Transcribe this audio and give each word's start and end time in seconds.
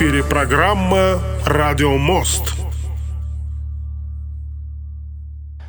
Эфире 0.00 0.24
программа 0.24 1.18
«Радио 1.44 1.98
Мост». 1.98 2.54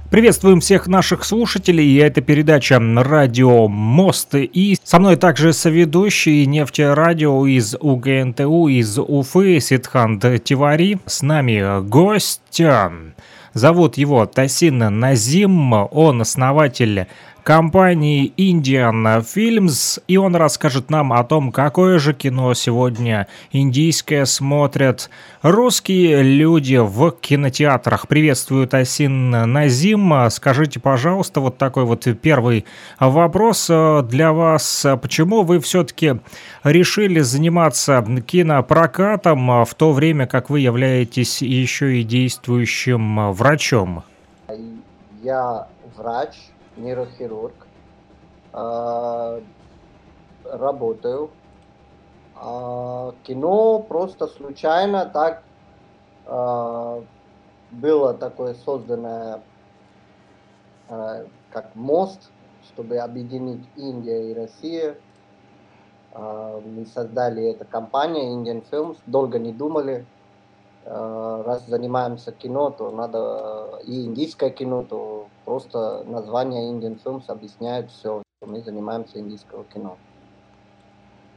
Приветствуем 0.09 0.61
всех 0.61 0.87
наших 0.87 1.25
слушателей, 1.25 1.99
это 1.99 2.21
передача 2.21 2.79
«Радио 2.79 3.67
Мост». 3.67 4.29
И 4.35 4.77
со 4.81 4.99
мной 4.99 5.17
также 5.17 5.51
соведущий 5.51 6.45
нефтерадио 6.45 7.45
из 7.45 7.75
УГНТУ, 7.77 8.69
из 8.69 8.97
Уфы, 8.99 9.59
Сидхант 9.59 10.23
Тивари. 10.45 10.97
С 11.05 11.21
нами 11.21 11.85
гость. 11.85 12.61
Зовут 13.53 13.97
его 13.97 14.25
Тасин 14.27 14.77
Назим, 14.77 15.73
он 15.73 16.21
основатель 16.21 17.07
компании 17.43 18.33
Indian 18.37 19.21
Films, 19.21 20.01
и 20.07 20.17
он 20.17 20.35
расскажет 20.35 20.89
нам 20.89 21.11
о 21.11 21.23
том, 21.23 21.51
какое 21.51 21.99
же 21.99 22.13
кино 22.13 22.53
сегодня 22.53 23.27
индийское 23.51 24.25
смотрят 24.25 25.09
русские 25.41 26.21
люди 26.21 26.77
в 26.77 27.11
кинотеатрах. 27.11 28.07
Приветствую, 28.07 28.67
Тасин 28.67 29.31
Назим. 29.31 30.29
Скажите, 30.29 30.79
пожалуйста, 30.79 31.39
вот 31.41 31.57
такой 31.57 31.85
вот 31.85 32.07
первый 32.21 32.65
вопрос 32.99 33.67
для 33.67 34.33
вас. 34.33 34.85
Почему 35.01 35.43
вы 35.43 35.59
все-таки 35.59 36.19
решили 36.63 37.19
заниматься 37.21 38.05
кинопрокатом 38.25 39.65
в 39.65 39.73
то 39.75 39.93
время, 39.93 40.27
как 40.27 40.49
вы 40.49 40.59
являетесь 40.59 41.41
еще 41.41 41.99
и 41.99 42.03
действующим 42.03 43.31
врачом? 43.33 44.03
Я 45.23 45.67
врач, 45.97 46.35
нейрохирург, 46.77 47.53
а, 48.53 49.41
работаю. 50.45 51.29
А, 52.35 53.13
кино 53.23 53.79
просто 53.79 54.27
случайно 54.27 55.05
так 55.05 55.43
а, 56.25 57.03
было 57.71 58.13
такое 58.13 58.53
созданное 58.53 59.41
как 61.51 61.73
мост, 61.73 62.29
чтобы 62.65 62.97
объединить 62.97 63.65
Индия 63.77 64.29
и 64.29 64.33
Россия. 64.33 64.97
Мы 66.13 66.85
создали 66.93 67.45
эту 67.45 67.63
компанию 67.63 68.37
Indian 68.37 68.61
Films, 68.69 68.97
долго 69.05 69.39
не 69.39 69.53
думали, 69.53 70.05
раз 70.85 71.65
занимаемся 71.65 72.33
кино, 72.33 72.71
то 72.71 72.91
надо 72.91 73.79
и 73.85 74.03
индийское 74.03 74.49
кино, 74.49 74.83
то 74.83 75.30
Просто 75.51 76.05
название 76.05 76.71
Indian 76.71 76.97
Films 77.03 77.23
объясняет 77.27 77.91
все, 77.91 78.23
что 78.37 78.49
мы 78.49 78.61
занимаемся 78.61 79.19
индийского 79.19 79.65
кино. 79.65 79.97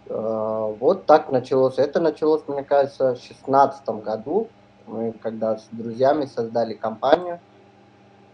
Э, 0.06 0.72
вот 0.78 1.06
так 1.06 1.32
началось. 1.32 1.78
Это 1.78 1.98
началось, 1.98 2.42
мне 2.46 2.62
кажется, 2.62 3.16
в 3.16 3.18
2016 3.18 3.88
году. 4.04 4.46
Мы 4.86 5.10
когда 5.14 5.58
с 5.58 5.66
друзьями 5.72 6.26
создали 6.26 6.74
компанию. 6.74 7.40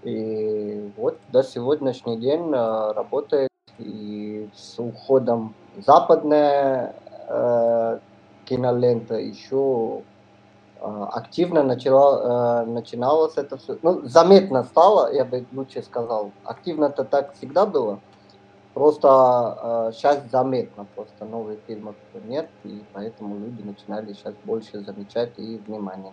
И 0.03 0.93
вот 0.99 1.19
до 1.33 1.43
сегодняшний 1.43 2.19
день 2.19 2.53
э, 2.53 2.93
работает. 2.93 3.49
И 3.79 4.51
с 4.55 4.79
уходом 4.79 5.55
западная 5.79 6.95
э, 7.27 8.01
кинолента 8.45 9.15
еще 9.15 10.03
активно 10.83 11.63
начала, 11.63 12.63
э, 12.63 12.67
начиналось 12.67 13.37
это 13.37 13.57
все. 13.59 13.79
Ну, 13.83 14.03
заметно 14.05 14.65
стало, 14.65 15.13
я 15.13 15.25
бы 15.25 15.45
лучше 15.53 15.83
сказал. 15.83 16.33
Активно-то 16.45 17.05
так 17.05 17.35
всегда 17.35 17.67
было. 17.67 18.01
Просто 18.73 19.93
сейчас 19.95 20.19
э, 20.19 20.29
заметно, 20.31 20.87
просто 20.95 21.25
новых 21.25 21.59
фильмов 21.67 21.97
нет, 22.25 22.49
и 22.65 22.83
поэтому 22.93 23.37
люди 23.39 23.63
начинали 23.63 24.13
сейчас 24.13 24.35
больше 24.45 24.81
замечать 24.81 25.33
и 25.39 25.61
внимание 25.67 26.13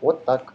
Вот 0.00 0.24
так. 0.24 0.54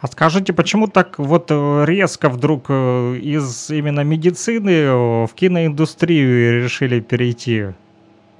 А 0.00 0.08
скажите, 0.08 0.52
почему 0.52 0.88
так 0.88 1.18
вот 1.18 1.50
э, 1.50 1.84
резко 1.84 2.28
вдруг 2.28 2.70
из 2.70 3.70
именно 3.70 4.00
медицины 4.00 5.26
в 5.26 5.34
киноиндустрию 5.34 6.64
решили 6.64 7.00
перейти? 7.00 7.74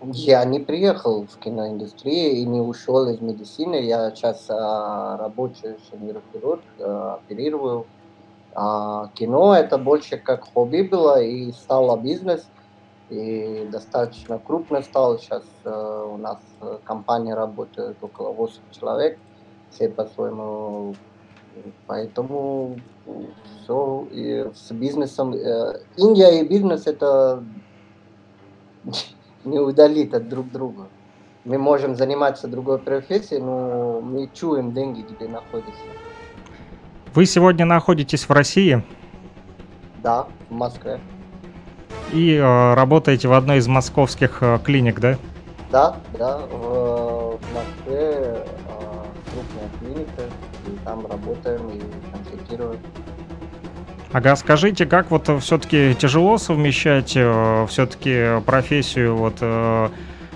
Я 0.04 0.44
не 0.44 0.58
приехал 0.58 1.26
в 1.26 1.38
киноиндустрию 1.38 2.32
и 2.32 2.44
не 2.44 2.60
ушел 2.60 3.08
из 3.08 3.20
медицины. 3.20 3.76
Я 3.76 4.10
сейчас 4.10 4.46
а, 4.48 5.16
рабочий 5.16 5.76
нейрохирург, 5.92 6.62
а, 6.80 7.14
оперирую. 7.14 7.86
А 8.54 9.10
кино 9.14 9.54
это 9.54 9.78
больше 9.78 10.16
как 10.16 10.52
хобби 10.52 10.82
было 10.82 11.22
и 11.22 11.52
стало 11.52 11.96
бизнес. 11.96 12.48
И 13.10 13.68
достаточно 13.70 14.40
крупно 14.40 14.82
стал. 14.82 15.20
Сейчас 15.20 15.44
а, 15.64 16.06
у 16.06 16.16
нас 16.16 16.38
компания 16.82 17.34
работает 17.34 17.96
около 18.02 18.32
8 18.32 18.60
человек. 18.72 19.18
Все 19.70 19.88
по-своему. 19.88 20.96
Поэтому 21.86 22.76
все 23.62 24.08
и 24.10 24.50
с 24.52 24.72
бизнесом. 24.72 25.32
Э, 25.34 25.80
Индия 25.96 26.40
и 26.40 26.48
бизнес 26.48 26.86
это 26.86 27.44
не 29.44 29.58
удалит 29.58 30.14
от 30.14 30.28
друг 30.28 30.50
друга. 30.50 30.88
Мы 31.44 31.58
можем 31.58 31.96
заниматься 31.96 32.46
другой 32.46 32.78
профессией, 32.78 33.40
но 33.40 34.00
мы 34.00 34.28
чуем 34.32 34.72
деньги, 34.72 35.04
где 35.08 35.28
находятся. 35.28 35.82
Вы 37.14 37.26
сегодня 37.26 37.64
находитесь 37.64 38.28
в 38.28 38.30
России? 38.30 38.82
Да, 40.02 40.26
в 40.48 40.54
Москве. 40.54 41.00
И 42.12 42.34
э, 42.34 42.74
работаете 42.74 43.28
в 43.28 43.32
одной 43.32 43.58
из 43.58 43.68
московских 43.68 44.38
э, 44.42 44.58
клиник, 44.64 45.00
да? 45.00 45.18
Да, 45.70 45.96
да, 46.18 46.38
в, 46.38 47.38
в 47.38 47.54
Москве 47.54 47.96
э, 47.96 48.44
крупная 49.32 49.70
клиника, 49.80 50.22
и 50.66 50.84
там 50.84 51.06
работаем 51.06 51.68
и 51.70 51.80
консультируем. 52.12 52.78
Ага, 54.12 54.36
скажите, 54.36 54.84
как 54.84 55.10
вот 55.10 55.30
все-таки 55.40 55.94
тяжело 55.94 56.36
совмещать 56.36 57.14
э, 57.16 57.66
все-таки 57.66 58.42
профессию 58.44 59.16
вот 59.16 59.36
э, 59.40 59.88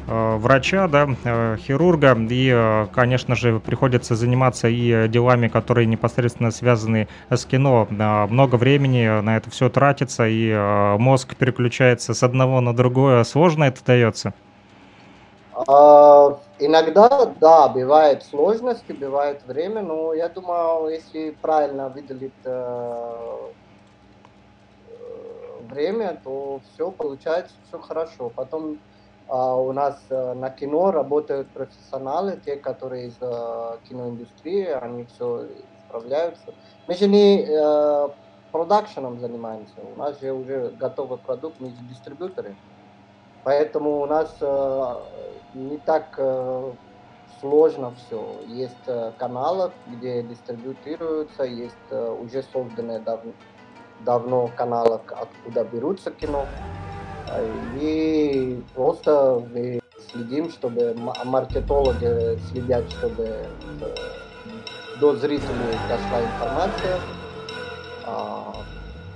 э, 0.09 0.37
врача, 0.37 0.89
да, 0.89 1.07
э, 1.25 1.57
хирурга, 1.61 2.17
и, 2.31 2.51
э, 2.55 2.87
конечно 2.95 3.35
же, 3.35 3.61
приходится 3.61 4.15
заниматься 4.15 4.69
и 4.69 5.09
делами, 5.09 5.49
которые 5.49 5.85
непосредственно 5.85 6.53
связаны 6.53 7.09
с 7.29 7.45
кино. 7.45 7.87
Э, 7.91 8.27
много 8.27 8.55
времени 8.55 9.21
на 9.21 9.37
это 9.37 9.51
все 9.51 9.69
тратится, 9.69 10.27
и 10.27 10.49
э, 10.49 10.97
мозг 10.97 11.37
переключается 11.37 12.15
с 12.15 12.23
одного 12.23 12.63
на 12.63 12.75
другое. 12.75 13.25
Сложно 13.25 13.65
это 13.65 13.85
дается? 13.85 14.33
А, 15.69 16.39
иногда, 16.59 17.33
да, 17.41 17.69
бывают 17.69 18.23
сложности, 18.25 18.93
бывает 18.93 19.41
время, 19.47 19.83
но 19.83 20.15
я 20.15 20.29
думаю, 20.29 20.91
если 20.91 21.37
правильно 21.43 21.89
выделить 21.89 22.33
э, 22.45 23.36
время, 25.67 26.21
то 26.25 26.61
все 26.73 26.91
получается, 26.91 27.55
все 27.69 27.79
хорошо. 27.79 28.31
Потом 28.31 28.79
а, 29.29 29.57
у 29.57 29.73
нас 29.73 30.01
а, 30.11 30.35
на 30.35 30.51
кино 30.51 30.91
работают 30.91 31.49
профессионалы, 31.49 32.41
те, 32.45 32.57
которые 32.57 33.09
из 33.09 33.17
а, 33.21 33.79
киноиндустрии, 33.89 34.67
они 34.67 35.05
все 35.05 35.47
справляются. 35.87 36.55
Мы 36.87 36.95
же 36.95 37.09
не 37.09 37.47
а, 37.49 38.11
продакшеном 38.53 39.21
занимаемся, 39.21 39.75
у 39.95 39.99
нас 39.99 40.21
же 40.21 40.33
уже 40.33 40.71
готовый 40.79 41.19
продукт, 41.19 41.61
мы 41.61 41.71
же 41.71 41.77
дистрибьюторы. 41.89 42.55
Поэтому 43.45 44.01
у 44.01 44.07
нас 44.07 44.37
а, 44.41 45.03
не 45.55 45.79
так 45.79 46.15
а, 46.19 46.73
сложно 47.41 47.95
все. 47.95 48.41
Есть 48.47 48.89
каналы, 49.19 49.73
где 49.87 50.23
дистрибьютируются, 50.23 51.43
есть 51.45 51.75
уже 51.91 52.43
созданные 52.43 52.99
давно 53.01 53.33
давно 54.01 54.51
каналах, 54.57 55.03
откуда 55.09 55.65
берутся 55.65 56.11
кино. 56.11 56.47
И 57.81 58.63
просто 58.75 59.43
мы 59.53 59.81
следим, 60.11 60.51
чтобы 60.51 60.95
маркетологи 61.25 62.39
следят, 62.51 62.89
чтобы 62.91 63.25
э, 63.25 63.47
до 65.01 65.17
зрителей 65.17 65.77
дошла 65.89 66.23
информация. 66.23 67.01
А, 68.05 68.55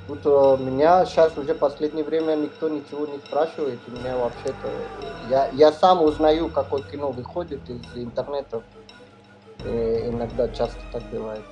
тут 0.09 0.21
э, 0.25 0.56
меня 0.61 1.06
сейчас 1.06 1.37
уже 1.38 1.55
последнее 1.55 2.05
время 2.05 2.35
никто 2.35 2.69
ничего 2.69 3.06
не 3.06 3.19
спрашивает. 3.19 3.79
У 3.87 3.93
меня 3.93 4.17
вообще-то... 4.17 4.69
Я, 5.29 5.49
я 5.53 5.73
сам 5.73 6.03
узнаю, 6.03 6.49
какое 6.49 6.83
кино 6.83 7.11
выходит 7.11 7.61
из 7.71 7.81
интернета. 7.94 8.62
И 9.65 10.09
иногда 10.09 10.49
часто 10.49 10.81
так 10.93 11.03
бывает. 11.11 11.44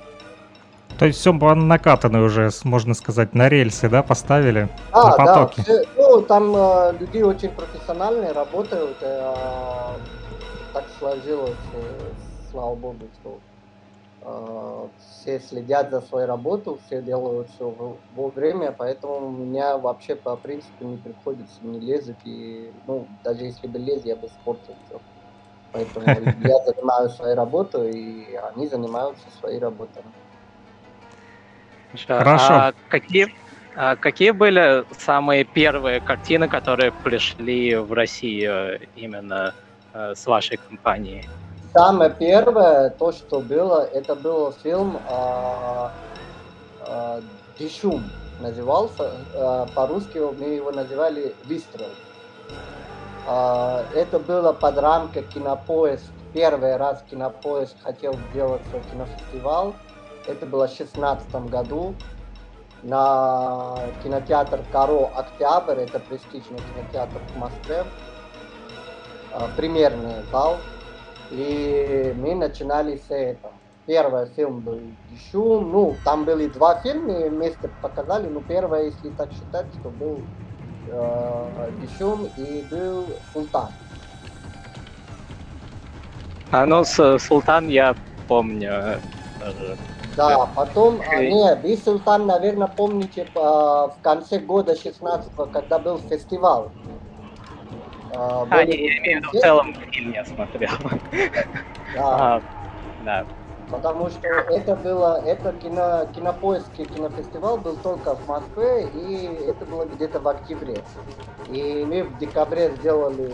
То 0.99 1.05
есть 1.05 1.19
все 1.19 1.31
накатаны 1.31 2.21
уже, 2.21 2.49
можно 2.65 2.93
сказать, 2.93 3.33
на 3.33 3.47
рельсы, 3.47 3.87
да, 3.87 4.03
поставили? 4.03 4.67
А, 4.91 5.17
на 5.17 5.25
да, 5.25 5.47
все, 5.47 5.85
ну, 5.95 6.21
там 6.21 6.53
э, 6.53 6.93
люди 6.99 7.21
очень 7.21 7.51
профессиональные, 7.51 8.33
работают. 8.33 8.97
Э, 8.99 9.33
так 10.73 10.83
сложилось, 10.99 11.55
э, 11.73 11.99
слава 12.51 12.75
богу, 12.75 13.07
что 13.21 13.39
э, 14.23 14.87
все 14.99 15.39
следят 15.39 15.89
за 15.89 16.01
своей 16.01 16.27
работой, 16.27 16.77
все 16.85 17.01
делают 17.01 17.47
все 17.55 17.73
вовремя, 18.13 18.75
поэтому 18.77 19.27
у 19.27 19.31
меня 19.31 19.77
вообще 19.77 20.17
по 20.17 20.35
принципу 20.35 20.83
не 20.83 20.97
приходится 20.97 21.59
не 21.61 21.79
лезть, 21.79 22.11
и, 22.25 22.73
ну, 22.87 23.07
даже 23.23 23.45
если 23.45 23.67
бы 23.67 23.79
лез, 23.79 24.03
я 24.03 24.17
бы 24.17 24.27
испортил 24.27 24.75
все. 24.85 24.99
Поэтому 25.71 26.05
я 26.45 26.57
занимаюсь 26.65 27.13
своей 27.13 27.35
работой, 27.35 27.91
и 27.91 28.35
они 28.35 28.67
занимаются 28.67 29.23
своей 29.39 29.59
работой. 29.59 30.03
Хорошо. 32.07 32.53
А 32.53 32.73
какие, 32.89 33.33
а 33.75 33.95
какие 33.95 34.31
были 34.31 34.85
самые 34.97 35.43
первые 35.43 35.99
картины, 36.01 36.47
которые 36.47 36.91
пришли 36.91 37.75
в 37.75 37.93
Россию 37.93 38.79
именно 38.95 39.53
э, 39.93 40.13
с 40.15 40.25
вашей 40.25 40.57
компанией? 40.57 41.27
Самое 41.73 42.09
первое, 42.09 42.89
то, 42.89 43.11
что 43.11 43.41
было, 43.41 43.85
это 43.93 44.15
был 44.15 44.51
фильм 44.63 44.97
э, 45.07 45.89
э, 46.87 47.21
«Дишум» 47.59 48.03
назывался. 48.39 49.11
Э, 49.33 49.65
по-русски 49.75 50.17
мы 50.17 50.55
его 50.55 50.71
называли 50.71 51.35
«Выстрел». 51.45 51.89
Э, 53.27 53.83
это 53.93 54.19
было 54.19 54.53
под 54.53 54.77
рамкой 54.77 55.23
кинопоезд. 55.23 56.05
Первый 56.33 56.75
раз 56.77 57.03
кинопоезд 57.09 57.75
хотел 57.83 58.15
сделать 58.31 58.61
кинофестиваль. 58.91 59.73
Это 60.29 60.45
было 60.45 60.67
в 60.67 60.75
2016 60.75 61.49
году 61.49 61.95
на 62.83 63.77
кинотеатр 64.03 64.61
Каро 64.71 65.07
Октябрь, 65.15 65.81
это 65.81 65.99
престижный 65.99 66.59
кинотеатр 66.59 67.19
в 67.33 67.37
Москве, 67.37 67.83
а, 69.33 69.49
примерный 69.57 70.23
зал. 70.31 70.57
И 71.31 72.13
мы 72.15 72.35
начинали 72.35 72.97
с 72.97 73.09
этого. 73.09 73.53
Первый 73.87 74.27
фильм 74.35 74.59
был 74.59 74.79
Дишум, 75.09 75.71
ну, 75.71 75.95
там 76.05 76.25
были 76.25 76.47
два 76.47 76.79
фильма, 76.81 77.27
вместе 77.27 77.69
показали, 77.81 78.27
но 78.27 78.39
первое, 78.41 78.85
если 78.85 79.09
так 79.09 79.31
считать, 79.31 79.65
что 79.79 79.89
был 79.89 80.19
э, 80.87 81.71
Дишум 81.81 82.29
и 82.37 82.63
был 82.69 83.07
Султан. 83.33 83.69
А 86.51 86.67
ну, 86.67 86.83
Султан 86.83 87.67
я 87.67 87.95
помню 88.27 88.99
даже. 89.39 89.77
Да, 90.15 90.49
потом, 90.55 91.01
а, 91.07 91.17
нет, 91.17 91.59
вы, 91.63 91.77
Султан, 91.77 92.25
наверное, 92.25 92.67
помните 92.67 93.27
а, 93.35 93.87
в 93.87 94.01
конце 94.01 94.39
года 94.39 94.75
16 94.75 95.31
когда 95.51 95.79
был 95.79 95.99
фестиваль. 95.99 96.69
А, 98.15 98.45
а 98.49 98.63
не, 98.63 98.71
я 98.71 98.97
имею 98.97 99.21
в 99.21 99.25
виду 99.25 99.37
в 99.37 99.41
целом 99.41 99.75
фильм 99.91 100.11
я 100.13 100.25
смотрел. 100.25 100.71
Да. 101.95 102.01
А, 102.01 102.41
да. 103.03 103.25
Потому 103.71 104.09
что 104.09 104.27
это 104.27 104.75
было, 104.75 105.21
это 105.25 105.53
кино, 105.53 106.07
кинопоиски, 106.13 106.85
кинофестиваль 106.85 107.59
был 107.59 107.75
только 107.77 108.15
в 108.15 108.27
Москве, 108.27 108.87
и 108.87 109.25
это 109.47 109.65
было 109.65 109.85
где-то 109.85 110.19
в 110.19 110.27
октябре. 110.27 110.83
И 111.49 111.85
мы 111.87 112.03
в 112.03 112.17
декабре 112.17 112.71
сделали, 112.77 113.31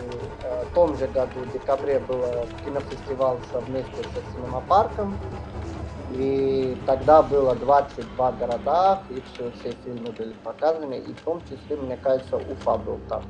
в 0.70 0.74
том 0.74 0.98
же 0.98 1.08
году, 1.08 1.40
в 1.40 1.52
декабре 1.54 2.00
был 2.00 2.22
кинофестиваль 2.66 3.38
совместно 3.52 3.94
с 4.04 4.36
Синемапарком. 4.36 5.18
И 6.16 6.76
тогда 6.86 7.22
было 7.22 7.56
22 7.56 8.32
города, 8.34 9.04
и 9.10 9.22
все, 9.22 9.52
все 9.52 9.74
фильмы 9.74 10.14
были 10.14 10.34
показаны, 10.44 10.98
и 11.00 11.14
в 11.14 11.22
том 11.26 11.44
числе, 11.44 11.76
мне 11.76 11.98
кажется, 11.98 12.38
Уфа 12.38 12.78
был 12.78 13.00
там. 13.10 13.26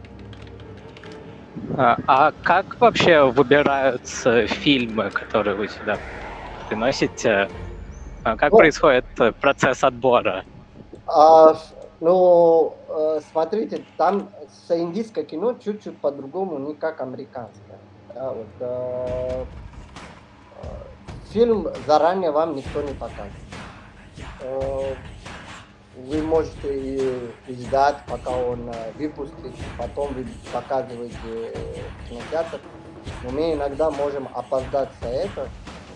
А, 1.78 1.98
а 2.08 2.32
как 2.44 2.80
вообще 2.80 3.24
выбираются 3.32 4.46
фильмы, 4.46 5.10
которые 5.10 5.56
вы 5.56 5.68
сюда 5.68 5.98
приносите? 6.68 7.50
А 8.24 8.38
как 8.38 8.52
ну, 8.52 8.58
происходит 8.60 9.06
процесс 9.42 9.84
отбора? 9.84 10.44
А, 11.08 11.56
ну, 12.00 12.78
э, 12.88 13.20
смотрите, 13.22 13.86
там 13.98 14.32
с 14.48 14.76
индийское 14.76 15.24
кино 15.24 15.54
чуть-чуть 15.54 16.00
по-другому, 16.02 16.60
не 16.60 16.76
как 16.76 17.02
американское. 17.02 17.80
Да, 18.14 18.32
вот, 18.32 18.50
э, 18.60 19.46
фильм 21.32 21.68
заранее 21.88 22.32
вам 22.32 22.56
никто 22.56 22.82
не 22.82 22.94
покажет. 22.94 23.34
Э, 24.42 24.96
вы 25.98 26.22
можете 26.22 27.32
и 27.48 27.54
ждать, 27.54 27.98
пока 28.08 28.32
он 28.32 28.70
э, 28.70 28.92
выпустит, 28.98 29.54
потом 29.78 30.14
вы 30.14 30.26
показываете 30.52 31.54
кинотеатр. 32.10 32.60
Но 33.24 33.30
мы 33.32 33.54
иногда 33.54 33.90
можем 33.92 34.28
опоздать 34.34 34.90
за 35.02 35.10
это, 35.10 35.48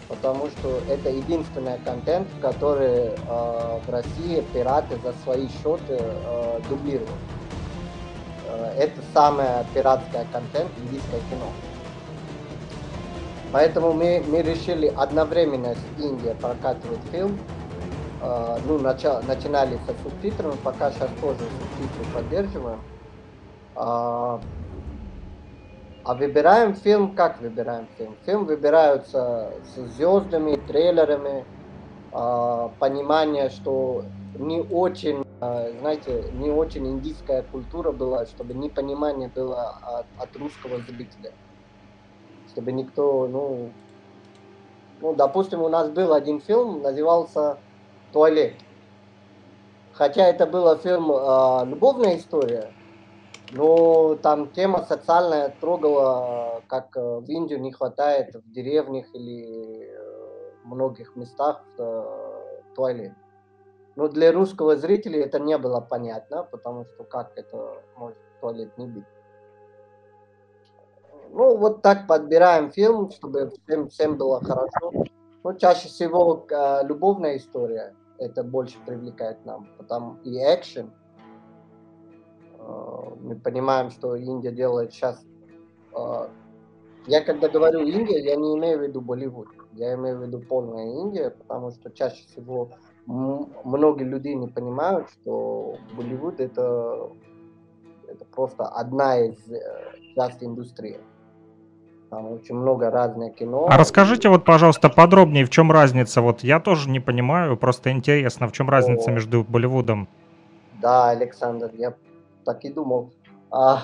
потому 0.07 0.47
что 0.47 0.81
это 0.89 1.09
единственный 1.09 1.77
контент, 1.79 2.27
который 2.41 3.09
э, 3.09 3.79
в 3.85 3.89
России 3.89 4.43
пираты 4.53 4.97
за 5.03 5.13
свои 5.23 5.47
счеты 5.47 5.97
э, 5.99 6.59
дублируют. 6.69 7.09
Э, 8.47 8.73
это 8.77 9.01
самое 9.13 9.65
пиратское 9.73 10.25
контент 10.31 10.69
индийское 10.79 11.19
кино. 11.29 11.51
Поэтому 13.51 13.93
мы, 13.93 14.23
мы 14.27 14.41
решили 14.43 14.93
одновременно 14.95 15.73
с 15.73 16.01
Индией 16.01 16.35
прокатывать 16.35 16.99
фильм. 17.11 17.37
Uh, 18.21 18.59
ну, 18.67 18.77
нача, 18.77 19.21
начинали 19.21 19.79
со 19.87 19.93
субтитрами, 20.03 20.53
пока 20.61 20.91
сейчас 20.91 21.09
тоже 21.21 21.39
субтитры 21.39 22.13
поддерживаем. 22.13 22.79
Uh, 23.75 24.41
а 26.03 26.13
выбираем 26.15 26.75
фильм, 26.75 27.15
как 27.15 27.39
выбираем 27.39 27.87
фильм? 27.97 28.17
Фильм 28.25 28.45
выбираются 28.45 29.53
с 29.63 29.79
звездами, 29.95 30.57
трейлерами, 30.67 31.45
uh, 32.11 32.69
понимание, 32.77 33.49
что 33.49 34.03
не 34.37 34.59
очень, 34.61 35.23
знаете, 35.79 36.25
не 36.33 36.49
очень 36.51 36.87
индийская 36.87 37.43
культура 37.43 37.91
была, 37.93 38.25
чтобы 38.25 38.53
непонимание 38.53 39.29
было 39.33 39.77
от, 39.81 40.05
от 40.17 40.35
русского 40.35 40.79
зрителя 40.79 41.31
чтобы 42.51 42.71
никто, 42.71 43.27
ну, 43.27 43.71
ну, 45.01 45.15
допустим, 45.15 45.61
у 45.61 45.69
нас 45.69 45.89
был 45.89 46.13
один 46.13 46.41
фильм, 46.41 46.81
назывался 46.81 47.57
«Туалет». 48.11 48.53
Хотя 49.93 50.27
это 50.27 50.45
был 50.45 50.75
фильм 50.77 51.11
э, 51.11 51.65
«Любовная 51.65 52.17
история», 52.17 52.71
но 53.51 54.15
там 54.15 54.51
тема 54.51 54.85
социальная 54.87 55.49
трогала, 55.49 56.61
как 56.67 56.95
в 56.95 57.25
Индию 57.27 57.59
не 57.59 57.71
хватает 57.71 58.35
в 58.35 58.51
деревнях 58.51 59.05
или 59.13 59.89
в 60.63 60.67
многих 60.67 61.15
местах 61.15 61.63
э, 61.77 62.03
туалет. 62.75 63.13
Но 63.95 64.07
для 64.07 64.31
русского 64.31 64.77
зрителя 64.77 65.25
это 65.25 65.39
не 65.39 65.57
было 65.57 65.81
понятно, 65.81 66.43
потому 66.43 66.85
что 66.85 67.03
как 67.03 67.31
это 67.35 67.81
может 67.95 68.17
туалет 68.39 68.77
не 68.77 68.87
быть. 68.87 69.05
Ну, 71.31 71.57
вот 71.57 71.81
так 71.81 72.07
подбираем 72.07 72.71
фильм, 72.71 73.11
чтобы 73.11 73.51
всем, 73.65 73.89
всем 73.89 74.17
было 74.17 74.43
хорошо. 74.43 74.91
Ну, 75.43 75.57
чаще 75.57 75.87
всего 75.87 76.45
э, 76.49 76.85
любовная 76.85 77.37
история 77.37 77.95
это 78.17 78.43
больше 78.43 78.77
привлекает 78.85 79.45
нам, 79.45 79.67
потому 79.77 80.17
и 80.23 80.37
экшен. 80.37 80.91
Э, 82.57 83.15
мы 83.21 83.35
понимаем, 83.35 83.89
что 83.91 84.15
Индия 84.15 84.51
делает 84.51 84.91
сейчас. 84.91 85.23
Э, 85.95 86.27
я 87.07 87.21
когда 87.21 87.47
говорю 87.47 87.79
Индия, 87.79 88.19
я 88.21 88.35
не 88.35 88.57
имею 88.57 88.79
в 88.79 88.81
виду 88.83 89.01
Болливуд, 89.01 89.47
я 89.73 89.93
имею 89.93 90.17
в 90.17 90.23
виду 90.23 90.39
полная 90.39 90.87
Индия, 91.01 91.29
потому 91.29 91.71
что 91.71 91.89
чаще 91.91 92.25
всего 92.27 92.71
многие 93.05 94.03
люди 94.03 94.27
не 94.29 94.47
понимают, 94.47 95.09
что 95.09 95.77
Болливуд 95.95 96.39
это 96.39 97.09
это 98.09 98.25
просто 98.25 98.65
одна 98.65 99.19
из 99.19 99.51
э, 99.51 99.59
частей 100.15 100.47
индустрии. 100.47 100.99
Там 102.09 102.31
очень 102.31 102.55
много 102.55 102.89
разных 102.89 103.35
кино. 103.35 103.67
А 103.69 103.77
расскажите 103.77 104.29
вот, 104.29 104.43
пожалуйста, 104.43 104.89
подробнее, 104.89 105.45
в 105.45 105.49
чем 105.51 105.71
разница? 105.71 106.21
Вот 106.21 106.41
я 106.41 106.59
тоже 106.59 106.89
не 106.89 106.99
понимаю, 106.99 107.55
просто 107.55 107.91
интересно, 107.91 108.47
в 108.47 108.51
чем 108.51 108.67
разница 108.69 109.11
О. 109.11 109.13
между 109.13 109.43
Болливудом? 109.43 110.07
Да, 110.81 111.09
Александр, 111.09 111.69
я 111.77 111.93
так 112.45 112.65
и 112.65 112.69
думал. 112.71 113.11
А, 113.51 113.81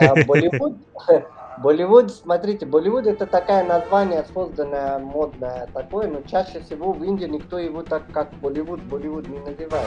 э, 0.00 0.24
Болливуд, 0.26 0.76
Болливуд, 1.58 2.10
смотрите, 2.10 2.66
Болливуд 2.66 3.06
это 3.06 3.26
такое 3.26 3.62
название, 3.62 4.24
созданное 4.34 4.98
модное 4.98 5.68
такое, 5.72 6.08
но 6.08 6.22
чаще 6.22 6.60
всего 6.60 6.92
в 6.92 7.04
Индии 7.04 7.26
никто 7.26 7.58
его 7.58 7.82
так 7.82 8.02
как 8.12 8.32
Болливуд, 8.40 8.82
Болливуд 8.82 9.28
не 9.28 9.38
называет. 9.38 9.86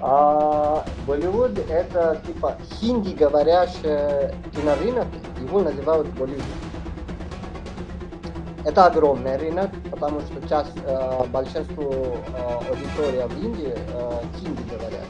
А 0.00 0.84
Болливуд 1.06 1.58
это 1.68 2.20
типа 2.24 2.56
хинди 2.74 3.14
говорящий 3.14 4.32
кинорынок, 4.54 5.08
его 5.40 5.60
называют 5.60 6.06
Болливуд. 6.10 6.44
Это 8.64 8.86
огромный 8.86 9.36
рынок, 9.36 9.70
потому 9.90 10.20
что 10.20 10.40
сейчас 10.42 10.68
э, 10.84 11.26
большинство 11.28 11.92
э, 11.92 12.58
аудитория 12.68 13.26
в 13.26 13.42
Индии 13.42 13.74
э, 13.74 14.22
хинди 14.38 14.62
говорят. 14.68 15.06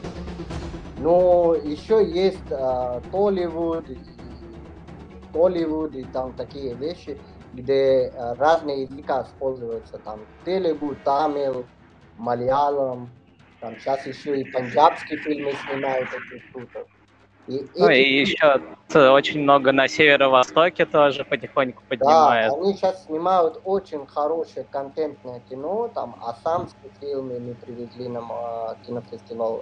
Но 0.98 1.54
еще 1.54 2.04
есть 2.04 2.50
э, 2.50 3.00
Толливуд, 3.10 3.86
Холливуд 5.32 5.94
и 5.94 6.04
там 6.04 6.32
такие 6.34 6.74
вещи, 6.74 7.18
где 7.54 8.08
э, 8.08 8.34
разные 8.34 8.82
языка 8.82 9.22
используются, 9.22 9.98
там 9.98 10.20
телегу, 10.44 10.94
тамил, 11.04 11.64
мальялам, 12.18 13.10
там 13.60 13.76
сейчас 13.78 14.06
еще 14.06 14.40
и 14.40 14.50
панджабские 14.50 15.18
фильмы 15.20 15.52
снимают 15.66 16.08
очень 16.10 16.42
круто. 16.52 16.86
И 17.48 17.66
ну 17.76 17.88
эти... 17.88 18.06
и 18.06 18.20
еще 18.20 18.60
очень 18.94 19.40
много 19.40 19.72
на 19.72 19.88
северо-востоке 19.88 20.84
тоже 20.84 21.24
потихоньку 21.24 21.82
поднимают. 21.88 22.52
Да, 22.52 22.60
они 22.60 22.74
сейчас 22.74 23.06
снимают 23.06 23.60
очень 23.64 24.06
хорошее 24.06 24.66
контентное 24.70 25.40
кино, 25.48 25.90
там 25.94 26.16
асамские 26.24 26.90
фильмы 27.00 27.40
мы 27.40 27.54
привезли 27.54 28.08
на 28.08 28.22
кинофестиваль 28.86 29.60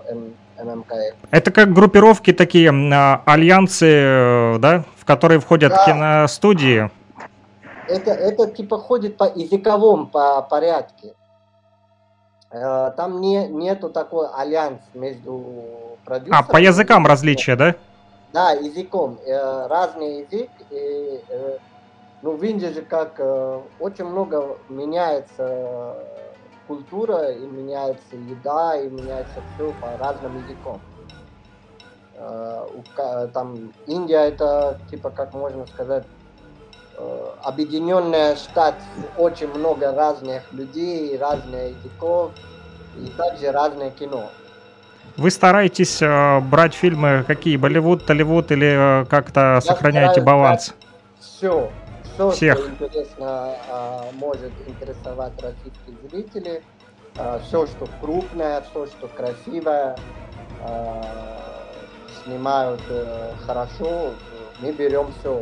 ММКФ. 0.59 1.17
Это 1.31 1.51
как 1.53 1.73
группировки 1.73 2.33
такие, 2.33 2.71
а, 2.71 3.23
альянсы, 3.25 3.87
э, 3.87 4.59
да, 4.59 4.85
в 4.97 5.05
которые 5.05 5.39
входят 5.39 5.71
да. 5.71 5.87
киностудии? 5.87 6.91
Это, 7.89 8.11
это 8.11 8.51
типа 8.51 8.79
ходит 8.79 9.17
по 9.17 9.25
языковому 9.25 10.07
по 10.07 10.43
порядке. 10.43 11.15
Э, 12.51 12.91
там 12.97 13.21
не, 13.21 13.47
нету 13.49 13.91
такой 13.91 14.29
альянс 14.35 14.81
между 14.95 15.96
продюсерами. 16.07 16.41
А, 16.41 16.51
по 16.51 16.57
языкам 16.57 17.07
различия, 17.07 17.57
да? 17.57 17.75
Да, 18.33 18.53
языком. 18.53 19.19
Э, 19.27 19.67
разный 19.67 20.21
язык. 20.21 20.51
И, 20.71 21.21
э, 21.29 21.59
ну, 22.23 22.33
в 22.33 22.43
Индии 22.43 22.73
же 22.73 22.83
как 22.83 23.21
очень 23.79 24.05
много 24.05 24.57
меняется 24.69 25.97
культура, 26.67 27.31
и 27.31 27.47
меняется 27.47 28.17
еда, 28.17 28.77
и 28.77 28.89
меняется 28.89 29.43
все 29.55 29.73
по 29.73 29.97
разным 29.99 30.43
языкам. 30.43 30.81
Там 33.35 33.73
Индия 33.87 34.29
это, 34.29 34.81
типа, 34.91 35.11
как 35.11 35.35
можно 35.35 35.67
сказать, 35.67 36.05
объединенная 37.43 38.37
штат, 38.37 38.75
очень 39.17 39.49
много 39.49 39.93
разных 39.93 40.51
людей, 40.53 41.17
разных 41.17 41.77
языков 41.77 42.33
и 42.97 43.07
также 43.11 43.53
разное 43.53 43.91
кино. 43.91 44.31
Вы 45.17 45.31
стараетесь 45.31 46.03
э, 46.03 46.41
брать 46.41 46.75
фильмы 46.75 47.25
какие? 47.27 47.57
Болливуд, 47.57 48.05
Толливуд 48.05 48.53
или 48.53 49.03
э, 49.03 49.05
как-то 49.07 49.61
сохраняете 49.63 50.21
баланс? 50.21 50.75
Все, 51.19 51.71
все, 52.15 52.31
Всех. 52.31 52.59
что 52.59 52.69
интересно, 52.69 53.55
э, 53.69 54.01
может 54.15 54.53
интересовать 54.67 55.33
российских 55.41 56.11
зрителей, 56.11 56.61
э, 57.17 57.39
все, 57.45 57.67
что 57.67 57.89
крупное, 58.03 58.61
все, 58.61 58.87
что 58.87 59.09
красивое, 59.09 59.97
э, 60.67 61.03
снимают 62.23 62.83
э, 62.91 63.33
хорошо, 63.47 64.11
мы 64.61 64.73
берем 64.73 65.07
все 65.21 65.41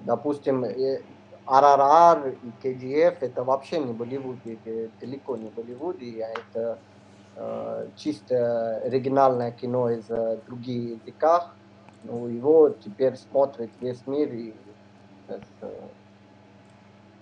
допустим, 0.00 0.64
РРР 0.64 2.34
и 2.42 2.50
КГФ 2.62 3.22
это 3.22 3.44
вообще 3.44 3.78
не 3.78 3.92
Болливуд, 3.92 4.38
это 4.44 4.90
далеко 5.00 5.36
не 5.36 5.48
Болливуд, 5.50 6.00
и 6.00 6.22
это 6.52 6.78
чисто 7.96 8.78
оригинальное 8.84 9.50
кино 9.52 9.90
из 9.90 10.04
э, 10.08 10.38
других 10.46 11.00
языках. 11.00 11.54
Ну, 12.04 12.28
его 12.28 12.70
теперь 12.70 13.16
смотрит 13.16 13.70
весь 13.80 14.06
мир 14.06 14.32
и 14.32 14.54
э, 15.28 15.38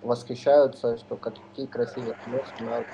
восхищаются, 0.02 0.98
что 0.98 1.16
какие 1.16 1.66
красивые 1.66 2.14
кино 2.24 2.38
снимают. 2.56 2.86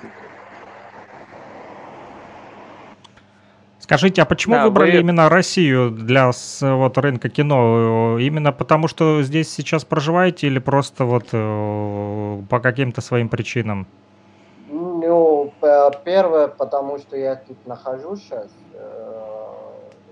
Скажите, 3.79 4.21
а 4.21 4.25
почему 4.25 4.55
да, 4.55 4.65
выбрали 4.65 4.93
вы... 4.93 4.99
именно 4.99 5.27
Россию 5.27 5.91
для 5.91 6.31
вот 6.61 6.97
рынка 6.97 7.29
кино? 7.29 8.17
Именно 8.19 8.51
потому, 8.53 8.87
что 8.87 9.21
здесь 9.21 9.51
сейчас 9.51 9.83
проживаете 9.83 10.47
или 10.47 10.59
просто 10.59 11.03
вот 11.03 11.27
э, 11.33 12.41
по 12.49 12.59
каким-то 12.59 13.01
своим 13.01 13.27
причинам? 13.27 13.85
Первое, 15.89 16.47
потому 16.47 16.97
что 16.99 17.17
я 17.17 17.35
тут 17.35 17.65
нахожусь 17.65 18.21
сейчас. 18.21 18.51
Э, 18.73 19.53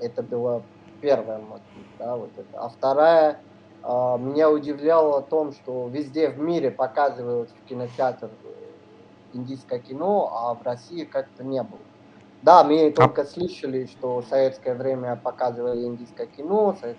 это 0.01 0.23
было 0.23 0.63
первое 1.01 1.39
мотив, 1.39 1.85
да, 1.97 2.15
вот 2.15 2.31
это. 2.37 2.57
А 2.59 2.69
вторая, 2.69 3.41
э, 3.83 3.87
меня 4.19 4.49
удивляло 4.49 5.19
о 5.19 5.21
том, 5.21 5.51
что 5.53 5.87
везде 5.89 6.29
в 6.29 6.39
мире 6.39 6.71
показывают 6.71 7.51
в 7.51 7.67
кинотеатр 7.67 8.29
индийское 9.33 9.79
кино, 9.79 10.31
а 10.33 10.53
в 10.55 10.63
России 10.63 11.03
как-то 11.03 11.43
не 11.43 11.61
было. 11.61 11.79
Да, 12.41 12.63
мы 12.63 12.87
а 12.87 12.91
только 12.91 13.25
слышали, 13.25 13.85
что 13.85 14.21
в 14.21 14.25
советское 14.25 14.73
время 14.73 15.15
показывали 15.17 15.83
индийское 15.85 16.25
кино, 16.25 16.75
э, 16.81 16.95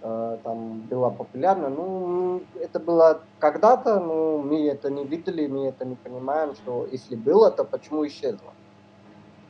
там 0.00 0.80
было 0.90 1.10
популярно. 1.10 1.68
Ну, 1.68 2.42
это 2.60 2.78
было 2.78 3.20
когда-то, 3.38 4.00
но 4.00 4.38
мы 4.38 4.66
это 4.68 4.90
не 4.90 5.04
видели, 5.04 5.46
мы 5.46 5.66
это 5.66 5.84
не 5.84 5.96
понимаем, 5.96 6.54
что 6.54 6.86
если 6.90 7.16
было, 7.16 7.50
то 7.50 7.64
почему 7.64 8.06
исчезло. 8.06 8.52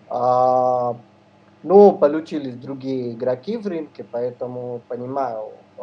А, 0.09 0.97
ну, 1.63 1.93
получились 1.93 2.55
другие 2.55 3.13
игроки 3.13 3.57
в 3.57 3.67
рынке, 3.67 4.05
поэтому 4.11 4.81
понимаю, 4.89 5.51
э, 5.77 5.83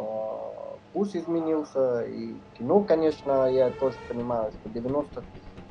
вкус 0.90 1.14
изменился, 1.14 2.02
и 2.02 2.34
кино, 2.58 2.80
конечно, 2.80 3.48
я 3.50 3.70
тоже 3.70 3.96
понимаю, 4.08 4.50
что 4.52 4.70
90-х 4.70 5.22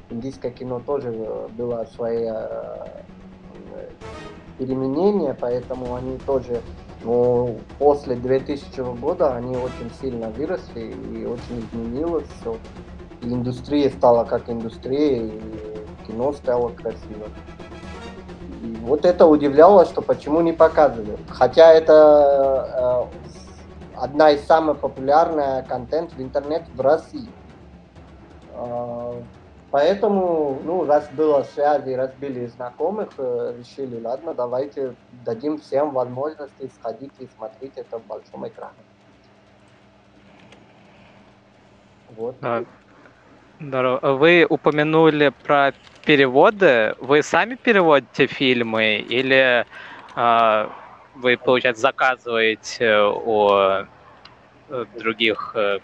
индийское 0.10 0.52
кино 0.52 0.80
тоже 0.86 1.12
было 1.58 1.86
своя 1.96 2.88
переменения, 4.58 5.36
поэтому 5.40 5.96
они 5.96 6.18
тоже 6.20 6.62
ну, 7.06 7.60
после 7.78 8.16
2000 8.16 9.00
года 9.00 9.36
они 9.36 9.56
очень 9.56 9.92
сильно 10.02 10.30
выросли 10.30 10.96
и 11.14 11.26
очень 11.26 11.60
изменилось 11.60 12.26
все. 12.42 12.58
И 13.22 13.28
индустрия 13.28 13.92
стала 13.92 14.26
как 14.26 14.50
индустрия, 14.50 15.28
и 15.28 15.40
кино 16.08 16.34
стало 16.34 16.70
красиво. 16.70 17.28
И 18.64 18.76
вот 18.82 19.06
это 19.06 19.28
удивляло, 19.28 19.86
что 19.86 20.02
почему 20.02 20.42
не 20.42 20.52
показывают. 20.52 21.20
Хотя 21.30 21.72
это 21.74 23.08
э, 23.14 23.98
одна 23.98 24.32
из 24.32 24.44
самых 24.46 24.80
популярных 24.80 25.68
контент 25.68 26.12
в 26.14 26.20
интернет 26.20 26.64
в 26.74 26.82
России. 26.82 27.30
Э, 28.54 29.22
Поэтому, 29.75 30.62
ну, 30.63 30.86
раз 30.86 31.10
было 31.10 31.44
связи, 31.44 31.91
раз 31.96 32.10
были 32.13 32.46
знакомых, 32.46 33.10
э, 33.17 33.55
решили, 33.60 34.01
ладно, 34.01 34.34
давайте 34.34 34.96
дадим 35.25 35.58
всем 35.58 35.91
возможности 35.91 36.72
сходить 36.79 37.12
и 37.20 37.27
смотреть 37.36 37.74
это 37.75 38.00
в 38.00 38.05
большом 38.05 38.48
экране. 38.48 38.77
Вот. 42.15 42.38
А, 42.41 42.63
здорово. 43.60 44.13
Вы 44.13 44.46
упомянули 44.48 45.34
про 45.44 45.74
переводы. 46.05 46.96
Вы 47.01 47.22
сами 47.22 47.55
переводите 47.55 48.27
фильмы 48.27 49.00
или 49.00 49.65
а, 50.15 50.72
вы, 51.15 51.36
получается, 51.36 51.82
заказываете 51.82 53.01
у 53.01 53.50
э, 54.70 54.86
других 54.98 55.51
э, 55.53 55.79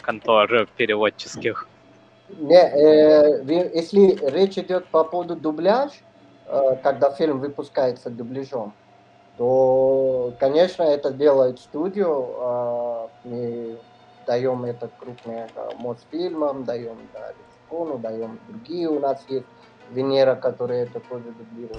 контор 0.00 0.66
переводческих? 0.78 1.66
Не, 2.38 2.56
э, 2.56 3.44
если 3.74 4.18
речь 4.30 4.58
идет 4.58 4.86
по 4.86 5.04
поводу 5.04 5.36
дубляж, 5.36 5.90
э, 6.46 6.76
когда 6.82 7.10
фильм 7.10 7.40
выпускается 7.40 8.10
дубляжом, 8.10 8.72
то, 9.36 10.32
конечно, 10.38 10.82
это 10.82 11.12
делает 11.12 11.58
студию. 11.58 12.28
Э, 12.38 13.08
мы 13.24 13.78
даем 14.26 14.64
это 14.64 14.88
крупные 14.98 15.48
э, 15.54 15.70
Мосфильмам, 15.78 16.64
даем 16.64 16.98
да, 17.12 17.28
Лексикону, 17.28 17.98
даем 17.98 18.38
другие 18.48 18.88
у 18.88 19.00
нас 19.00 19.22
есть 19.28 19.46
Венера, 19.90 20.34
которые 20.34 20.84
это 20.84 21.00
тоже 21.00 21.24
дублируют. 21.32 21.78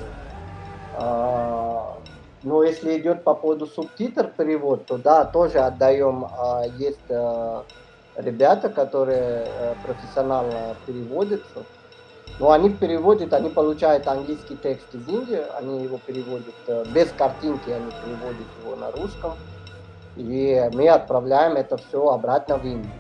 А, 0.98 1.98
но 2.44 2.64
если 2.64 2.98
идет 2.98 3.24
по 3.24 3.34
поводу 3.34 3.68
субтитр 3.68 4.28
перевод, 4.28 4.86
то 4.86 4.98
да, 4.98 5.26
тоже 5.26 5.60
отдаем. 5.60 6.26
А, 6.26 6.66
есть 6.78 7.00
а, 7.10 7.64
ребята, 8.16 8.70
которые 8.70 9.46
э, 9.46 9.76
профессионально 9.84 10.76
переводятся. 10.86 11.64
Но 12.40 12.52
они 12.52 12.70
переводят, 12.70 13.34
они 13.34 13.50
получают 13.50 14.08
английский 14.08 14.58
текст 14.58 14.88
из 14.94 15.08
Индии, 15.08 15.42
они 15.58 15.84
его 15.84 16.00
переводят 16.06 16.56
э, 16.68 16.86
без 16.94 17.12
картинки, 17.12 17.70
они 17.70 17.92
переводят 18.04 18.48
его 18.64 18.76
на 18.76 18.92
русском. 18.92 19.34
И 20.16 20.70
мы 20.74 20.90
отправляем 20.90 21.54
это 21.54 21.78
все 21.78 22.10
обратно 22.10 22.58
в 22.58 22.66
Индию. 22.66 22.92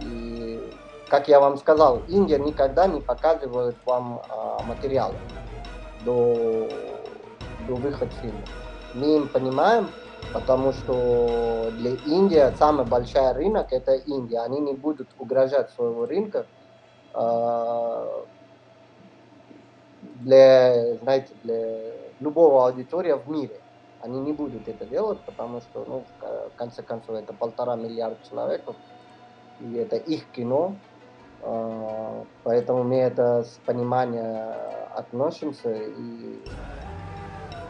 И, 0.00 0.72
как 1.08 1.28
я 1.28 1.40
вам 1.40 1.56
сказал, 1.56 2.02
Индия 2.08 2.38
никогда 2.38 2.86
не 2.86 3.00
показывает 3.00 3.76
вам 3.84 4.22
а, 4.28 4.62
материалы 4.64 5.14
до, 6.04 6.68
до 7.68 7.74
выхода 7.74 8.10
фильма. 8.20 8.40
Мы 8.94 9.18
им 9.18 9.28
понимаем, 9.28 9.88
потому 10.32 10.72
что 10.72 11.70
для 11.72 11.90
Индии 11.92 12.54
самый 12.56 12.84
большой 12.86 13.32
рынок 13.32 13.72
это 13.72 13.94
Индия. 13.94 14.40
Они 14.40 14.60
не 14.60 14.74
будут 14.74 15.08
угрожать 15.18 15.70
своего 15.70 16.06
рынка 16.06 16.46
э, 17.14 18.24
для, 20.00 20.96
знаете, 20.96 21.34
для 21.42 21.92
любого 22.20 22.66
аудитория 22.66 23.16
в 23.16 23.28
мире. 23.28 23.60
Они 24.00 24.20
не 24.20 24.32
будут 24.32 24.68
это 24.68 24.86
делать, 24.86 25.24
потому 25.24 25.60
что, 25.60 25.84
ну, 25.84 26.04
в 26.20 26.54
конце 26.56 26.82
концов, 26.82 27.16
это 27.16 27.32
полтора 27.32 27.74
миллиарда 27.76 28.18
человек, 28.28 28.62
и 29.58 29.74
это 29.74 29.96
их 29.96 30.30
кино, 30.30 30.76
э, 31.42 32.24
поэтому 32.44 32.84
мы 32.84 32.96
это 32.96 33.42
с 33.42 33.58
пониманием 33.64 34.54
относимся 34.94 35.72
и 35.72 36.40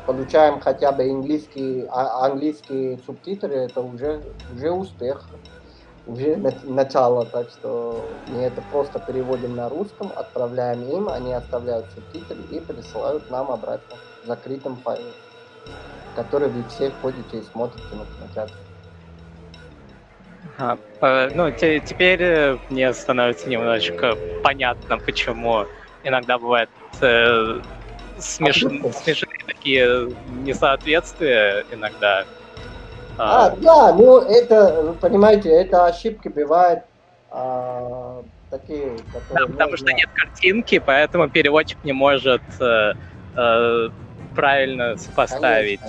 получаем 0.09 0.59
хотя 0.59 0.91
бы 0.91 1.03
английские, 1.03 1.87
а, 1.91 2.25
английские 2.25 2.97
субтитры, 3.05 3.55
это 3.55 3.83
уже, 3.83 4.23
уже 4.55 4.71
успех, 4.71 5.29
уже 6.07 6.37
начало, 6.65 7.27
так 7.27 7.50
что 7.50 8.09
мы 8.27 8.41
это 8.41 8.62
просто 8.62 9.00
переводим 9.00 9.55
на 9.55 9.69
русском, 9.69 10.11
отправляем 10.17 10.83
им, 10.88 11.11
они 11.11 11.35
оставляют 11.35 11.85
субтитры 11.93 12.38
и 12.50 12.59
присылают 12.59 13.31
нам 13.31 13.50
обратно 13.50 13.97
в 14.23 14.27
закрытом 14.27 14.77
файле, 14.77 15.12
который 16.17 16.49
вы 16.49 16.65
все 16.71 16.91
ходите 17.03 17.41
и 17.41 17.43
смотрите 17.43 17.95
на 17.95 18.07
кинотеатре. 18.07 18.55
А, 21.03 21.29
ну, 21.35 21.50
теперь 21.50 22.23
э, 22.23 22.59
мне 22.71 22.95
становится 22.95 23.47
немножечко 23.47 24.17
понятно, 24.43 24.97
почему 24.97 25.67
иногда 26.03 26.38
бывает 26.38 26.71
э, 27.03 27.61
смеш... 28.18 28.60
смешные 28.60 29.38
такие 29.46 30.10
несоответствия 30.42 31.64
иногда. 31.72 32.25
А, 33.16 33.46
а, 33.46 33.56
да, 33.56 33.92
ну 33.94 34.18
это, 34.20 34.94
понимаете, 35.00 35.50
это 35.50 35.87
ошибки 35.87 36.28
бывают 36.28 36.84
а, 37.30 38.22
такие. 38.50 38.96
Да, 39.32 39.46
потому 39.46 39.76
что 39.76 39.92
нет 39.92 40.08
картинки, 40.14 40.78
поэтому 40.78 41.28
переводчик 41.28 41.78
не 41.84 41.92
может 41.92 42.42
э, 42.60 42.92
э, 43.37 43.88
правильно 44.34 44.96
сопоставить. 44.96 45.80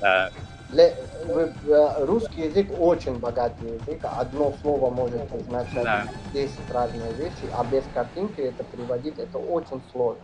Да. 0.00 0.30
Для, 0.70 0.88
э, 0.88 2.04
русский 2.04 2.42
язык 2.42 2.68
очень 2.78 3.18
богатый 3.18 3.74
язык. 3.74 4.00
Одно 4.18 4.54
слово 4.62 4.90
может 4.90 5.32
означать 5.34 5.84
да. 5.84 6.04
10 6.32 6.50
разных 6.72 7.18
вещей, 7.18 7.50
а 7.56 7.64
без 7.64 7.84
картинки 7.92 8.40
это 8.40 8.64
переводить 8.64 9.18
это 9.18 9.38
очень 9.38 9.82
сложно. 9.92 10.22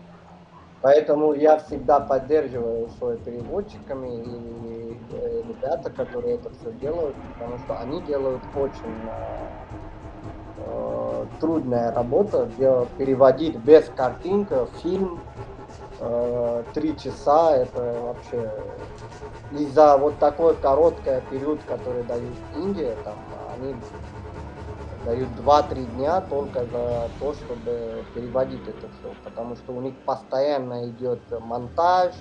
Поэтому 0.87 1.33
я 1.33 1.59
всегда 1.59 1.99
поддерживаю 1.99 2.89
своими 2.91 3.19
переводчиками 3.19 4.23
и 4.23 4.97
э, 5.11 5.43
ребята, 5.49 5.91
которые 5.91 6.37
это 6.37 6.49
все 6.51 6.71
делают, 6.75 7.17
потому 7.35 7.59
что 7.59 7.81
они 7.81 8.01
делают 8.03 8.41
очень 8.55 9.01
э, 9.05 9.49
э 10.59 11.25
трудная 11.41 11.93
работа, 11.93 12.49
переводить 12.99 13.57
без 13.57 13.87
картинки 13.97 14.55
фильм 14.81 15.19
э, 15.99 16.63
три 16.73 16.97
часа, 16.97 17.57
это 17.57 18.01
вообще 18.05 18.49
из-за 19.59 19.97
вот 19.97 20.21
такой 20.21 20.55
короткий 20.55 21.21
период, 21.33 21.59
который 21.65 22.05
дают 22.05 22.37
Индия, 22.55 22.95
там, 23.03 23.17
они 23.57 23.75
дают 25.07 25.29
2-3 25.39 25.85
дня 25.95 26.21
только 26.21 26.67
за 26.67 27.11
то, 27.21 27.33
чтобы 27.33 28.05
переводить 28.13 28.61
это 28.67 28.89
все, 28.89 29.15
потому 29.25 29.55
что 29.55 29.73
у 29.73 29.81
них 29.81 29.95
постоянно 30.05 30.91
идет 30.91 31.21
монтаж, 31.31 32.13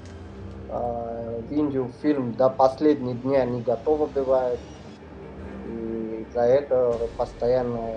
э, 0.70 1.42
видеофильм 1.50 2.34
до 2.34 2.50
последних 2.50 3.22
дня 3.24 3.44
не 3.46 3.62
готово 3.62 4.06
бывает, 4.06 4.60
и 5.68 6.26
за 6.32 6.42
это 6.42 7.10
постоянно 7.18 7.96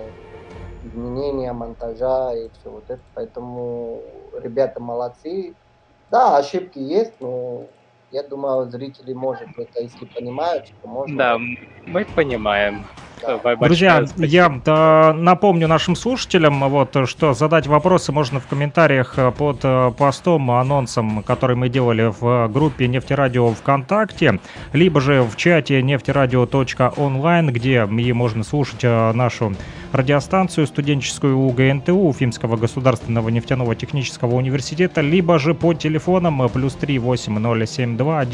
изменения 0.83 1.53
монтажа 1.53 2.35
и 2.35 2.49
все 2.49 2.71
вот 2.71 2.85
это, 2.89 3.03
поэтому 3.15 4.01
ребята 4.43 4.81
молодцы, 4.81 5.55
да, 6.11 6.39
ошибки 6.39 6.79
есть, 6.79 7.21
но 7.21 7.67
я 8.11 8.23
думаю, 8.23 8.71
зрители, 8.71 9.13
может, 9.13 9.49
это 9.59 9.83
если 9.83 10.07
понимают, 10.07 10.67
что 10.67 10.89
можно... 10.89 11.17
Да, 11.19 11.39
мы 11.87 12.07
понимаем. 12.07 12.87
Друзья, 13.61 14.05
я 14.17 14.49
да, 14.65 15.13
напомню 15.13 15.69
нашим 15.69 15.97
слушателям, 15.97 16.69
вот, 16.69 16.97
что 17.09 17.35
задать 17.35 17.67
вопросы 17.67 18.13
можно 18.13 18.41
в 18.41 18.47
комментариях 18.47 19.15
э, 19.17 19.31
под 19.31 19.61
э, 19.63 19.93
постом, 19.97 20.51
анонсом, 20.51 21.23
который 21.23 21.57
мы 21.57 21.69
делали 21.69 22.13
в 22.21 22.49
группе 22.49 22.89
Нефтерадио 22.89 23.51
ВКонтакте, 23.53 24.41
либо 24.73 25.01
же 25.01 25.23
в 25.23 25.37
чате 25.37 25.83
нефтерадио.онлайн, 25.83 27.53
где 27.53 27.85
мне 27.85 28.15
можно 28.15 28.45
слушать 28.45 28.81
э, 28.83 29.13
нашу 29.13 29.55
радиостанцию 29.93 30.67
студенческую 30.67 31.39
УГНТУ 31.39 31.97
Уфимского 31.97 32.57
государственного 32.57 33.31
нефтяного 33.31 33.75
технического 33.75 34.35
университета, 34.35 35.01
либо 35.01 35.39
же 35.39 35.55
по 35.55 35.73
телефонам 35.75 36.49
плюс 36.51 36.75
3 36.75 36.99
8072 36.99 38.25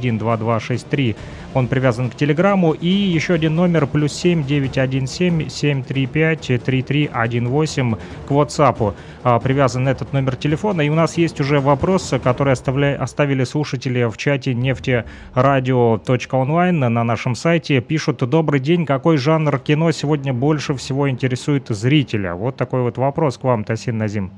101 0.00 0.18
2263. 0.18 1.16
Он 1.54 1.66
привязан 1.66 2.10
к 2.10 2.14
телеграмму. 2.14 2.72
И 2.72 2.88
еще 2.88 3.34
один 3.34 3.54
номер 3.56 3.86
плюс 3.86 4.12
7 4.12 4.29
917 4.34 5.52
735 5.52 6.62
3318 6.64 7.98
к 8.26 8.30
WhatsApp. 8.30 8.94
А, 9.22 9.38
привязан 9.38 9.86
этот 9.88 10.12
номер 10.12 10.36
телефона. 10.36 10.82
И 10.82 10.88
у 10.88 10.94
нас 10.94 11.16
есть 11.16 11.40
уже 11.40 11.60
вопрос, 11.60 12.12
который 12.22 12.52
оставля... 12.52 13.00
оставили 13.00 13.44
слушатели 13.44 14.04
в 14.04 14.16
чате 14.16 14.54
нефтерадио.онлайн 14.54 16.78
на 16.78 17.04
нашем 17.04 17.34
сайте. 17.34 17.80
Пишут, 17.80 18.18
добрый 18.18 18.60
день, 18.60 18.86
какой 18.86 19.16
жанр 19.16 19.58
кино 19.58 19.90
сегодня 19.92 20.32
больше 20.32 20.74
всего 20.74 21.10
интересует 21.10 21.68
зрителя? 21.68 22.34
Вот 22.34 22.56
такой 22.56 22.82
вот 22.82 22.98
вопрос 22.98 23.38
к 23.38 23.44
вам, 23.44 23.64
Тасин 23.64 23.98
Назим. 23.98 24.30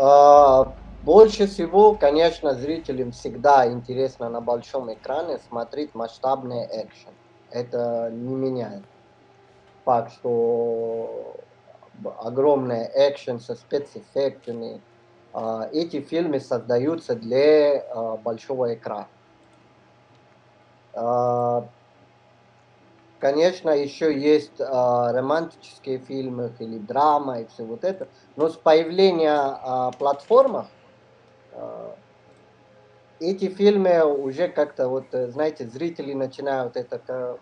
А, 0.00 0.72
больше 1.02 1.46
всего, 1.46 1.94
конечно, 1.94 2.54
зрителям 2.54 3.12
всегда 3.12 3.70
интересно 3.70 4.28
на 4.28 4.40
большом 4.40 4.92
экране 4.92 5.38
смотреть 5.48 5.94
масштабный 5.94 6.66
экшен. 6.66 7.12
Это 7.50 8.10
не 8.10 8.34
меняет. 8.34 8.82
Факт, 9.84 10.12
что 10.12 11.36
огромный 12.20 12.88
экшен 12.94 13.40
со 13.40 13.54
спецэффектами. 13.54 14.80
А, 15.32 15.68
эти 15.72 16.00
фильмы 16.00 16.40
создаются 16.40 17.14
для 17.14 17.80
а, 17.80 18.16
большого 18.16 18.74
экрана. 18.74 19.08
Конечно, 23.20 23.70
еще 23.70 24.18
есть 24.18 24.58
романтические 24.58 25.98
фильмы 25.98 26.52
или 26.58 26.78
драма 26.78 27.40
и 27.40 27.46
все 27.46 27.64
вот 27.64 27.84
это. 27.84 28.08
Но 28.36 28.48
с 28.48 28.56
платформах 28.56 30.66
э, 31.52 31.90
эти 33.20 33.48
фильмы 33.48 34.04
уже 34.04 34.48
как-то 34.48 34.88
вот, 34.88 35.06
знаете, 35.12 35.66
зрители 35.66 36.12
начинают 36.12 36.76
это 36.76 37.38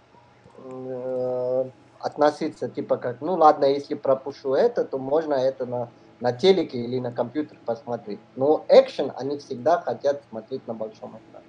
э, 0.58 1.64
относиться 2.00 2.68
типа 2.68 2.96
как, 2.96 3.20
ну 3.20 3.34
ладно, 3.34 3.64
если 3.64 3.94
пропущу 3.94 4.54
это, 4.54 4.84
то 4.84 4.98
можно 4.98 5.34
это 5.34 5.66
на, 5.66 5.88
на 6.20 6.32
телеке 6.32 6.78
или 6.78 6.98
на 6.98 7.12
компьютере 7.12 7.58
посмотреть. 7.64 8.20
Но 8.36 8.64
экшен 8.68 9.12
они 9.16 9.38
всегда 9.38 9.80
хотят 9.80 10.22
смотреть 10.30 10.66
на 10.66 10.74
большом 10.74 11.18
экране. 11.18 11.46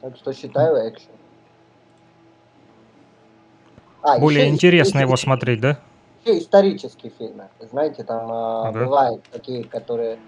Так 0.00 0.16
что 0.16 0.32
считаю 0.32 0.88
экшен. 0.88 1.12
А, 4.02 4.18
Более 4.18 4.44
еще, 4.44 4.54
интересно 4.54 4.98
еще, 4.98 5.06
его 5.06 5.16
смотреть, 5.16 5.60
да? 5.60 5.78
Еще 6.24 6.38
исторические 6.38 7.12
фильмы. 7.18 7.48
Знаете, 7.60 8.02
там 8.02 8.32
а, 8.32 8.68
ага. 8.68 8.84
бывают 8.84 9.22
такие, 9.30 9.64
которые 9.64 10.18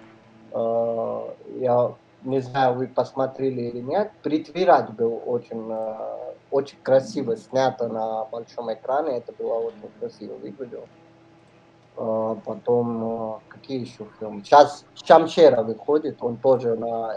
э, 0.53 1.29
я 1.61 1.95
не 2.25 2.41
знаю, 2.41 2.75
вы 2.75 2.89
посмотрели 2.89 3.63
или 3.63 3.81
нет. 3.81 4.13
Притвирать 4.23 4.91
был 4.91 5.23
очень, 5.27 5.71
э, 5.71 6.35
очень 6.51 6.79
красиво 6.83 7.37
снято 7.37 7.89
на 7.89 8.25
большом 8.27 8.73
экране. 8.73 9.19
Это 9.19 9.33
было 9.33 9.55
очень 9.55 9.91
красиво 9.99 10.35
выглядело. 10.35 10.87
Э, 11.97 12.37
потом, 12.45 13.05
э, 13.05 13.39
какие 13.49 13.81
еще 13.81 14.07
фильмы? 14.19 14.43
Сейчас 14.45 14.85
Чамчера 14.95 15.63
выходит, 15.63 16.23
он 16.23 16.37
тоже 16.37 16.77
на... 16.77 17.15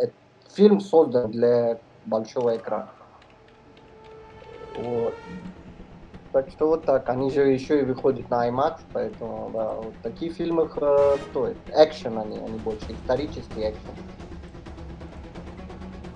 Фильм 0.53 0.79
создан 0.79 1.31
для 1.31 1.79
большого 2.05 2.55
экрана. 2.55 2.89
Вот. 4.77 5.13
Так 6.31 6.49
что 6.49 6.67
вот 6.67 6.85
так. 6.85 7.07
Они 7.09 7.31
же 7.31 7.47
еще 7.47 7.79
и 7.79 7.85
выходят 7.85 8.29
на 8.29 8.49
IMAX, 8.49 8.79
поэтому 8.91 9.51
да, 9.53 9.73
вот 9.73 9.93
такие 10.03 10.31
фильмы 10.31 10.69
э, 10.75 11.17
стоят. 11.29 11.57
Экшен 11.73 12.17
они, 12.17 12.37
они 12.37 12.57
больше 12.59 12.91
исторический 12.91 13.69
экшен. 13.69 13.95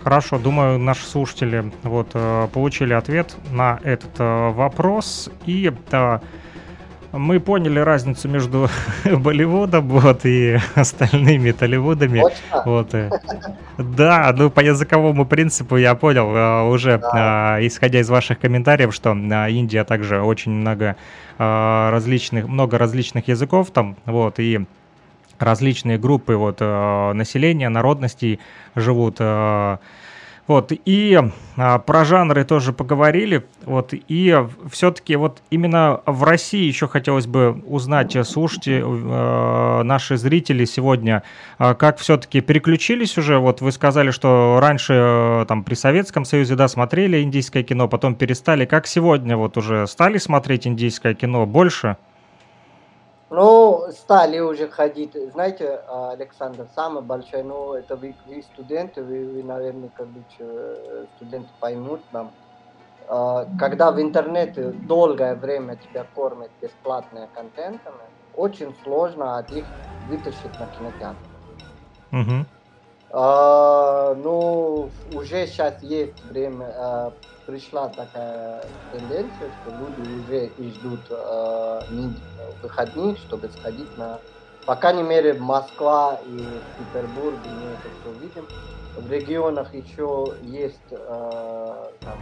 Хорошо, 0.03 0.37
думаю, 0.39 0.79
наши 0.79 1.05
слушатели 1.05 1.71
вот 1.83 2.11
э, 2.13 2.47
получили 2.53 2.93
ответ 2.93 3.35
на 3.51 3.79
этот 3.83 4.11
э, 4.17 4.49
вопрос. 4.51 5.29
И 5.45 5.73
э, 5.91 6.19
мы 7.11 7.39
поняли 7.41 7.79
разницу 7.79 8.29
между 8.29 8.69
Болливудом 9.05 9.89
вот, 9.89 10.21
и 10.25 10.57
остальными 10.75 11.51
Толливудами. 11.51 12.23
Вот, 12.65 12.93
э, 12.93 13.09
да, 13.77 14.33
ну 14.37 14.49
по 14.49 14.61
языковому 14.61 15.25
принципу 15.25 15.75
я 15.75 15.95
понял 15.95 16.69
уже, 16.69 16.97
Да. 16.97 17.57
исходя 17.59 17.99
из 17.99 18.09
ваших 18.09 18.39
комментариев, 18.39 18.95
что 18.95 19.11
Индия 19.11 19.83
также 19.83 20.21
очень 20.21 20.53
много 20.53 20.95
различных, 21.37 22.47
много 22.47 22.77
различных 22.77 23.27
языков 23.27 23.71
там, 23.71 23.95
вот, 24.05 24.39
и 24.39 24.65
различные 25.39 25.97
группы 25.97 26.35
вот 26.35 26.57
э, 26.59 27.13
населения, 27.13 27.69
народностей 27.69 28.39
живут. 28.75 29.17
э, 29.19 29.77
вот, 30.47 30.71
и 30.71 31.21
а, 31.57 31.77
про 31.77 32.05
жанры 32.05 32.43
тоже 32.43 32.73
поговорили. 32.73 33.45
Вот, 33.65 33.93
и 33.93 34.45
все-таки 34.71 35.15
вот 35.15 35.43
именно 35.51 36.01
в 36.07 36.23
России 36.23 36.63
еще 36.63 36.87
хотелось 36.87 37.27
бы 37.27 37.61
узнать, 37.67 38.15
э, 38.15 38.23
слушайте, 38.23 38.83
наши 38.83 40.17
зрители 40.17 40.65
сегодня, 40.65 41.21
как 41.59 41.99
все-таки 41.99 42.41
переключились 42.41 43.15
уже. 43.19 43.37
Вот 43.37 43.61
вы 43.61 43.71
сказали, 43.71 44.09
что 44.09 44.57
раньше 44.59 45.45
там 45.47 45.63
при 45.63 45.75
Советском 45.75 46.25
Союзе, 46.25 46.55
да, 46.55 46.67
смотрели 46.67 47.21
индийское 47.21 47.61
кино, 47.61 47.87
потом 47.87 48.15
перестали. 48.15 48.65
Как 48.65 48.87
сегодня 48.87 49.37
вот 49.37 49.55
уже 49.55 49.85
стали 49.85 50.17
смотреть 50.17 50.65
индийское 50.65 51.13
кино 51.13 51.45
больше? 51.45 51.97
Ну, 53.31 53.85
стали 53.91 54.39
уже 54.39 54.67
ходить. 54.69 55.15
Знаете, 55.31 55.83
а, 55.87 56.11
Александр, 56.11 56.67
самый 56.67 57.03
большой, 57.03 57.43
ну, 57.43 57.73
это 57.73 57.95
вы, 57.95 58.17
вы 58.25 58.41
студенты, 58.41 59.03
вы, 59.03 59.29
вы, 59.29 59.43
наверное, 59.43 59.89
как 59.91 60.09
бы 60.11 60.25
студенты 61.15 61.53
поймут 61.59 62.05
нам. 62.11 62.35
А, 63.07 63.45
Когда 63.57 63.91
в 63.91 64.01
интернете 64.01 64.71
долгое 64.73 65.35
время 65.35 65.77
тебя 65.77 66.05
кормят 66.05 66.53
бесплатными 66.61 67.27
контентами, 67.33 68.05
очень 68.33 68.75
сложно 68.75 69.37
от 69.37 69.51
них 69.51 69.67
вытащить 69.99 70.57
на 70.59 70.67
кинотеатр. 70.67 71.29
Мгм. 72.11 72.47
А, 73.11 74.15
ну, 74.15 74.91
уже 75.05 75.47
сейчас 75.47 75.81
есть 75.83 76.23
время, 76.23 76.65
а, 76.77 77.17
пришла 77.49 77.89
такая 77.89 78.61
тенденция, 78.91 79.49
что 79.51 79.71
люди 79.71 80.01
уже 80.01 80.45
и 80.47 80.71
ждут 80.71 80.99
не- 81.89 82.15
выходных, 82.61 83.17
чтобы 83.17 83.49
сходить 83.49 83.97
на... 83.97 84.19
По 84.65 84.75
крайней 84.75 85.03
мере, 85.03 85.33
Москва 85.33 86.19
и 86.27 86.37
Петербург, 86.77 87.37
мы 87.43 87.71
это 87.71 87.89
все 88.01 88.11
видим. 88.19 88.45
В 88.95 89.11
регионах 89.11 89.73
еще 89.73 90.35
есть, 90.43 90.93
а, 90.93 91.91
там, 92.03 92.17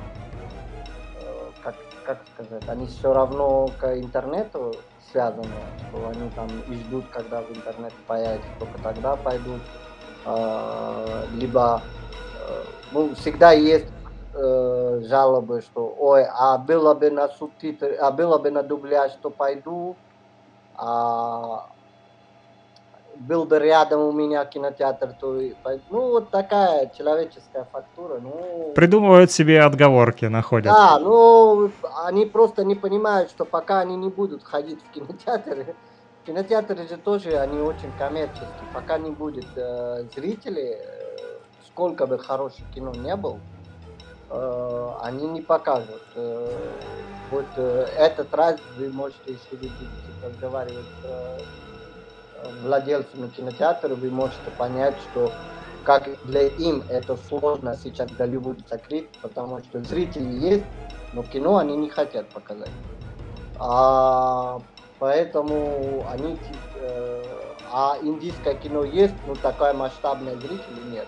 э, 1.15 1.49
как, 1.61 1.75
как 2.05 2.19
сказать, 2.33 2.63
они 2.69 2.87
все 2.87 3.13
равно 3.13 3.67
к 3.67 3.99
интернету 3.99 4.75
связаны, 5.11 5.43
что 5.89 6.07
они 6.07 6.29
там 6.29 6.47
и 6.47 6.75
ждут, 6.83 7.03
когда 7.09 7.41
в 7.41 7.51
интернет 7.51 7.93
появится, 8.05 8.47
только 8.59 8.77
тогда 8.77 9.15
пойдут. 9.17 9.61
А, 10.25 11.25
либо 11.33 11.81
э, 12.47 12.63
ну, 12.93 13.13
всегда 13.15 13.51
есть 13.51 13.96
э, 14.37 15.01
жалобы, 15.05 15.61
что 15.61 15.93
ой, 15.97 16.25
а 16.25 16.57
было 16.57 16.93
бы 16.93 17.09
на 17.09 17.27
субтитры, 17.27 17.95
а 17.95 18.11
было 18.11 18.37
бы 18.37 18.51
на 18.51 18.63
дубляж, 18.63 19.11
то 19.21 19.29
пойду, 19.29 19.95
а 20.75 21.69
был 23.19 23.45
бы 23.45 23.59
рядом 23.59 24.01
у 24.01 24.11
меня 24.11 24.45
кинотеатр, 24.45 25.13
то 25.19 25.39
и 25.39 25.53
пойду. 25.63 25.83
Ну, 25.89 26.01
вот 26.11 26.29
такая 26.29 26.91
человеческая 26.97 27.67
фактура. 27.71 28.19
Ну, 28.19 28.73
Придумывают 28.75 29.31
себе 29.31 29.61
отговорки, 29.61 30.25
находят. 30.25 30.73
да, 30.73 30.99
ну, 30.99 31.71
они 32.05 32.25
просто 32.25 32.63
не 32.63 32.75
понимают, 32.75 33.29
что 33.29 33.45
пока 33.45 33.79
они 33.79 33.95
не 33.95 34.09
будут 34.09 34.43
ходить 34.43 34.79
в 34.83 34.91
кинотеатры, 34.91 35.75
кинотеатры 36.25 36.87
же 36.87 36.97
тоже, 36.97 37.37
они 37.37 37.59
очень 37.59 37.91
коммерческие. 37.97 38.69
Пока 38.73 38.97
не 38.97 39.11
будет 39.11 39.47
э, 39.55 40.03
зрителей, 40.15 40.75
э, 40.75 41.39
сколько 41.65 42.05
бы 42.05 42.19
хороших 42.19 42.69
кино 42.73 42.91
не 42.91 43.15
был, 43.15 43.39
э, 44.29 44.91
они 45.01 45.27
не 45.27 45.41
покажут. 45.41 46.01
Э, 46.15 46.47
вот 47.31 47.45
э, 47.55 47.87
этот 47.97 48.33
раз 48.33 48.59
вы 48.77 48.89
можете, 48.89 49.19
если 49.33 49.55
вы 49.55 49.69
разговаривать 50.23 50.85
с 51.01 51.05
э, 51.05 51.37
владельцами 52.63 53.29
кинотеатра, 53.29 53.95
вы 53.95 54.09
можете 54.09 54.51
понять, 54.57 54.95
что 55.09 55.31
как 55.83 56.09
для 56.25 56.47
им 56.47 56.83
это 56.89 57.15
сложно 57.15 57.77
сейчас 57.81 58.11
Голливуд 58.11 58.59
закрыть, 58.69 59.09
потому 59.21 59.59
что 59.59 59.81
зрители 59.81 60.29
есть, 60.29 60.65
но 61.13 61.23
кино 61.23 61.57
они 61.57 61.77
не 61.77 61.89
хотят 61.89 62.27
показать. 62.29 62.71
А, 63.59 64.59
поэтому 64.99 66.05
они, 66.09 66.37
а 67.71 67.97
индийское 68.01 68.55
кино 68.55 68.83
есть, 68.83 69.15
но 69.25 69.35
такое 69.35 69.73
масштабное 69.73 70.35
зрителей 70.35 70.83
нет. 70.91 71.07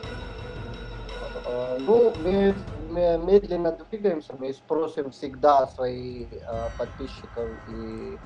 Ну, 1.79 2.13
мы, 2.23 2.55
мы 2.89 3.17
медленно 3.23 3.71
двигаемся, 3.71 4.33
мы 4.37 4.53
спросим 4.53 5.11
всегда 5.11 5.67
своих 5.67 6.27
э, 6.31 6.69
подписчиков 6.77 7.47
и 7.69 8.17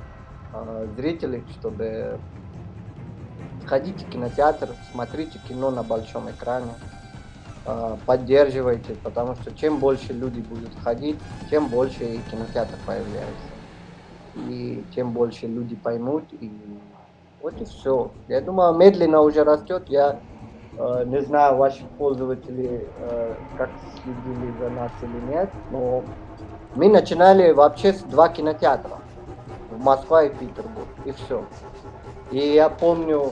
э, 0.53 0.87
зрителей, 0.95 1.43
чтобы 1.59 2.19
ходите 3.65 4.05
в 4.05 4.09
кинотеатр, 4.09 4.69
смотрите 4.91 5.39
кино 5.47 5.71
на 5.71 5.83
большом 5.83 6.29
экране, 6.31 6.71
э, 7.65 7.97
поддерживайте, 8.05 8.95
потому 8.95 9.35
что 9.35 9.53
чем 9.53 9.79
больше 9.79 10.13
люди 10.13 10.39
будут 10.39 10.73
ходить, 10.81 11.19
тем 11.49 11.67
больше 11.67 12.03
и 12.03 12.17
кинотеатр 12.31 12.75
появляется. 12.85 13.53
И 14.35 14.83
тем 14.95 15.11
больше 15.11 15.45
люди 15.45 15.75
поймут, 15.75 16.23
и 16.31 16.51
вот 17.39 17.61
и 17.61 17.65
все. 17.65 18.11
Я 18.27 18.41
думаю, 18.41 18.73
медленно 18.73 19.21
уже 19.21 19.43
растет. 19.43 19.83
Я 19.89 20.21
не 21.05 21.21
знаю, 21.21 21.57
ваши 21.57 21.83
пользователи 21.97 22.87
э, 22.99 23.35
как 23.57 23.69
следили 24.03 24.53
за 24.59 24.69
нас 24.69 24.91
или 25.01 25.35
нет, 25.35 25.49
но 25.71 26.03
мы 26.75 26.89
начинали 26.89 27.51
вообще 27.51 27.93
с 27.93 28.01
два 28.01 28.29
кинотеатра. 28.29 28.97
В 29.69 29.79
Москва 29.79 30.23
и 30.23 30.29
Петербург. 30.29 30.87
И 31.05 31.11
все. 31.11 31.45
И 32.31 32.37
я 32.37 32.69
помню, 32.69 33.31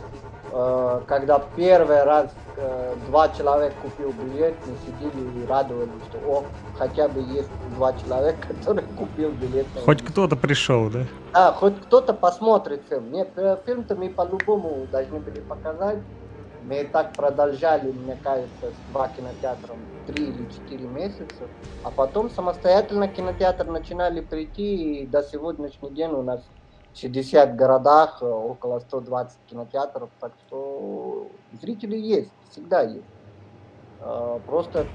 э, 0.51 1.01
когда 1.08 1.41
первый 1.56 2.04
раз 2.04 2.30
э, 2.58 2.95
два 3.08 3.30
человека 3.30 3.75
купил 3.82 4.12
билет, 4.12 4.54
мы 4.67 4.75
сидели 4.86 5.43
и 5.43 5.47
радовались, 5.47 5.89
что 6.10 6.19
о, 6.27 6.43
хотя 6.77 7.08
бы 7.08 7.21
есть 7.21 7.49
два 7.75 7.93
человека, 7.93 8.47
которые 8.60 8.88
купил 8.97 9.32
билет. 9.32 9.65
Хоть 9.73 10.01
индийский». 10.01 10.12
кто-то 10.12 10.36
пришел, 10.36 10.89
да? 10.89 11.06
Да, 11.34 11.51
хоть 11.54 11.80
кто-то 11.82 12.13
посмотрит 12.13 12.84
фильм. 12.89 13.12
Нет, 13.12 13.30
э, 13.36 13.58
фильм-то 13.65 13.95
мы 13.95 14.10
по-любому 14.10 14.86
должны 14.91 15.19
были 15.19 15.39
показать. 15.39 15.97
Мы 16.62 16.84
так 16.84 17.15
продолжали, 17.15 17.91
мне 17.91 18.15
кажется, 18.17 18.71
с 18.71 18.78
два 18.82 19.08
кинотеатра 19.10 19.78
три 20.06 20.30
или 20.30 20.47
четыре 20.47 20.88
месяца. 20.88 21.50
А 21.84 21.91
потом 21.91 22.30
самостоятельно 22.30 23.08
кинотеатр 23.08 23.65
начинали 23.65 24.21
прийти, 24.21 25.04
и 25.04 25.08
до 25.08 25.24
сегодняшний 25.24 25.91
день 25.91 26.12
у 26.12 26.21
нас 26.21 26.47
в 26.93 26.97
60 26.97 27.56
городах 27.56 28.21
около 28.21 28.80
120 28.80 29.39
кинотеатров, 29.45 30.12
так 30.19 30.36
что 30.45 31.32
зрители 31.52 31.97
есть, 31.97 32.36
всегда 32.50 32.82
есть. 32.82 33.10
Э, 34.00 34.39
Просто 34.45 34.93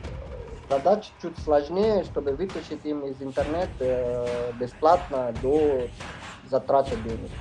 задача 0.69 1.13
чуть 1.19 1.39
сложнее, 1.39 2.05
чтобы 2.05 2.37
вытащить 2.37 2.85
им 2.85 3.07
из 3.07 3.21
интернета 3.23 3.85
э, 3.85 4.53
бесплатно 4.53 5.33
до 5.33 5.89
затраты 6.43 6.97
денег. 6.97 7.33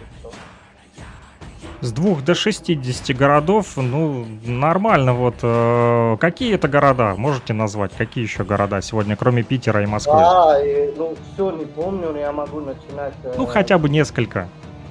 С 1.82 1.91
двух 1.91 2.24
до 2.24 2.36
60 2.36 3.15
городов, 3.15 3.74
ну, 3.78 4.26
нормально. 4.46 5.13
Вот 5.13 5.36
э, 5.41 6.18
какие 6.20 6.56
это 6.56 6.68
города? 6.68 7.15
Можете 7.18 7.54
назвать? 7.54 7.91
Какие 7.98 8.24
еще 8.24 8.44
города 8.44 8.82
сегодня, 8.82 9.15
кроме 9.15 9.44
Питера 9.44 9.82
и 9.84 9.86
Москвы? 9.86 10.18
Да, 10.18 10.63
и, 10.65 10.94
ну 10.96 11.15
все 11.34 11.52
не 11.52 11.65
помню, 11.65 12.12
но 12.12 12.18
я 12.20 12.32
могу 12.32 12.60
начинать. 12.62 13.13
э, 13.24 13.34
Ну, 13.38 13.46
хотя 13.46 13.78
бы 13.78 13.89
несколько. 13.89 14.48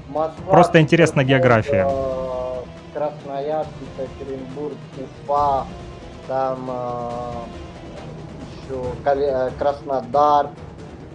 Москва, 0.09 0.51
просто 0.53 0.81
интересна 0.81 1.23
Петербург, 1.25 1.43
география. 1.43 1.87
э, 1.89 2.63
Красноярск, 2.95 3.71
Екатеринбург, 3.99 4.75
Уфа, 5.27 5.67
там 6.29 6.71
еще 8.63 9.51
Краснодар, 9.59 10.51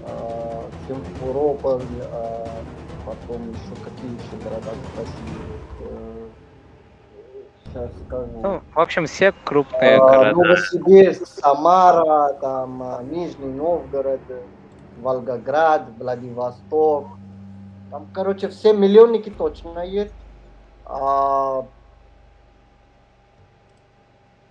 э, 0.06 0.62
Симферополь, 0.88 1.82
э, 2.02 2.46
потом 3.10 3.50
еще 3.50 3.84
какие 3.84 4.12
еще 4.12 4.44
города 4.44 4.70
красивые. 4.96 6.30
Сейчас 7.66 7.90
скажу. 8.06 8.40
Ну, 8.42 8.62
в 8.74 8.80
общем, 8.80 9.06
все 9.06 9.34
крупные 9.44 9.98
А, 9.98 10.00
города. 10.00 10.32
Новосибирск, 10.32 11.28
Самара, 11.28 12.34
там 12.34 12.82
а, 12.84 13.04
Нижний 13.04 13.48
Новгород, 13.48 14.22
э, 14.30 14.42
Волгоград, 15.02 15.84
Владивосток. 15.98 17.08
Там, 17.92 18.08
короче, 18.14 18.50
все 18.50 18.74
миллионники 18.74 19.30
точно 19.30 19.80
есть. 19.80 20.14
А, 20.86 21.66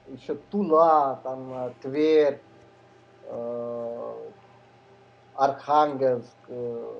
еще 0.09 0.35
Тула, 0.51 1.21
там 1.23 1.53
э, 1.53 1.71
Тверь, 1.83 2.41
э, 3.25 4.15
Архангельск, 5.35 6.37
э, 6.49 6.98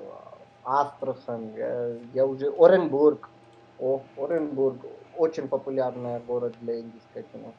Астрахань, 0.69 1.51
э, 1.57 1.97
я 2.13 2.25
уже 2.25 2.51
Оренбург. 2.57 3.29
О, 3.79 4.01
Оренбург 4.17 4.77
очень 5.17 5.47
популярный 5.47 6.19
город 6.27 6.53
для 6.61 6.79
индийского 6.79 7.23
кино. 7.33 7.53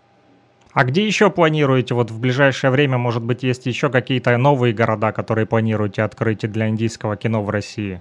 А 0.73 0.85
где 0.85 1.05
еще 1.05 1.31
планируете, 1.31 1.95
вот 1.95 2.13
в 2.13 2.21
ближайшее 2.21 2.71
время, 2.71 2.97
может 2.99 3.25
быть, 3.25 3.43
есть 3.43 3.67
еще 3.67 3.91
какие-то 3.91 4.37
новые 4.37 4.73
города, 4.73 5.11
которые 5.11 5.47
планируете 5.47 6.03
открыть 6.03 6.41
для 6.41 6.69
индийского 6.69 7.17
кино 7.17 7.43
в 7.43 7.51
России? 7.51 8.01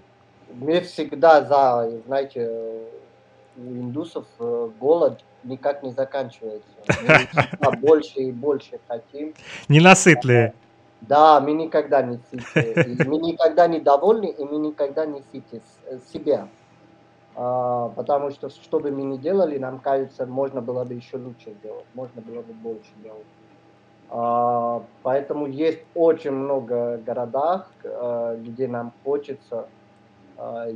Мы 0.53 0.81
всегда 0.81 1.43
за, 1.43 1.89
знаете, 2.05 2.47
у 3.57 3.61
индусов 3.61 4.25
э, 4.39 4.69
голод 4.79 5.23
никак 5.43 5.81
не 5.81 5.91
заканчивается. 5.91 6.67
Мы 7.59 7.77
больше 7.81 8.19
и 8.19 8.31
больше 8.31 8.79
хотим. 8.87 9.33
Ненасытные. 9.67 10.53
Да, 11.01 11.39
мы 11.39 11.53
никогда 11.53 12.01
не 12.01 12.19
сыты. 12.29 12.97
Мы 13.05 13.17
никогда 13.17 13.67
не 13.67 13.79
довольны, 13.79 14.25
и 14.25 14.43
мы 14.43 14.57
никогда 14.57 15.05
не 15.05 15.21
сыты 15.31 15.61
себя. 16.13 16.47
А, 17.41 17.87
потому 17.95 18.31
что, 18.31 18.49
что 18.49 18.81
бы 18.81 18.91
мы 18.91 19.03
ни 19.03 19.17
делали, 19.17 19.57
нам 19.57 19.79
кажется, 19.79 20.25
можно 20.25 20.61
было 20.61 20.83
бы 20.83 20.93
еще 20.93 21.15
лучше 21.15 21.53
сделать, 21.61 21.85
можно 21.93 22.21
было 22.21 22.41
бы 22.41 22.51
больше 22.51 22.91
делать. 23.01 23.25
А, 24.09 24.83
поэтому 25.03 25.45
есть 25.47 25.79
очень 25.95 26.31
много 26.31 26.97
городах, 26.97 27.71
а, 27.85 28.35
где 28.35 28.67
нам 28.67 28.91
хочется, 29.05 29.67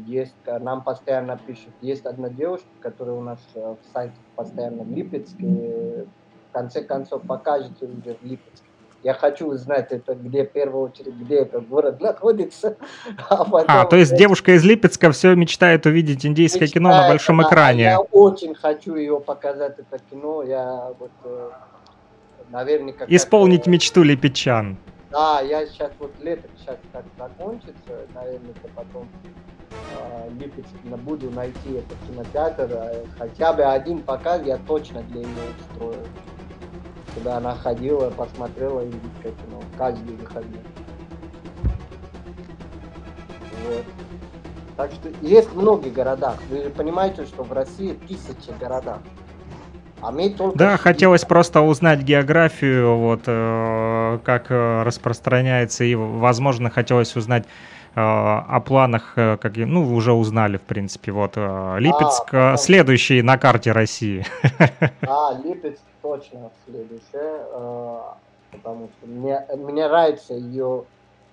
есть, 0.05 0.35
нам 0.45 0.83
постоянно 0.83 1.37
пишут, 1.37 1.73
есть 1.79 2.05
одна 2.05 2.27
девушка, 2.27 2.67
которая 2.81 3.15
у 3.15 3.21
нас 3.21 3.39
в 3.55 3.77
сайте 3.93 4.15
постоянно 4.35 4.83
в 4.83 4.89
Липецке, 4.89 6.05
в 6.49 6.53
конце 6.53 6.83
концов 6.83 7.21
покажете 7.25 7.85
уже 7.85 8.15
в 8.15 8.23
Липецке 8.23 8.67
я 9.03 9.13
хочу 9.13 9.47
узнать, 9.47 9.91
это 9.91 10.15
где, 10.15 10.45
в 10.45 10.51
первую 10.51 10.85
очередь, 10.85 11.13
где 11.15 11.39
этот 11.39 11.67
город 11.67 11.99
находится. 11.99 12.77
А, 13.29 13.43
потом, 13.43 13.65
а 13.67 13.85
то 13.85 13.95
есть 13.95 14.15
девушка 14.15 14.53
из 14.53 14.63
Липецка 14.63 15.11
все 15.11 15.35
мечтает 15.35 15.85
увидеть 15.85 16.25
индийское 16.25 16.63
мечтает, 16.63 16.83
кино 16.83 16.89
на 16.89 17.07
большом 17.09 17.41
экране. 17.43 17.83
Я 17.83 17.99
очень 17.99 18.55
хочу 18.55 18.95
ее 18.95 19.19
показать, 19.19 19.77
это 19.77 20.01
кино. 20.09 20.43
Я 20.43 20.93
вот, 20.99 21.11
э, 21.25 21.49
наверное, 22.49 22.93
Исполнить 23.07 23.67
мечту 23.67 24.03
липечан. 24.03 24.77
Да, 25.11 25.41
я 25.41 25.65
сейчас 25.67 25.91
вот 25.99 26.11
лето 26.21 26.47
сейчас 26.57 26.77
как 26.91 27.03
закончится, 27.17 28.07
наверное, 28.15 28.53
потом 28.75 29.07
э, 29.71 30.29
Липецк 30.39 30.69
буду 30.97 31.29
найти 31.31 31.73
этот 31.73 31.97
кинотеатр. 32.07 32.67
Э, 32.71 33.05
хотя 33.17 33.53
бы 33.53 33.63
один 33.63 33.99
показ 33.99 34.41
я 34.45 34.57
точно 34.57 35.01
для 35.03 35.21
нее 35.21 35.43
устрою 35.59 36.03
куда 37.15 37.37
она 37.37 37.55
ходила, 37.55 38.09
посмотрела 38.09 38.83
индийское 38.83 39.31
кино. 39.31 39.61
Каждый 39.77 40.15
выходной. 40.15 40.61
Вот. 43.67 43.85
Так 44.75 44.91
что 44.91 45.09
есть 45.21 45.49
в 45.49 45.57
многих 45.57 45.93
городах. 45.93 46.37
Вы 46.49 46.69
понимаете, 46.69 47.25
что 47.25 47.43
в 47.43 47.51
России 47.51 47.93
тысячи 48.07 48.57
городов. 48.59 48.97
А 50.01 50.11
мы 50.11 50.31
только 50.31 50.57
да, 50.57 50.75
хотелось 50.75 51.23
просто 51.23 51.61
узнать 51.61 52.01
географию, 52.01 52.97
вот 52.97 53.21
э, 53.25 54.19
как 54.25 54.47
э, 54.49 54.83
распространяется, 54.83 55.85
и, 55.85 55.95
возможно, 55.95 56.69
хотелось 56.69 57.15
узнать 57.15 57.45
о 57.95 58.59
планах, 58.59 59.13
э, 59.17 59.37
как, 59.37 59.55
ну, 59.55 59.83
вы 59.83 59.95
уже 59.95 60.13
узнали, 60.13 60.57
в 60.57 60.61
принципе, 60.61 61.11
вот 61.11 61.33
э, 61.35 61.75
Липецк, 61.79 62.33
а, 62.33 62.57
следующий 62.57 63.21
на 63.21 63.37
карте 63.37 63.71
России. 63.71 64.25
А, 65.07 65.37
Липецк 65.43 65.81
точно 66.01 66.51
следующее, 66.65 67.01
э, 67.13 67.99
потому 68.51 68.89
что 68.89 69.07
мне, 69.07 69.45
мне 69.55 69.87
нравится 69.87 70.33
ее 70.33 70.85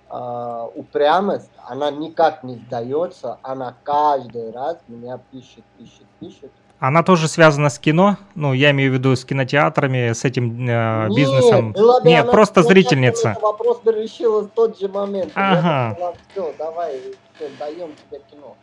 э, 0.09 0.67
упрямость, 0.75 1.49
она 1.67 1.89
никак 1.91 2.43
не 2.43 2.55
сдается, 2.55 3.39
она 3.41 3.75
каждый 3.83 4.51
раз 4.51 4.77
меня 4.87 5.19
пишет, 5.31 5.63
пишет, 5.77 6.05
пишет. 6.19 6.51
Она 6.81 7.03
тоже 7.03 7.27
связана 7.27 7.69
с 7.69 7.77
кино? 7.77 8.17
Ну, 8.33 8.53
я 8.53 8.71
имею 8.71 8.89
в 8.89 8.95
виду 8.95 9.15
с 9.15 9.23
кинотеатрами, 9.23 10.13
с 10.13 10.25
этим 10.25 10.67
э, 10.67 11.09
Нет, 11.09 11.15
бизнесом. 11.15 11.73
Была 11.73 12.01
бы 12.01 12.09
Нет, 12.09 12.23
она, 12.23 12.31
просто 12.31 12.63
зрительница. 12.63 13.37
Вопрос 13.39 13.81
бы 13.81 13.91
решила 13.91 14.41
в 14.41 14.47
тот 14.47 14.79
же 14.79 14.87
момент. 14.87 15.31
Ага. 15.35 15.95
Я 15.99 16.13
все, 16.31 16.53
давай, 16.57 16.99
все, 17.35 17.49
даем 17.59 17.91
тебе 18.09 18.19
кино. 18.31 18.55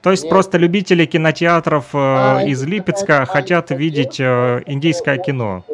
То 0.00 0.10
есть 0.10 0.22
Нет. 0.22 0.30
просто 0.30 0.56
любители 0.56 1.04
кинотеатров 1.04 1.94
э, 1.94 1.98
а, 1.98 2.42
из 2.46 2.64
Липецка 2.64 3.26
хотят 3.26 3.72
видеть 3.72 4.18
э, 4.18 4.62
индийское 4.64 5.18
кино. 5.18 5.64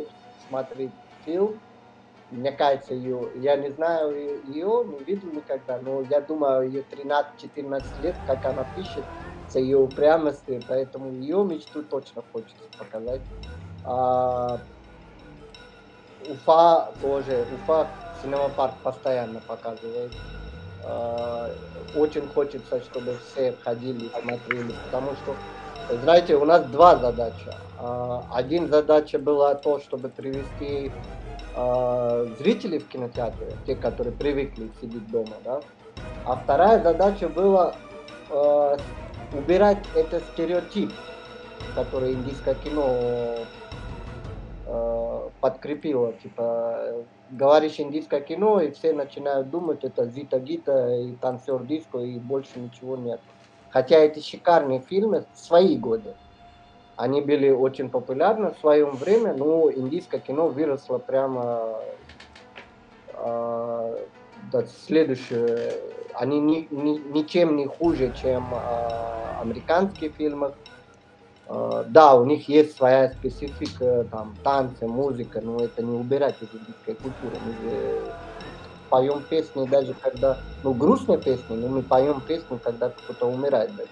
Смотреть 0.48 0.90
фильм, 1.24 1.52
мне 2.32 2.50
кажется, 2.50 2.94
ее, 2.94 3.28
я 3.36 3.54
не 3.54 3.70
знаю 3.70 4.10
ее, 4.48 4.84
не 4.86 5.04
видел 5.04 5.28
никогда, 5.32 5.78
но 5.82 6.02
я 6.10 6.20
думаю, 6.20 6.68
ее 6.68 6.82
13-14 6.90 7.84
лет, 8.02 8.16
как 8.26 8.44
она 8.44 8.66
пишет, 8.74 9.04
с 9.54 9.56
ее 9.56 9.78
упрямостью, 9.78 10.60
поэтому 10.68 11.12
ее 11.12 11.44
мечту 11.44 11.84
точно 11.84 12.22
хочется 12.32 12.64
показать. 12.76 13.20
А, 13.84 14.58
Уфа 16.28 16.90
тоже, 17.00 17.46
Уфа 17.54 17.86
Синема 18.20 18.48
постоянно 18.82 19.40
показывает. 19.46 20.12
А, 20.84 21.50
очень 21.96 22.26
хочется, 22.28 22.80
чтобы 22.80 23.16
все 23.18 23.54
ходили, 23.62 24.10
смотрели, 24.20 24.74
потому 24.86 25.12
что, 25.14 25.36
знаете, 26.02 26.34
у 26.34 26.44
нас 26.44 26.66
два 26.66 26.96
задачи. 26.96 27.48
А, 27.78 28.24
один 28.32 28.68
задача 28.68 29.20
была 29.20 29.54
то, 29.54 29.78
чтобы 29.78 30.08
привести 30.08 30.90
а, 31.54 32.26
зрителей 32.40 32.80
в 32.80 32.88
кинотеатре, 32.88 33.52
те, 33.66 33.76
которые 33.76 34.14
привыкли 34.14 34.68
сидеть 34.80 35.08
дома, 35.12 35.36
да. 35.44 35.60
А 36.26 36.34
вторая 36.34 36.82
задача 36.82 37.28
была 37.28 37.76
убирать 39.34 39.84
этот 39.94 40.22
стереотип, 40.32 40.92
который 41.74 42.12
индийское 42.12 42.54
кино 42.54 43.36
подкрепило, 45.40 46.12
типа 46.14 47.04
говоришь 47.30 47.78
индийское 47.78 48.20
кино, 48.20 48.60
и 48.60 48.70
все 48.70 48.92
начинают 48.92 49.50
думать, 49.50 49.84
это 49.84 50.06
Зита 50.06 50.38
Гита 50.38 50.94
и 50.94 51.12
танцор 51.16 51.64
диско, 51.64 51.98
и 51.98 52.18
больше 52.18 52.58
ничего 52.58 52.96
нет. 52.96 53.20
Хотя 53.70 53.98
эти 53.98 54.20
шикарные 54.20 54.80
фильмы, 54.80 55.26
свои 55.34 55.76
годы, 55.76 56.14
они 56.96 57.20
были 57.20 57.50
очень 57.50 57.90
популярны 57.90 58.52
в 58.52 58.58
своем 58.58 58.92
время, 58.92 59.34
но 59.34 59.70
индийское 59.70 60.20
кино 60.20 60.48
выросло 60.48 60.98
прямо 60.98 61.74
э, 63.12 64.06
до 64.52 64.66
следующего. 64.86 65.72
Они 66.16 66.40
ни, 66.40 66.68
ни, 66.70 66.98
ничем 67.12 67.56
не 67.56 67.66
хуже, 67.66 68.12
чем 68.20 68.54
э, 68.54 69.40
американские 69.40 70.10
фильмы. 70.10 70.54
Uh, 71.46 71.84
да, 71.90 72.14
у 72.14 72.24
них 72.24 72.48
есть 72.48 72.74
своя 72.74 73.12
специфика, 73.12 74.06
там, 74.10 74.34
танцы, 74.42 74.86
музыка, 74.86 75.42
но 75.42 75.62
это 75.62 75.82
не 75.82 75.94
убирать 75.94 76.36
из 76.40 76.48
индийской 76.58 76.94
культуры. 76.94 77.36
Мы 77.44 77.52
же 77.52 78.14
поем 78.88 79.22
песни 79.28 79.66
даже 79.66 79.92
когда, 79.92 80.38
ну, 80.62 80.72
грустные 80.72 81.18
песни, 81.18 81.54
но 81.54 81.68
мы 81.68 81.82
поем 81.82 82.22
песни, 82.22 82.58
когда 82.64 82.88
кто-то 82.88 83.26
умирает 83.26 83.76
даже. 83.76 83.90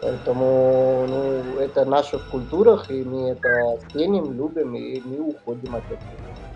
Поэтому, 0.00 1.06
ну, 1.08 1.58
это 1.58 1.84
в 1.84 2.30
культурах, 2.30 2.90
и 2.90 3.04
мы 3.04 3.30
это 3.30 3.78
ценим, 3.92 4.32
любим, 4.32 4.74
и 4.74 5.00
мы 5.04 5.20
уходим 5.20 5.76
от 5.76 5.84
этого. 5.84 6.51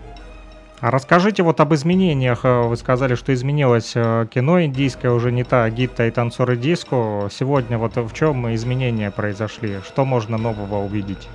А 0.79 0.91
расскажите 0.91 1.41
вот 1.41 1.59
об 1.59 1.73
изменениях. 1.73 2.45
Э, 2.45 2.67
вы 2.67 2.77
сказали, 2.77 3.15
что 3.15 3.33
изменилось 3.33 3.93
э, 3.95 4.27
кино 4.31 4.61
индийское, 4.61 5.11
уже 5.11 5.31
не 5.31 5.43
та 5.43 5.67
гитта 5.71 6.05
и 6.05 6.11
танцоры 6.11 6.55
диско. 6.55 7.29
Сегодня 7.31 7.79
вот 7.79 7.95
в 7.95 8.13
чем 8.13 8.53
изменения 8.53 9.09
произошли? 9.09 9.79
Что 9.83 10.05
можно 10.05 10.37
нового 10.37 10.85
увидеть? 10.85 11.27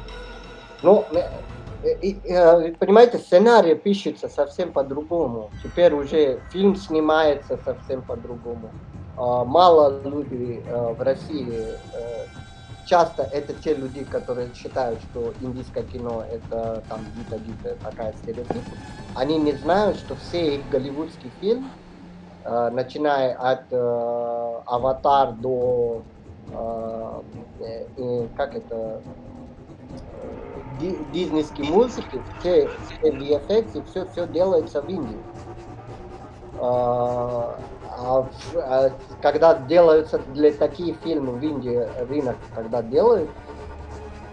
Ну, 0.83 1.05
э, 1.13 2.73
понимаете, 2.79 3.19
сценарий 3.19 3.75
пишется 3.75 4.29
совсем 4.29 4.73
по-другому. 4.73 5.51
Теперь 5.65 5.93
уже 5.93 6.39
фильм 6.53 6.77
снимается 6.77 7.59
совсем 7.65 8.03
по-другому. 8.03 8.71
А, 9.17 9.45
мало 9.45 10.01
людей 10.05 10.63
в 10.71 11.03
России 11.03 11.53
часто 12.87 13.23
это 13.23 13.55
те 13.55 13.75
люди, 13.75 14.05
которые 14.05 14.53
считают, 14.55 15.01
что 15.11 15.33
индийское 15.41 15.85
кино 15.85 16.25
это 16.31 16.83
там 16.89 17.01
гита-гита, 17.17 17.77
такая 17.83 18.13
стереотип. 18.23 18.63
Они 19.15 19.39
не 19.39 19.53
знают, 19.53 19.97
что 19.99 20.17
все 20.17 20.57
их 20.57 20.69
голливудские 20.69 21.31
фильмы, 21.41 21.69
э, 22.45 22.71
начиная 22.71 23.35
от 23.35 23.65
э, 23.71 24.61
«Аватар» 24.67 25.33
до 25.33 26.03
э, 26.53 27.23
э, 27.97 28.29
как 28.37 28.55
это 28.57 29.03
диснейские 31.13 31.71
музыки, 31.71 32.21
все, 32.39 32.69
все 32.69 33.11
VFX, 33.11 33.85
все, 33.91 34.07
все 34.07 34.27
делается 34.27 34.83
в 34.83 34.89
Индии. 34.89 35.19
А, 36.59 37.59
а, 38.03 38.31
а 38.57 38.99
когда 39.21 39.59
делаются 39.61 40.19
для 40.19 40.53
такие 40.53 40.95
фильмы 40.95 41.39
в 41.39 41.43
Индии 41.43 41.77
рынок, 42.05 42.41
когда 42.53 42.83
делают, 42.83 43.37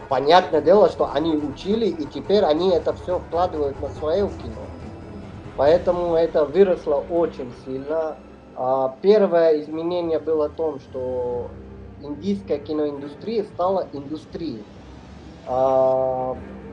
понятное 0.07 0.61
дело, 0.61 0.89
что 0.89 1.11
они 1.11 1.37
учили, 1.37 1.85
и 1.87 2.09
теперь 2.09 2.43
они 2.43 2.71
это 2.71 2.93
все 2.93 3.19
вкладывают 3.19 3.79
на 3.79 3.89
свое 3.89 4.29
кино. 4.37 4.75
Поэтому 5.55 6.15
это 6.15 6.45
выросло 6.45 6.95
очень 6.97 7.53
сильно. 7.53 8.21
А, 8.53 8.89
первое 9.01 9.61
изменение 9.61 10.19
было 10.19 10.49
в 10.49 10.55
том, 10.55 10.79
что 10.79 11.57
индийская 11.99 12.59
киноиндустрия 12.59 13.43
стала 13.43 13.89
индустрией. 13.93 14.71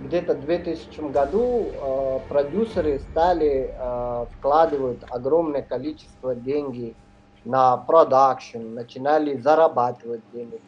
Где-то 0.07 0.35
в 0.35 0.41
2000 0.41 1.11
году 1.11 1.73
а, 1.81 2.19
продюсеры 2.21 2.99
стали 3.01 3.75
вкладывать 4.33 5.03
огромное 5.11 5.63
количество 5.63 6.35
денег 6.35 6.97
на 7.45 7.77
продакшн, 7.77 8.75
начинали 8.75 9.37
зарабатывать 9.37 10.23
денег 10.33 10.63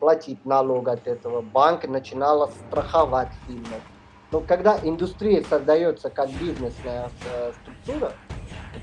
платить 0.00 0.44
налог 0.44 0.88
от 0.88 1.06
этого. 1.06 1.40
Банк 1.40 1.86
начинала 1.86 2.48
страховать 2.48 3.32
фильмы. 3.46 3.84
Но 4.34 4.40
когда 4.40 4.76
индустрия 4.82 5.44
создается 5.44 6.10
как 6.10 6.28
бизнесная 6.32 7.08
э, 7.24 7.52
структура, 7.52 8.18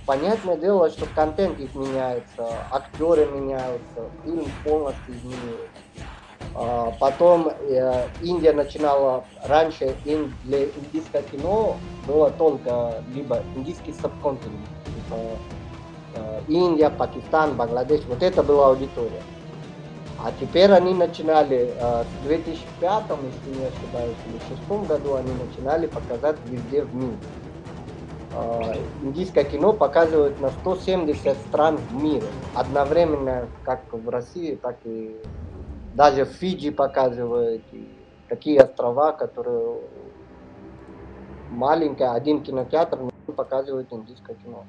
понятное 0.05 0.55
дело, 0.55 0.89
что 0.89 1.05
контент 1.07 1.59
изменяется, 1.59 2.67
актеры 2.71 3.25
меняются, 3.25 4.13
фильм 4.23 4.45
полностью 4.63 5.17
изменился. 5.17 5.70
А, 6.53 6.91
потом 6.99 7.49
э, 7.49 8.07
Индия 8.21 8.53
начинала, 8.53 9.23
раньше 9.45 9.95
для 10.03 10.65
индийского 10.65 11.21
кино 11.23 11.77
было 12.07 12.29
только 12.31 13.03
либо 13.13 13.41
индийский 13.55 13.93
субконтинент, 13.93 14.67
типа 14.85 15.15
Индия, 16.47 16.89
Пакистан, 16.89 17.55
Бангладеш, 17.55 18.01
вот 18.05 18.21
это 18.21 18.43
была 18.43 18.67
аудитория. 18.67 19.21
А 20.23 20.31
теперь 20.39 20.71
они 20.71 20.93
начинали, 20.93 21.73
э, 21.75 22.03
в 22.03 22.27
2005, 22.27 23.03
если 23.09 23.59
не 23.59 23.65
ошибаюсь, 23.65 24.17
или 24.27 24.37
2006 24.37 24.87
году 24.87 25.15
они 25.15 25.31
начинали 25.33 25.87
показать 25.87 26.35
везде 26.45 26.83
в 26.83 26.93
мире. 26.93 27.17
Э, 28.33 28.75
индийское 29.01 29.43
кино 29.43 29.73
показывают 29.73 30.39
на 30.39 30.51
170 30.51 31.35
стран 31.47 31.77
в 31.77 32.03
мире. 32.03 32.27
Одновременно 32.53 33.47
как 33.63 33.81
в 33.91 34.07
России, 34.09 34.55
так 34.61 34.77
и 34.83 35.15
даже 35.93 36.25
Фиджи 36.25 36.71
показывают. 36.71 37.63
И 37.71 37.87
такие 38.29 38.61
острова, 38.61 39.11
которые 39.11 39.81
маленькая, 41.49 42.13
один 42.13 42.43
кинотеатр 42.43 43.11
показывает 43.35 43.91
индийское 43.91 44.35
кино. 44.37 44.65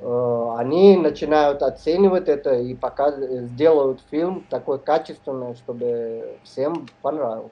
Э, 0.00 0.54
они 0.58 0.96
начинают 0.96 1.62
оценивать 1.62 2.28
это 2.28 2.54
и 2.54 2.74
показ... 2.74 3.16
сделают 3.18 4.00
фильм 4.10 4.44
такой 4.50 4.78
качественный, 4.78 5.54
чтобы 5.56 6.38
всем 6.44 6.86
понравился. 7.02 7.50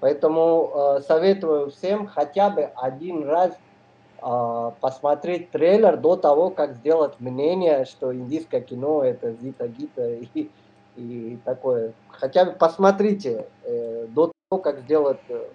Поэтому 0.00 0.72
э, 0.72 1.00
советую 1.02 1.70
всем 1.70 2.06
хотя 2.06 2.50
бы 2.50 2.70
один 2.74 3.28
раз 3.28 3.52
э, 4.22 4.70
посмотреть 4.80 5.50
трейлер 5.50 5.96
до 5.96 6.16
того, 6.16 6.50
как 6.50 6.74
сделать 6.76 7.20
мнение, 7.20 7.84
что 7.84 8.14
индийское 8.14 8.60
кино 8.60 9.02
это 9.02 9.32
Зита 9.32 9.68
Гита 9.68 10.08
и, 10.08 10.50
и 11.00 11.38
такое. 11.44 11.92
Хотя 12.08 12.44
бы 12.44 12.52
посмотрите 12.52 13.46
э, 13.64 14.06
до 14.08 14.32
того, 14.48 14.62
как 14.62 14.80
сделать 14.80 15.20
э, 15.28 15.46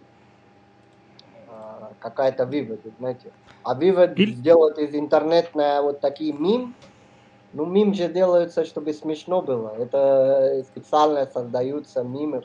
какая-то 2.00 2.46
вывод, 2.46 2.82
знаете. 3.00 3.32
А 3.64 3.74
вывод 3.74 4.18
Или... 4.18 4.34
сделать 4.34 4.78
из 4.78 4.94
интернета 4.96 5.82
вот 5.82 6.00
такие 6.00 6.34
мим, 6.34 6.76
ну, 7.54 7.66
мим 7.66 7.94
же 7.94 8.10
делаются, 8.10 8.66
чтобы 8.66 8.94
смешно 8.94 9.42
было. 9.42 9.74
Это 9.78 10.64
специально 10.68 11.26
создаются 11.26 12.04
мимы 12.04 12.44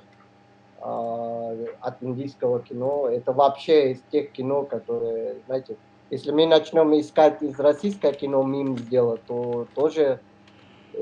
э, 0.80 1.66
от 1.80 2.02
индийского 2.02 2.60
кино. 2.60 3.08
Это 3.08 3.32
вообще 3.32 3.92
из 3.92 4.02
тех 4.12 4.30
кино, 4.32 4.62
которые, 4.62 5.36
знаете, 5.46 5.76
если 6.10 6.32
мы 6.32 6.46
начнем 6.46 6.98
искать 6.98 7.42
из 7.42 7.58
российского 7.58 8.12
кино 8.12 8.42
мим 8.42 8.78
сделать, 8.78 9.22
то 9.26 9.66
тоже 9.74 10.20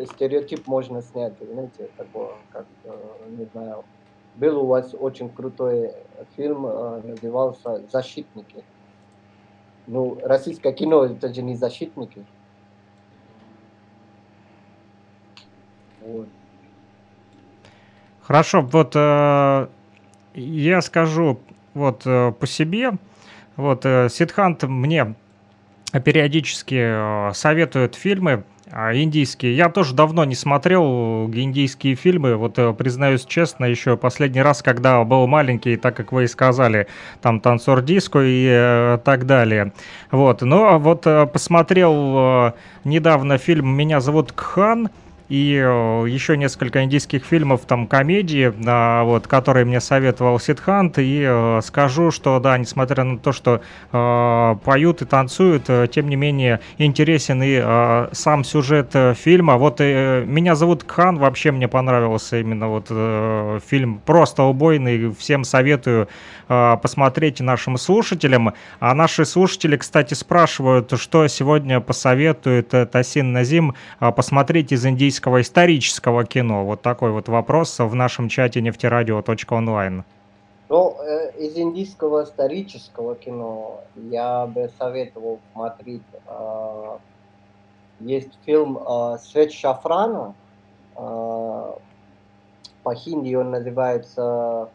стереотип 0.07 0.67
можно 0.67 1.03
снять, 1.03 1.35
знаете, 1.41 1.89
такое, 1.97 2.31
как, 2.53 2.67
э, 2.85 2.97
не 3.31 3.45
знаю, 3.53 3.85
был 4.37 4.63
у 4.63 4.67
вас 4.67 4.95
очень 4.99 5.29
крутой 5.29 5.93
фильм, 6.37 6.67
э, 6.67 7.03
назывался 7.05 7.83
«Защитники». 7.91 8.65
Ну, 9.87 10.19
российское 10.23 10.73
кино, 10.73 11.07
это 11.07 11.33
же 11.33 11.43
не 11.43 11.57
защитники. 11.57 12.25
Вот. 16.01 16.29
Хорошо, 18.21 18.61
вот 18.61 18.93
э, 18.95 19.69
я 20.35 20.83
скажу 20.83 21.41
вот 21.75 22.03
э, 22.05 22.33
по 22.33 22.47
себе. 22.47 22.93
Вот 23.57 23.87
э, 23.87 24.09
Сидхант 24.11 24.63
мне 24.65 25.15
периодически 25.93 27.31
э, 27.31 27.33
советует 27.33 27.95
фильмы 27.95 28.45
а 28.73 28.95
индийские. 28.95 29.57
Я 29.57 29.69
тоже 29.69 29.95
давно 29.95 30.25
не 30.25 30.35
смотрел 30.35 31.27
индийские 31.27 31.95
фильмы. 31.95 32.37
Вот 32.37 32.59
э, 32.59 32.73
признаюсь 32.73 33.25
честно, 33.25 33.65
еще 33.65 33.97
последний 33.97 34.43
раз, 34.43 34.63
когда 34.63 35.03
был 35.05 35.27
маленький, 35.27 35.77
так 35.77 35.97
как 35.97 36.13
вы 36.13 36.25
и 36.25 36.27
сказали, 36.27 36.87
там 37.21 37.41
танцор 37.41 37.83
диско 37.83 38.21
и 38.21 38.47
э, 38.49 38.99
так 39.05 39.27
далее. 39.27 39.73
Вот. 40.11 40.43
Но 40.43 40.79
вот 40.79 41.07
э, 41.07 41.27
посмотрел 41.27 41.93
э, 42.17 42.53
недавно 42.85 43.39
фильм 43.39 43.69
«Меня 43.69 44.01
зовут 44.01 44.33
Кхан» 44.33 44.91
и 45.29 45.55
э, 45.63 46.07
еще 46.09 46.37
несколько 46.37 46.83
индийских 46.85 47.25
фильмов, 47.25 47.63
там, 47.67 47.87
комедии, 47.87 48.53
а, 48.67 49.05
вот, 49.05 49.27
которые 49.27 49.67
мне 49.67 49.81
советовал 49.81 50.41
Сидхант, 50.41 50.99
и 50.99 51.23
э, 51.27 51.61
скажу, 51.63 52.11
что, 52.11 52.41
да, 52.41 52.57
несмотря 52.57 53.05
на 53.05 53.19
то, 53.19 53.33
что 53.33 53.61
э, 53.93 54.57
поют 54.65 55.03
и 55.03 55.05
танцуют, 55.05 55.67
тем 55.91 56.09
не 56.09 56.17
менее 56.17 56.61
интересен 56.79 57.43
и 57.43 58.09
сам 58.13 58.45
сюжет 58.45 58.95
фильма. 59.17 59.57
Вот 59.57 59.81
«Меня 59.81 60.55
зовут 60.55 60.85
Кхан», 60.85 61.19
вообще 61.19 61.51
мне 61.51 61.69
понравился 61.69 62.39
именно 62.39 62.69
вот 62.69 62.89
фильм 63.67 64.01
просто 64.05 64.45
убойный, 64.45 65.15
всем 65.15 65.45
советую 65.45 66.09
посмотреть 66.47 67.41
нашим 67.41 67.77
слушателям. 67.77 68.55
А 68.81 68.95
наши 68.95 69.25
слушатели, 69.25 69.77
кстати, 69.77 70.15
спрашивают, 70.15 70.93
что 70.99 71.27
сегодня 71.29 71.81
посоветует 71.81 72.69
Тасин 72.69 73.33
Назим 73.33 73.75
посмотреть 73.99 74.73
из 74.73 74.87
индийских 74.87 75.18
российского 75.19 75.41
исторического 75.41 76.25
кино? 76.25 76.65
Вот 76.65 76.83
такой 76.83 77.11
вот 77.11 77.29
вопрос 77.29 77.79
в 77.79 77.95
нашем 77.95 78.29
чате 78.29 78.61
нефтерадио.онлайн. 78.61 80.05
Ну, 80.69 80.97
э, 81.01 81.33
из 81.39 81.57
индийского 81.57 82.23
исторического 82.23 83.17
кино 83.17 83.81
я 83.97 84.47
бы 84.47 84.71
советовал 84.79 85.41
смотреть. 85.53 86.03
Э, 86.27 86.99
есть 88.01 88.39
фильм 88.45 88.79
э, 88.79 89.19
«Свет 89.19 89.53
шафрана». 89.53 90.35
Э, 90.97 91.73
по 92.85 92.95
хинди 92.95 93.35
он 93.35 93.51
называется... 93.51 94.69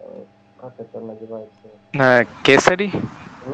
Э, 0.00 0.24
как 0.60 0.72
это 0.78 1.00
называется? 1.00 2.28
Кесари? 2.42 2.92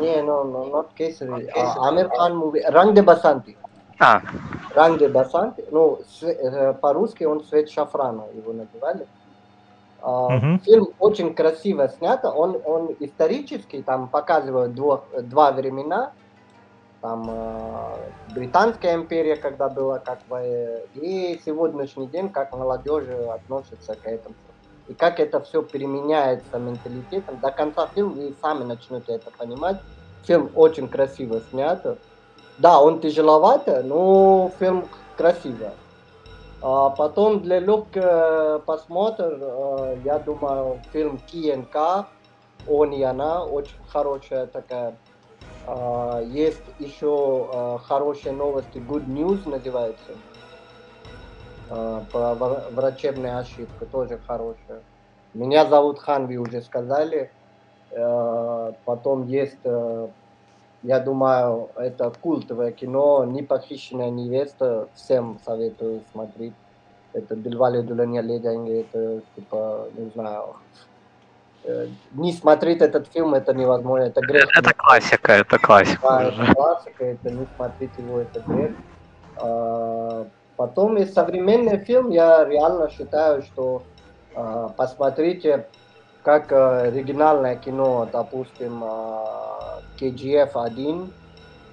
Не, 0.00 0.22
no, 0.22 0.44
no, 0.44 0.70
not 0.70 0.88
Кесари. 0.96 1.48
Амир 1.54 2.08
Хан 2.08 2.36
муви. 2.36 2.60
Ранг 2.66 2.94
де 2.94 3.02
Басанти. 3.02 3.56
А. 4.02 4.20
Ранге 4.74 5.08
Басант, 5.08 5.60
ну, 5.70 6.00
э, 6.22 6.72
по-русски 6.74 7.22
он 7.22 7.44
«Свет 7.44 7.70
шафрана» 7.70 8.24
его 8.34 8.52
называли. 8.52 9.06
Uh-huh. 10.00 10.58
Фильм 10.64 10.88
очень 10.98 11.32
красиво 11.32 11.88
снят, 11.88 12.24
он, 12.24 12.60
он 12.64 12.96
исторический, 12.98 13.82
там 13.82 14.08
показывают 14.08 14.74
двух, 14.74 15.04
два 15.22 15.52
времена, 15.52 16.10
там 17.00 17.28
э, 17.30 18.34
Британская 18.34 18.96
империя, 18.96 19.36
когда 19.36 19.68
была, 19.68 20.00
как 20.00 20.18
бы, 20.28 20.84
и 20.94 21.40
сегодняшний 21.44 22.08
день, 22.08 22.28
как 22.28 22.52
молодежь 22.52 23.06
относится 23.32 23.94
к 23.94 24.04
этому. 24.06 24.34
И 24.88 24.94
как 24.94 25.20
это 25.20 25.40
все 25.40 25.62
переменяется 25.62 26.58
менталитетом. 26.58 27.38
До 27.38 27.52
конца 27.52 27.86
фильма 27.94 28.14
вы 28.14 28.34
сами 28.42 28.64
начнете 28.64 29.12
это 29.12 29.30
понимать. 29.30 29.80
Фильм 30.24 30.50
очень 30.56 30.88
красиво 30.88 31.40
снят. 31.50 31.80
Да, 32.58 32.80
он 32.80 33.00
тяжеловато, 33.00 33.82
но 33.82 34.50
фильм 34.58 34.86
красивый. 35.16 35.70
А 36.60 36.90
потом 36.90 37.40
для 37.40 37.58
легкого 37.58 38.62
просмотра, 38.64 39.36
э, 39.40 39.96
я 40.04 40.18
думаю, 40.20 40.80
фильм 40.92 41.18
КНК, 41.30 42.06
он 42.68 42.92
и 42.92 43.02
она, 43.02 43.44
очень 43.44 43.74
хорошая 43.88 44.46
такая. 44.46 44.94
А, 45.66 46.20
есть 46.20 46.62
еще 46.78 47.48
э, 47.52 47.78
хорошие 47.84 48.32
новости, 48.32 48.78
Good 48.78 49.06
News 49.06 49.48
называется. 49.48 50.12
А, 51.68 52.04
про 52.12 52.34
врачебную 52.34 53.38
ошибку, 53.38 53.86
тоже 53.86 54.20
хорошая. 54.26 54.82
Меня 55.34 55.66
зовут 55.66 55.98
Хан, 55.98 56.26
уже 56.36 56.62
сказали. 56.62 57.32
Э, 57.90 58.72
потом 58.84 59.26
есть 59.26 59.58
я 60.82 60.98
думаю, 61.00 61.70
это 61.76 62.12
культовое 62.20 62.72
кино, 62.72 63.24
не 63.24 63.42
похищенная 63.42 64.10
невеста, 64.10 64.88
всем 64.94 65.38
советую 65.44 66.02
смотреть. 66.12 66.54
это 67.12 67.36
Дельвали 67.36 67.82
Дуляне 67.82 68.22
Ледянги, 68.22 68.80
это 68.80 69.20
типа, 69.36 69.88
не 69.96 70.10
знаю, 70.10 70.56
э, 71.64 71.88
не 72.12 72.32
смотреть 72.32 72.80
этот 72.80 73.06
фильм, 73.12 73.34
это 73.34 73.54
невозможно, 73.54 74.04
это 74.04 74.20
грех. 74.22 74.46
Это 74.56 74.72
классика, 74.74 75.32
это 75.32 75.58
классика. 75.58 76.00
Да, 76.02 76.22
это 76.24 76.54
классика, 76.54 77.04
это 77.04 77.30
не 77.30 77.46
смотреть 77.56 77.90
его, 77.98 78.20
это 78.20 78.40
грех. 78.40 78.72
А, 79.36 80.26
потом 80.56 80.96
из 80.96 81.12
современный 81.12 81.78
фильм, 81.78 82.10
я 82.10 82.44
реально 82.44 82.90
считаю, 82.90 83.42
что 83.42 83.82
а, 84.34 84.70
посмотрите, 84.70 85.68
как 86.22 86.50
а, 86.52 86.82
оригинальное 86.82 87.56
кино, 87.56 88.08
допустим, 88.10 88.82
а, 88.82 89.71
KGF 89.98 90.50
1, 90.54 91.12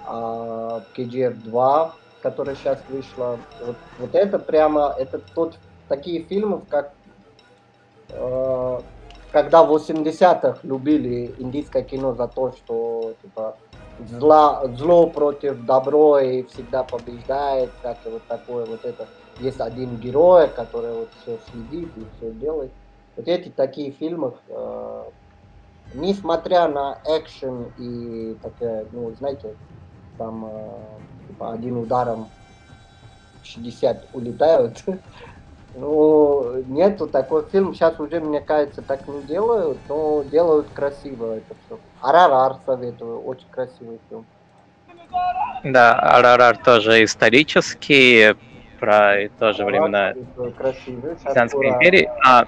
а, 0.05 0.82
KGF 0.95 1.43
2, 1.43 1.93
которая 2.22 2.55
сейчас 2.55 2.80
вышла. 2.89 3.39
Вот, 3.65 3.76
вот 3.99 4.15
это 4.15 4.39
прямо, 4.39 4.93
это 4.97 5.20
тот, 5.36 5.57
такие 5.88 6.24
фильмы, 6.24 6.61
как 6.70 6.93
э, 8.09 8.80
когда 9.32 9.63
в 9.63 9.74
80-х 9.74 10.59
любили 10.63 11.34
индийское 11.38 11.84
кино 11.84 12.13
за 12.13 12.28
то, 12.28 12.51
что 12.53 13.13
типа 13.22 13.57
зла, 14.07 14.65
зло 14.76 15.07
против 15.07 15.65
добро 15.65 16.20
и 16.20 16.43
всегда 16.43 16.84
побеждает, 16.84 17.70
и 17.84 18.09
вот 18.09 18.24
такое 18.28 18.65
вот 18.65 18.86
это. 18.86 19.07
Есть 19.39 19.61
один 19.61 19.97
герой, 19.97 20.49
который 20.49 20.93
вот 20.93 21.09
все 21.22 21.38
следит 21.49 21.89
и 21.95 22.05
все 22.17 22.32
делает. 22.32 22.72
Вот 23.15 23.28
эти 23.28 23.49
такие 23.49 23.91
фильмы, 23.91 24.34
э, 24.47 25.03
несмотря 25.94 26.68
на 26.68 27.00
экшен 27.06 27.74
и 27.78 28.36
такая, 28.36 28.88
ну, 28.92 29.14
знаете, 29.16 29.56
там 30.18 30.46
э, 30.46 31.00
типа 31.28 31.54
один 31.54 31.78
ударом 31.78 32.32
60 33.42 34.10
улетают. 34.12 34.84
Ну, 35.76 36.64
нету 36.64 37.08
такой 37.08 37.48
фильм, 37.52 37.76
сейчас 37.76 38.00
уже, 38.00 38.20
мне 38.20 38.42
кажется, 38.42 38.82
так 38.82 39.08
не 39.08 39.22
делают, 39.28 39.88
но 39.88 40.24
делают 40.24 40.72
красиво 40.72 41.38
это 41.38 41.56
все. 41.64 41.80
Арарар 42.02 42.56
советую, 42.66 43.22
очень 43.22 43.48
красивый 43.52 44.00
фильм. 44.10 44.26
Да, 45.64 45.94
Арарар 45.94 46.58
тоже 46.58 47.04
исторический, 47.04 48.36
про 48.80 49.30
тоже 49.38 49.64
времена. 49.64 50.14
Британской 50.14 51.70
империи. 51.70 52.10
А, 52.26 52.48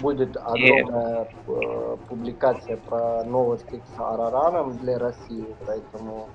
будет 0.00 0.36
огромная 0.36 1.28
э, 1.46 1.96
публикация 2.08 2.76
про 2.76 3.24
новости 3.24 3.82
с 3.96 4.00
Арараром 4.00 4.78
для 4.78 4.98
России, 4.98 5.46
поэтому 5.66 6.28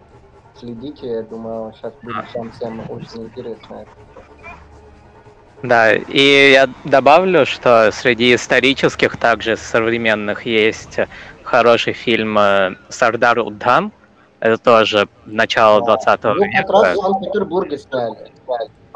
следите, 0.55 1.07
я 1.07 1.21
думаю, 1.23 1.73
сейчас 1.73 1.93
будет 2.01 2.25
всем 2.29 2.51
всем 2.51 2.81
очень 2.89 3.23
интересно. 3.25 3.85
Да, 5.63 5.93
и 5.93 6.51
я 6.51 6.69
добавлю, 6.83 7.45
что 7.45 7.91
среди 7.91 8.35
исторических, 8.35 9.17
также 9.17 9.57
современных, 9.57 10.45
есть 10.45 10.99
хороший 11.43 11.93
фильм 11.93 12.37
э, 12.37 12.75
«Сардар 12.89 13.39
Удхам». 13.39 13.91
Это 14.39 14.57
тоже 14.59 15.07
начало 15.25 15.83
20 15.83 16.23
ну, 16.23 16.35
века. 16.35 16.61
как 16.61 16.69
раз 16.69 16.97
в 16.97 17.01
Санкт-Петербурге 17.01 17.77
сняли. 17.79 18.31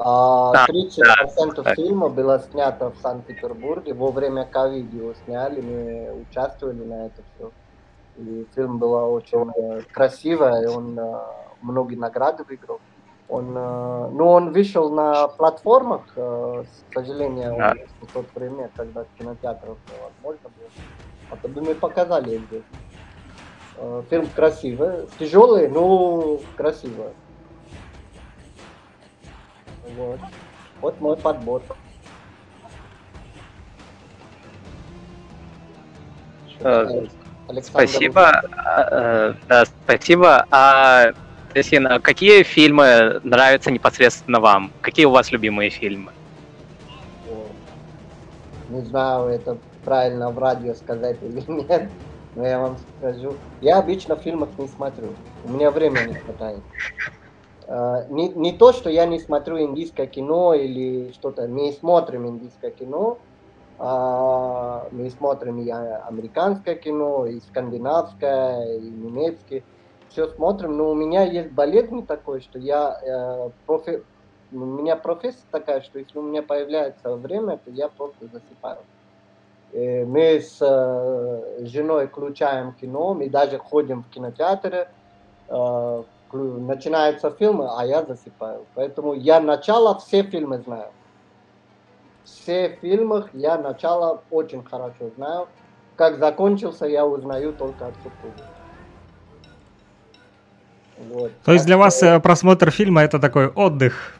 А, 0.03 0.51
Да, 0.53 0.65
30% 0.67 1.61
да. 1.63 1.75
фильма 1.75 2.09
было 2.09 2.39
снято 2.39 2.89
в 2.89 2.97
Санкт-Петербурге. 3.01 3.93
Во 3.93 4.11
время 4.11 4.45
ковида 4.45 4.95
его 4.97 5.13
сняли, 5.25 5.61
мы 5.61 6.23
участвовали 6.23 6.83
на 6.83 7.05
это 7.05 7.21
все. 7.35 7.51
И 8.17 8.47
фильм 8.55 8.79
был 8.79 8.93
очень 9.13 9.51
э, 9.55 9.81
красивый, 9.91 10.67
он 10.67 10.97
э, 10.99 11.19
многие 11.61 11.95
награды 11.95 12.43
выиграл. 12.43 12.79
Он, 13.29 13.53
э, 13.55 14.09
ну, 14.11 14.27
он 14.27 14.51
вышел 14.51 14.89
на 14.89 15.27
платформах, 15.27 16.01
к 16.15 16.65
сожалению, 16.93 17.55
Да. 17.57 17.75
в 18.01 18.11
то 18.11 18.25
время, 18.35 18.71
когда 18.75 19.03
в 19.03 19.07
кинотеатрах 19.19 19.77
возможно 20.03 20.49
было. 20.57 20.69
А 21.29 21.35
то 21.37 21.47
бы 21.47 21.61
мы 21.61 21.75
показали 21.75 22.41
здесь. 22.47 22.63
Фильм 24.09 24.27
красивый, 24.35 25.07
тяжелый, 25.17 25.69
но 25.69 26.39
красивый. 26.57 27.13
Вот. 29.97 30.19
Вот 30.81 31.01
мой 31.01 31.17
подбор. 31.17 31.61
Александр, 36.63 37.09
Спасибо. 37.63 38.41
А, 38.55 38.87
э, 38.91 39.33
Да, 39.47 39.65
спасибо. 39.65 40.45
А, 40.51 41.11
Ясина, 41.53 41.99
какие 41.99 42.43
фильмы 42.43 43.19
нравятся 43.23 43.71
непосредственно 43.71 44.39
вам? 44.39 44.71
Какие 44.81 45.05
у 45.05 45.11
вас 45.11 45.31
любимые 45.31 45.69
фильмы? 45.69 46.11
Не 48.69 48.81
знаю, 48.81 49.27
это 49.27 49.57
правильно 49.83 50.29
в 50.29 50.39
радио 50.39 50.73
сказать 50.75 51.17
или 51.21 51.43
нет, 51.47 51.89
но 52.35 52.47
я 52.47 52.59
вам 52.59 52.77
скажу. 52.99 53.35
Я 53.59 53.79
обычно 53.79 54.15
фильмов 54.15 54.49
не 54.57 54.67
смотрю. 54.67 55.09
У 55.43 55.51
меня 55.51 55.71
времени 55.71 56.09
не 56.09 56.13
хватает. 56.13 56.61
Э, 57.71 58.05
Не, 58.09 58.33
не 58.35 58.57
то, 58.57 58.73
что 58.73 58.89
я 58.89 59.05
не 59.05 59.19
смотрю 59.19 59.59
индийское 59.61 60.07
кино 60.07 60.53
или 60.53 61.11
что-то. 61.13 61.47
Мы 61.47 61.71
смотрим 61.73 62.27
индийское 62.27 62.71
кино, 62.71 63.23
а, 63.77 64.89
мы 64.91 65.09
смотрим 65.11 65.59
и 65.59 65.69
а- 65.69 66.05
американское 66.07 66.75
кино, 66.75 67.25
и 67.27 67.39
скандинавское, 67.41 68.77
и 68.79 68.91
немецкое. 68.91 69.65
Все 70.07 70.27
смотрим, 70.27 70.77
но 70.77 70.91
у 70.91 70.95
меня 70.95 71.23
есть 71.25 71.51
болезнь 71.53 72.05
такой, 72.07 72.41
что 72.41 72.59
я 72.59 72.93
э, 72.93 73.51
профи- 73.65 74.03
у 74.51 74.57
меня 74.59 74.97
профессия 74.97 75.45
такая, 75.51 75.81
что 75.81 75.99
если 75.99 76.17
у 76.19 76.23
меня 76.23 76.43
появляется 76.43 77.15
время, 77.17 77.57
то 77.57 77.71
я 77.71 77.89
просто 77.89 78.27
засыпаю. 78.27 78.85
Э, 79.73 80.05
Мы 80.05 80.41
с 80.41 80.61
э, 80.61 81.65
женой 81.65 82.07
включаем 82.07 82.73
кино, 82.75 83.13
мы 83.13 83.29
даже 83.29 83.57
ходим 83.59 84.03
в 84.03 84.09
кинотеатры, 84.09 84.87
э, 85.49 86.03
начинаются 86.33 87.31
фильмы, 87.31 87.67
а 87.77 87.85
я 87.85 88.03
засыпаю. 88.03 88.65
Поэтому 88.75 89.13
я 89.13 89.39
начало 89.39 89.97
все 89.99 90.23
фильмы 90.23 90.59
знаю. 90.59 90.91
Все 92.23 92.77
фильмы 92.81 93.29
я 93.33 93.57
начало 93.57 94.23
очень 94.29 94.63
хорошо 94.63 95.09
знаю. 95.15 95.47
Как 95.95 96.19
закончился, 96.19 96.85
я 96.85 97.05
узнаю 97.05 97.53
только 97.53 97.87
от 97.87 97.95
супруги. 98.01 98.43
Вот. 100.97 101.31
То 101.43 101.53
есть 101.53 101.65
для 101.65 101.77
вас 101.77 102.01
э, 102.03 102.19
просмотр 102.19 102.71
фильма 102.71 103.01
это 103.01 103.19
такой 103.19 103.47
отдых. 103.47 104.19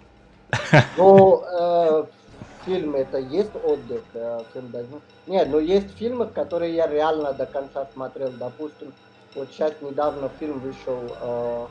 Ну, 0.98 1.44
э, 1.44 2.06
фильм 2.66 2.96
это 2.96 3.18
есть 3.18 3.56
отдых, 3.56 4.04
э, 4.14 4.40
фильм 4.54 4.72
даже- 4.72 4.88
Нет, 5.28 5.50
но 5.50 5.60
есть 5.60 5.98
фильмы, 5.98 6.26
которые 6.26 6.74
я 6.74 6.88
реально 6.88 7.34
до 7.34 7.46
конца 7.46 7.88
смотрел. 7.94 8.32
Допустим, 8.32 8.94
вот 9.36 9.50
сейчас 9.50 9.74
недавно 9.82 10.30
фильм 10.40 10.60
вышел, 10.60 11.00
э, 11.22 11.68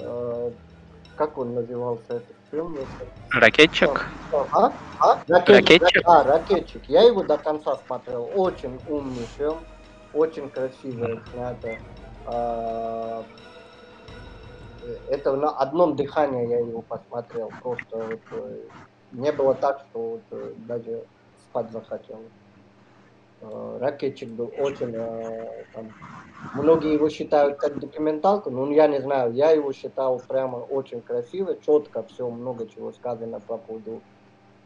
э, 0.00 0.50
как 1.16 1.38
он 1.38 1.54
назывался 1.54 2.04
этот 2.08 2.36
фильм? 2.50 2.76
Ракетчик? 3.32 4.06
А? 4.52 4.72
А? 5.00 5.18
Ракетчик? 5.28 6.02
А, 6.04 6.22
ракетчик. 6.22 6.82
Я 6.88 7.02
его 7.02 7.22
до 7.22 7.38
конца 7.38 7.76
смотрел. 7.86 8.30
Очень 8.34 8.78
умный 8.88 9.26
фильм, 9.36 9.56
очень 10.12 10.48
красиво 10.50 11.20
снято. 11.32 11.76
А, 12.26 13.24
Это 15.08 15.34
на 15.36 15.50
одном 15.50 15.96
дыхании 15.96 16.48
я 16.48 16.58
его 16.58 16.82
посмотрел. 16.82 17.50
Просто 17.62 17.96
вот, 17.96 18.20
э, 18.30 18.60
не 19.12 19.32
было 19.32 19.54
так, 19.54 19.84
что 19.90 19.98
вот, 20.10 20.22
э, 20.30 20.52
даже 20.68 21.02
спать 21.48 21.70
захотел. 21.72 22.20
Э, 23.50 23.78
Ракетчик 23.80 24.28
был 24.28 24.52
очень... 24.58 24.92
э, 24.94 25.64
там, 25.74 25.92
многие 26.54 26.94
его 26.94 27.08
считают 27.08 27.58
как 27.58 27.78
документалку, 27.78 28.50
но 28.50 28.70
я 28.72 28.86
не 28.88 29.00
знаю, 29.00 29.32
я 29.32 29.50
его 29.50 29.72
считал 29.72 30.20
прямо 30.26 30.56
очень 30.56 31.00
красиво, 31.00 31.56
четко, 31.64 32.02
все, 32.04 32.28
много 32.28 32.66
чего 32.68 32.92
сказано 32.92 33.40
по 33.40 33.56
поводу 33.58 34.00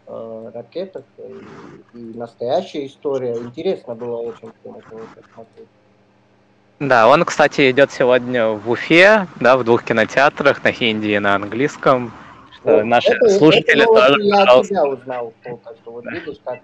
э, 0.07 0.51
ракеток 0.55 1.05
и, 1.19 1.99
и 1.99 2.19
настоящая 2.19 2.87
история. 2.87 3.37
Интересно 3.37 3.95
было 3.95 4.17
очень 4.19 4.53
всем 4.61 4.75
посмотреть. 4.75 5.69
Да, 6.79 7.09
он, 7.09 7.25
кстати, 7.25 7.71
идет 7.71 7.93
сегодня 7.93 8.49
в 8.49 8.71
Уфе, 8.71 9.27
да, 9.39 9.59
в 9.59 9.65
двух 9.65 9.85
кинотеатрах 9.85 10.65
на 10.65 10.73
хинди 10.73 11.09
и 11.09 11.19
на 11.19 11.35
английском. 11.35 12.11
Что 12.57 12.77
Вот. 12.77 12.85
наши 12.85 13.13
Это- 13.13 13.29
слушатели 13.29 13.83
это 13.83 13.93
тоже, 13.95 14.23
я 14.23 14.37
пожалуйста. 14.41 14.75
тебя 14.75 14.85
узнал 14.87 15.33
что. 15.45 15.91
Вот 15.91 16.05
видишь, 16.07 16.39
как 16.45 16.61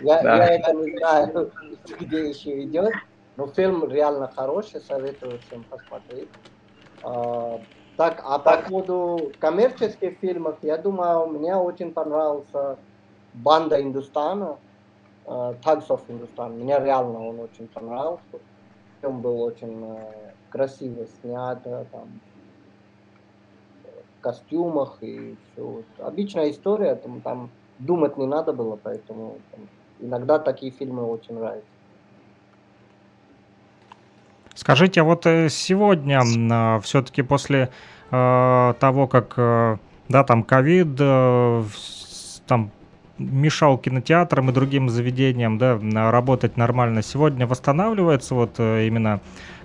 я, 0.00 0.22
Да. 0.22 0.36
я 0.36 0.54
это 0.54 0.72
не 0.72 0.96
знаю, 0.98 1.52
где 2.00 2.28
еще 2.28 2.62
идет. 2.62 2.92
Но 3.36 3.46
фильм 3.48 3.90
реально 3.90 4.28
хороший, 4.28 4.80
советую 4.80 5.38
всем 5.40 5.64
посмотреть. 5.64 6.28
А, 7.02 7.60
так, 7.96 8.22
а 8.24 8.38
по 8.38 8.58
поводу 8.58 9.32
коммерческих 9.40 10.18
фильмов, 10.18 10.58
я 10.62 10.78
думаю, 10.78 11.26
мне 11.26 11.56
очень 11.56 11.92
понравился 11.92 12.78
Банда 13.34 13.80
Индустана, 13.80 14.58
Thugs 15.26 15.88
of 15.88 16.00
Hindustan. 16.08 16.50
Мне 16.50 16.78
реально 16.78 17.28
он 17.28 17.40
очень 17.40 17.68
понравился. 17.68 18.40
Фильм 19.00 19.20
был 19.20 19.42
очень 19.42 19.84
э, 19.84 20.32
красиво 20.50 21.06
снят, 21.06 21.62
там, 21.62 22.20
в 23.82 24.20
костюмах 24.20 24.98
и 25.02 25.36
все. 25.52 25.82
Обычная 25.98 26.50
история, 26.50 26.94
там, 26.94 27.20
там 27.20 27.50
думать 27.78 28.16
не 28.16 28.26
надо 28.26 28.52
было, 28.52 28.76
поэтому 28.76 29.38
там, 29.50 29.68
иногда 30.00 30.38
такие 30.38 30.72
фильмы 30.72 31.04
очень 31.04 31.34
нравятся. 31.34 31.68
Скажите, 34.54 35.00
а 35.00 35.04
вот 35.04 35.26
э, 35.26 35.48
сегодня 35.48 36.22
э, 36.22 36.80
все-таки 36.82 37.22
после 37.22 37.70
э, 38.10 38.74
того, 38.78 39.08
как 39.08 39.34
э, 39.36 39.76
да, 40.08 40.22
там 40.22 40.44
ковид, 40.44 40.96
э, 41.00 41.64
там 42.46 42.70
мешал 43.18 43.78
кинотеатрам 43.78 44.50
и 44.50 44.52
другим 44.52 44.88
заведениям, 44.88 45.58
да, 45.58 45.78
работать 46.10 46.56
нормально. 46.56 47.02
Сегодня 47.02 47.46
восстанавливается 47.46 48.34
вот 48.34 48.54
э, 48.58 48.86
именно 48.86 49.20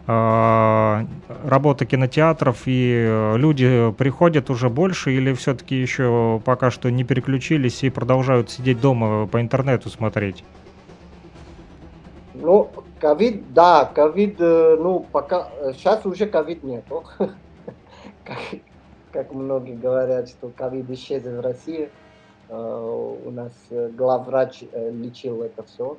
работа 0.09 1.85
кинотеатров 1.85 2.63
и 2.65 3.05
э, 3.07 3.37
люди 3.37 3.93
приходят 3.97 4.49
уже 4.49 4.69
больше 4.69 5.11
или 5.11 5.33
все-таки 5.33 5.75
еще 5.75 6.41
пока 6.43 6.71
что 6.71 6.89
не 6.89 7.03
переключились 7.03 7.83
и 7.83 7.91
продолжают 7.91 8.49
сидеть 8.49 8.81
дома 8.81 9.27
по 9.27 9.39
интернету 9.39 9.89
смотреть? 9.89 10.43
Ну, 12.33 12.71
ковид, 12.99 13.53
да, 13.53 13.85
ковид, 13.85 14.37
э, 14.39 14.77
ну, 14.79 15.05
пока, 15.11 15.49
сейчас 15.73 16.05
уже 16.05 16.25
ковид 16.25 16.63
нету. 16.63 17.03
Как, 18.23 18.37
как 19.11 19.33
многие 19.33 19.75
говорят, 19.75 20.29
что 20.29 20.49
ковид 20.49 20.87
исчез 20.91 21.23
в 21.23 21.39
России. 21.41 21.89
Э, 22.49 23.15
У 23.25 23.31
нас 23.31 23.51
э, 23.71 23.89
главврач 23.89 24.63
э, 24.71 24.91
лечил 24.91 25.41
это 25.41 25.63
все. 25.63 25.97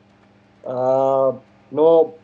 Но 0.64 1.42
э, 1.72 2.19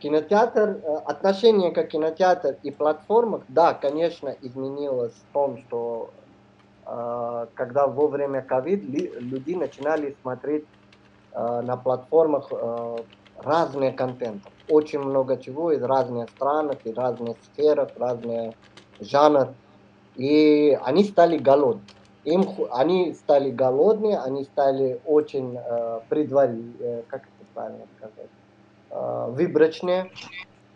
кинотеатр, 0.00 0.80
э, 0.82 0.96
отношение 1.06 1.70
к 1.70 1.82
кинотеатру 1.84 2.56
и 2.62 2.70
платформах, 2.70 3.42
да, 3.48 3.74
конечно, 3.74 4.34
изменилось 4.40 5.12
в 5.12 5.32
том, 5.32 5.58
что 5.66 6.10
э, 6.86 7.46
когда 7.54 7.86
во 7.86 8.06
время 8.06 8.42
ковид 8.42 8.84
люди 8.84 9.54
начинали 9.54 10.16
смотреть 10.22 10.64
э, 11.32 11.60
на 11.62 11.76
платформах 11.76 12.48
э, 12.50 12.98
разные 13.38 13.92
контенты. 13.92 14.48
Очень 14.68 15.00
много 15.00 15.36
чего 15.36 15.72
из 15.72 15.82
разных 15.82 16.30
стран, 16.30 16.72
из 16.84 16.96
разных 16.96 17.36
сфер, 17.44 17.90
разных 17.96 18.54
жанров. 19.00 19.50
И 20.16 20.78
они 20.82 21.04
стали 21.04 21.38
голодны. 21.38 21.82
Им, 22.24 22.44
они 22.72 23.14
стали 23.14 23.50
голодные, 23.50 24.18
они 24.18 24.44
стали 24.44 25.00
очень 25.06 25.56
э, 25.56 26.00
предварительные, 26.08 27.00
э, 27.00 27.02
как 27.08 27.22
это 27.22 27.46
правильно 27.54 27.86
сказать, 27.96 28.28
выборочные. 28.90 30.10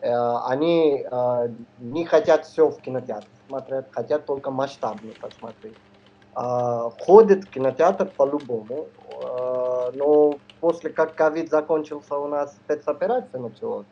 Э, 0.01 0.37
они 0.47 1.05
э, 1.11 1.49
не 1.79 2.05
хотят 2.05 2.47
все 2.47 2.69
в 2.69 2.81
кинотеатре 2.81 3.29
смотреть, 3.49 3.87
хотят 3.91 4.27
только 4.27 4.51
масштабно 4.51 5.13
посмотреть. 5.21 5.77
Э, 6.37 6.91
ходят 7.01 7.45
в 7.45 7.51
кинотеатр 7.51 8.07
по-любому, 8.17 8.89
Э, 9.23 9.91
но 9.95 10.35
после 10.61 10.91
как 10.91 11.15
ковид 11.15 11.51
закончился, 11.51 12.17
у 12.17 12.27
нас 12.27 12.53
спецоперация 12.53 13.41
началась. 13.41 13.87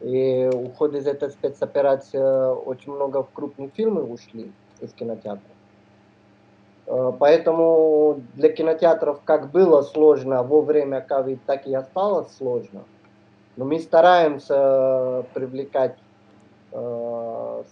И 0.00 0.48
уход 0.52 0.94
из 0.94 1.06
этой 1.06 1.30
спецоперации 1.30 2.54
очень 2.54 2.92
много 2.92 3.26
крупных 3.34 3.72
фильмов 3.74 4.10
ушли 4.10 4.52
из 4.80 4.92
кинотеатра. 4.92 5.42
Э, 6.86 7.12
Поэтому 7.18 8.22
для 8.34 8.50
кинотеатров 8.50 9.20
как 9.24 9.50
было 9.50 9.82
сложно 9.82 10.42
во 10.42 10.62
время 10.62 11.00
ковид, 11.00 11.40
так 11.46 11.66
и 11.66 11.74
осталось 11.74 12.34
сложно. 12.36 12.84
Но 13.60 13.66
мы 13.66 13.78
стараемся 13.78 15.26
привлекать, 15.34 15.94
э, 16.72 17.62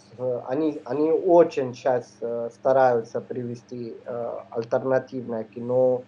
они, 0.47 0.83
они 0.85 1.11
очень 1.11 1.73
сейчас 1.73 2.15
э, 2.21 2.51
стараются 2.53 3.23
привести 3.23 3.97
э, 4.05 4.35
альтернативное 4.51 5.45
кино, 5.45 6.03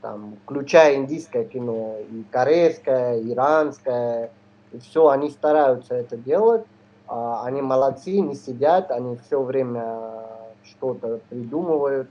там, 0.00 0.34
включая 0.42 0.96
индийское 0.96 1.44
кино, 1.44 1.98
и 2.00 2.24
корейское, 2.32 3.22
иранское, 3.22 4.32
и 4.72 4.80
все, 4.80 5.06
они 5.06 5.30
стараются 5.30 5.94
это 5.94 6.16
делать. 6.16 6.64
А, 7.06 7.44
Они 7.44 7.62
молодцы, 7.62 8.18
не 8.18 8.34
сидят, 8.34 8.90
они 8.90 9.16
все 9.18 9.40
время 9.40 10.24
что-то 10.64 11.20
придумывают, 11.28 12.10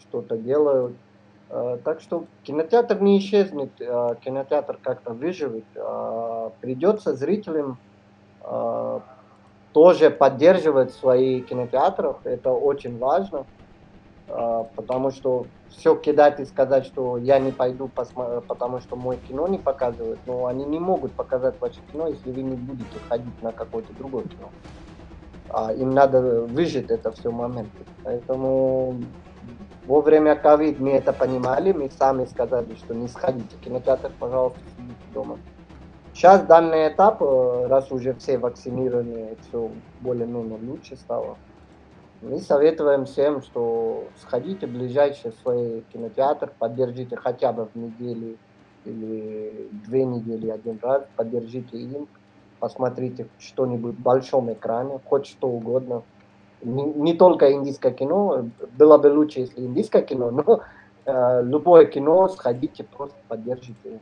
что-то 0.00 0.36
делают. 0.36 0.96
Э, 1.52 1.78
Так 1.84 2.00
что 2.00 2.28
кинотеатр 2.42 3.00
не 3.02 3.18
исчезнет, 3.18 3.80
э, 3.80 4.16
кинотеатр 4.22 4.78
как-то 4.82 5.12
выживет. 5.12 5.66
Э, 5.76 6.50
Придется 6.60 7.14
зрителям 7.14 7.80
тоже 9.72 10.10
поддерживать 10.10 10.92
свои 10.92 11.42
кинотеатры, 11.42 12.14
это 12.24 12.50
очень 12.50 12.98
важно, 12.98 13.46
потому 14.26 15.10
что 15.10 15.50
все 15.68 15.96
кидать 15.96 16.40
и 16.40 16.44
сказать, 16.44 16.86
что 16.86 17.18
я 17.18 17.38
не 17.38 17.52
пойду, 17.52 17.88
потому 17.88 18.80
что 18.80 18.96
мой 18.96 19.18
кино 19.20 19.48
не 19.48 19.58
показывают, 19.58 20.20
но 20.26 20.46
они 20.46 20.64
не 20.66 20.80
могут 20.80 21.16
показать 21.16 21.56
ваше 21.60 21.82
кино, 21.84 22.08
если 22.08 22.32
вы 22.32 22.42
не 22.42 22.56
будете 22.56 23.00
ходить 23.00 23.36
на 23.40 23.52
какое-то 23.52 23.94
другое 23.94 24.26
кино. 24.28 24.52
А 25.48 25.72
им 25.72 25.90
надо 25.90 26.46
выжить 26.46 26.90
это 26.90 27.12
все 27.12 27.30
моменты. 27.30 27.86
Поэтому 28.02 29.00
во 29.86 30.00
время 30.00 30.36
ковид 30.36 30.78
мы 30.80 30.90
это 30.90 31.12
понимали, 31.12 31.72
мы 31.72 31.90
сами 31.90 32.24
сказали, 32.26 32.74
что 32.76 32.94
не 32.94 33.08
сходите 33.08 33.56
в 33.56 33.60
кинотеатр, 33.60 34.12
пожалуйста, 34.18 34.60
сидите 34.76 34.94
дома. 35.12 35.38
Сейчас 36.14 36.42
данный 36.42 36.88
этап, 36.88 37.22
э, 37.22 37.66
раз 37.68 37.90
уже 37.90 38.14
все 38.14 38.38
вакцинированы, 38.38 39.36
все 39.48 39.70
более-менее 40.00 40.58
лучше 40.62 40.96
стало, 40.96 41.36
мы 42.22 42.38
советуем 42.38 43.04
всем, 43.04 43.42
что 43.42 44.04
сходите 44.20 44.68
в 44.68 44.70
ближайший 44.70 45.32
свой 45.42 45.82
кинотеатр, 45.92 46.52
поддержите 46.56 47.16
хотя 47.16 47.52
бы 47.52 47.66
в 47.66 47.74
неделю 47.74 48.36
или 48.84 49.68
две 49.84 50.04
недели 50.04 50.48
один 50.48 50.78
раз, 50.80 51.02
поддержите 51.16 51.76
им, 51.76 52.06
посмотрите 52.60 53.26
что-нибудь 53.40 53.96
в 53.96 54.00
большом 54.00 54.52
экране, 54.52 55.00
хоть 55.04 55.26
что 55.26 55.48
угодно. 55.48 56.04
Не, 56.62 56.84
не 56.84 57.14
только 57.14 57.52
индийское 57.52 57.92
кино, 57.92 58.46
было 58.78 58.98
бы 58.98 59.06
лучше, 59.08 59.40
если 59.40 59.60
индийское 59.60 60.02
кино, 60.02 60.30
но 60.30 60.60
э, 61.04 61.42
любое 61.44 61.86
кино 61.86 62.28
сходите, 62.28 62.84
просто 62.84 63.16
поддержите. 63.28 64.00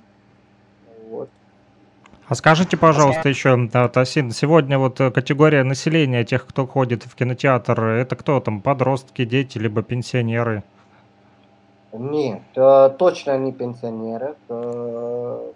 Вот. 1.08 1.28
А 2.28 2.34
скажите, 2.34 2.76
пожалуйста, 2.76 3.28
еще, 3.28 3.68
Тасин, 3.68 4.30
сегодня 4.30 4.78
вот 4.78 5.00
э, 5.00 5.10
категория 5.10 5.64
населения 5.64 6.24
тех, 6.24 6.46
кто 6.46 6.66
ходит 6.66 7.04
в 7.04 7.14
кинотеатр, 7.16 7.82
это 7.82 8.14
кто 8.14 8.38
там, 8.40 8.60
подростки, 8.60 9.24
дети, 9.24 9.58
либо 9.58 9.82
пенсионеры? 9.82 10.62
Нет, 11.92 12.42
э, 12.54 12.90
точно 12.98 13.36
не 13.38 13.52
пенсионеры. 13.52 14.34
э, 14.48 15.52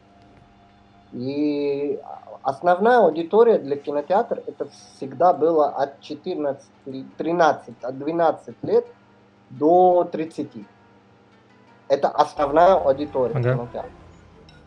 И 1.12 2.00
основная 2.44 2.98
аудитория 2.98 3.58
для 3.58 3.76
кинотеатра 3.76 4.42
это 4.46 4.68
всегда 4.68 5.32
было 5.32 5.68
от 5.68 6.00
14, 6.00 6.64
или 6.86 7.04
13, 7.16 7.82
от 7.82 7.98
12 7.98 8.54
лет 8.62 8.86
до 9.50 10.04
30. 10.04 10.66
Это 11.88 12.08
основная 12.08 12.74
аудитория 12.74 13.34
Ага. 13.34 13.54
кинотеатра. 13.54 13.90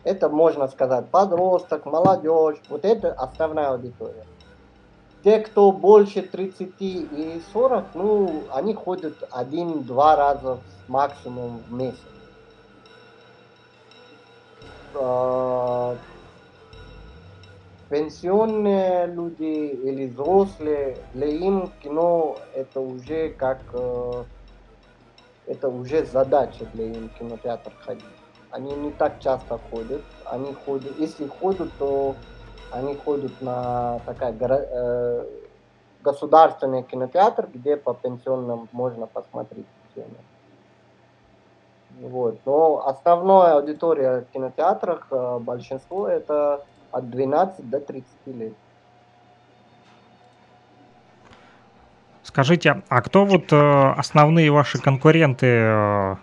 Это 0.04 0.28
можно 0.28 0.68
сказать 0.68 1.10
подросток, 1.10 1.86
молодежь. 1.86 2.60
Вот 2.68 2.84
это 2.84 3.12
основная 3.12 3.70
аудитория. 3.70 4.24
Те, 5.22 5.40
кто 5.40 5.72
больше 5.72 6.22
30 6.22 6.80
и 6.80 7.42
40, 7.52 7.94
ну, 7.94 8.44
они 8.52 8.74
ходят 8.74 9.14
один-два 9.30 10.16
раза 10.16 10.58
максимум 10.88 11.58
в 11.68 11.72
месяц. 11.72 11.98
Пенсионные 17.90 19.06
люди 19.06 19.42
или 19.42 20.08
взрослые, 20.08 20.98
для 21.14 21.26
им 21.26 21.72
кино 21.82 22.36
это 22.54 22.80
уже 22.80 23.30
как 23.30 23.60
э, 23.72 24.24
это 25.46 25.68
уже 25.70 26.04
задача 26.04 26.66
для 26.74 26.84
им 26.84 27.08
в 27.08 27.18
кинотеатр 27.18 27.72
ходить. 27.80 28.04
Они 28.50 28.74
не 28.74 28.90
так 28.90 29.20
часто 29.20 29.58
ходят, 29.70 30.02
они 30.26 30.52
ходят, 30.52 30.98
если 30.98 31.26
ходят, 31.26 31.70
то 31.78 32.14
они 32.72 32.94
ходят 32.94 33.32
на 33.40 33.98
такая 34.00 34.34
э, 34.38 35.24
государственный 36.02 36.82
кинотеатр, 36.82 37.48
где 37.52 37.76
по 37.76 37.94
пенсионным 37.94 38.68
можно 38.72 39.06
посмотреть 39.06 39.66
фильмы. 39.94 40.18
Вот. 42.00 42.38
Но 42.44 42.86
основная 42.86 43.54
аудитория 43.54 44.20
в 44.20 44.32
кинотеатрах, 44.32 45.06
э, 45.10 45.38
большинство 45.38 46.06
это 46.06 46.64
от 46.90 47.10
12 47.10 47.68
до 47.68 47.80
30 47.80 48.06
лет. 48.26 48.52
Скажите, 52.22 52.82
а 52.88 53.00
кто 53.02 53.24
вот 53.24 53.52
э, 53.52 53.90
основные 53.96 54.50
ваши 54.50 54.78
конкуренты? 54.78 55.46
э, 55.46 56.16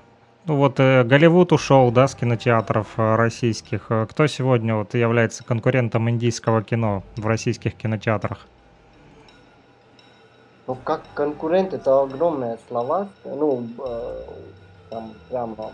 ну 0.45 0.57
вот 0.57 0.79
э, 0.79 1.03
Голливуд 1.03 1.51
ушел, 1.51 1.89
да, 1.89 2.07
с 2.07 2.13
кинотеатров 2.13 2.87
э, 2.97 3.15
российских. 3.15 3.87
Э, 3.89 4.05
Кто 4.07 4.27
сегодня 4.27 4.75
вот 4.75 4.93
является 4.93 5.43
конкурентом 5.43 6.07
индийского 6.07 6.61
кино 6.61 7.01
в 7.15 7.25
российских 7.25 7.73
кинотеатрах? 7.75 8.45
Ну, 10.67 10.75
как 10.83 11.01
конкурент, 11.15 11.73
это 11.73 11.99
огромные 11.99 12.59
слова. 12.67 13.07
Ну, 13.23 13.67
э, 13.79 14.21
там 14.91 15.13
прямо 15.29 15.71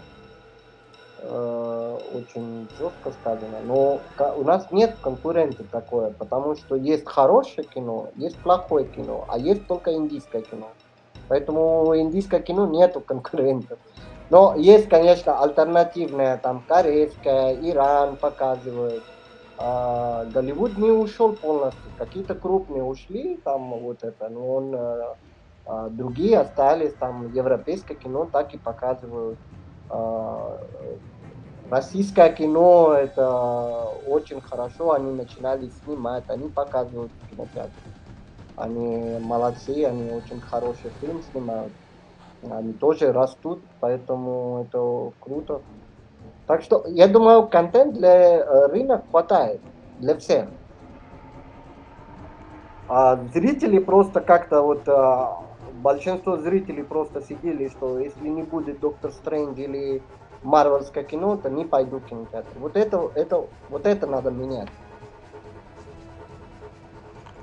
э, 1.22 1.98
очень 2.14 2.68
жестко 2.78 3.12
сказано. 3.12 3.62
Но 3.62 4.02
у 4.38 4.44
нас 4.44 4.72
нет 4.72 4.98
конкурента 5.02 5.64
такое, 5.64 6.12
потому 6.12 6.56
что 6.56 6.76
есть 6.76 7.08
хорошее 7.08 7.68
кино, 7.68 8.10
есть 8.16 8.42
плохое 8.42 8.86
кино, 8.88 9.26
а 9.28 9.38
есть 9.38 9.68
только 9.68 9.94
индийское 9.94 10.42
кино. 10.42 10.74
Поэтому 11.28 11.84
у 11.86 11.96
индийского 11.96 12.42
кино 12.42 12.68
нету 12.68 13.00
конкурентов. 13.00 13.80
Но 14.30 14.56
есть, 14.56 14.90
конечно, 14.90 15.42
альтернативное, 15.42 16.38
там, 16.38 16.64
корейское, 16.68 17.54
Иран 17.62 18.18
показывает. 18.18 19.04
А, 19.58 20.26
Голливуд 20.26 20.78
не 20.78 20.90
ушел 20.92 21.36
полностью. 21.36 21.92
Какие-то 21.98 22.36
крупные 22.36 22.84
ушли, 22.84 23.38
там, 23.44 23.72
вот 23.80 24.04
это, 24.04 24.30
но 24.30 24.56
он, 24.56 24.76
а, 24.76 25.18
а 25.66 25.90
другие 25.90 26.40
остались, 26.40 26.96
там, 26.96 27.32
европейское 27.32 27.96
кино 27.98 28.26
так 28.26 28.54
и 28.54 28.58
показывают. 28.58 29.40
А, 29.90 30.51
российское 31.72 32.32
кино, 32.34 32.94
это 32.94 33.86
очень 34.06 34.42
хорошо, 34.42 34.92
они 34.92 35.12
начинали 35.12 35.70
снимать, 35.70 36.26
они 36.28 36.50
показывают 36.50 37.14
в 37.14 37.30
кинотеатре. 37.30 37.72
Они 38.58 39.18
молодцы, 39.20 39.86
они 39.86 40.12
очень 40.12 40.42
хороший 40.42 40.92
фильм 41.00 41.22
снимают. 41.22 41.74
Они 42.44 42.74
тоже 42.74 43.14
растут, 43.14 43.64
поэтому 43.80 44.66
это 44.66 45.14
круто. 45.20 45.62
Так 46.46 46.62
что 46.62 46.84
я 46.88 47.08
думаю, 47.08 47.48
контент 47.48 47.94
для 47.94 48.40
э, 48.40 48.68
рынка 48.68 49.06
хватает, 49.10 49.62
для 50.00 50.18
всех. 50.18 50.50
А 52.88 53.16
зрители 53.34 53.80
просто 53.80 54.20
как-то 54.20 54.62
вот 54.64 54.88
а, 54.90 55.42
большинство 55.72 56.38
зрителей 56.38 56.84
просто 56.84 57.22
сидели, 57.22 57.70
что 57.70 58.00
если 58.00 58.28
не 58.28 58.44
будет 58.44 58.82
Доктор 58.82 59.12
Стрэндж 59.14 59.58
или 59.62 60.04
Марвелское 60.44 61.04
кино, 61.04 61.38
то 61.38 61.50
не 61.50 61.66
пойду 61.66 62.00
в 62.00 62.06
кинотеатр. 62.06 62.50
Вот 62.60 62.76
это, 62.76 63.12
это, 63.16 63.46
вот 63.70 63.86
это 63.86 64.08
надо 64.08 64.32
менять. 64.32 64.70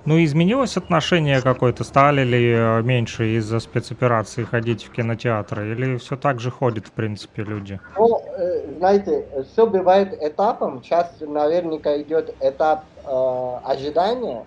Ну, 0.08 0.24
изменилось 0.24 0.78
отношение 0.78 1.42
какое-то? 1.42 1.84
Стали 1.84 2.22
ли 2.22 2.52
э, 2.52 2.80
меньше 2.82 3.36
из-за 3.36 3.60
спецоперации 3.60 4.42
ходить 4.44 4.84
в 4.84 4.90
кинотеатры? 4.90 5.72
Или 5.72 5.98
все 5.98 6.16
так 6.16 6.40
же 6.40 6.50
ходят, 6.50 6.86
в 6.86 6.92
принципе, 6.92 7.42
люди? 7.42 7.78
Ну, 7.94 8.18
э, 8.18 8.78
знаете, 8.78 9.26
все 9.52 9.66
бывает 9.66 10.16
этапом. 10.18 10.82
Сейчас 10.82 11.12
наверняка 11.20 12.00
идет 12.00 12.34
этап 12.40 12.84
э, 13.04 13.58
ожидания. 13.64 14.46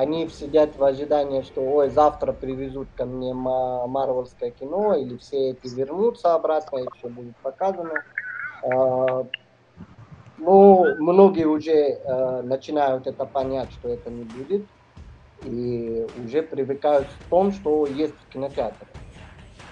Они 0.00 0.26
сидят 0.30 0.78
в 0.78 0.82
ожидании, 0.82 1.42
что 1.42 1.60
ой, 1.60 1.90
завтра 1.90 2.32
привезут 2.32 2.88
ко 2.94 3.04
мне 3.04 3.34
марвелское 3.34 4.50
кино, 4.50 4.94
или 4.94 5.18
все 5.18 5.50
эти 5.50 5.68
вернутся 5.68 6.34
обратно, 6.34 6.78
и 6.78 6.86
все 6.96 7.10
будет 7.10 7.36
показано. 7.42 8.02
Э, 8.64 9.24
ну, 10.38 10.96
многие 10.98 11.44
уже 11.44 11.72
э, 11.72 12.42
начинают 12.42 13.06
это 13.06 13.26
понять, 13.26 13.72
что 13.72 13.90
это 13.90 14.08
не 14.08 14.24
будет 14.24 14.66
и 15.44 16.02
уже 16.16 16.42
привыкают 16.44 17.08
к 17.08 17.28
тому, 17.28 17.52
что 17.52 17.86
есть 17.86 18.16
в 18.24 18.28
кинотеатре. 18.30 18.88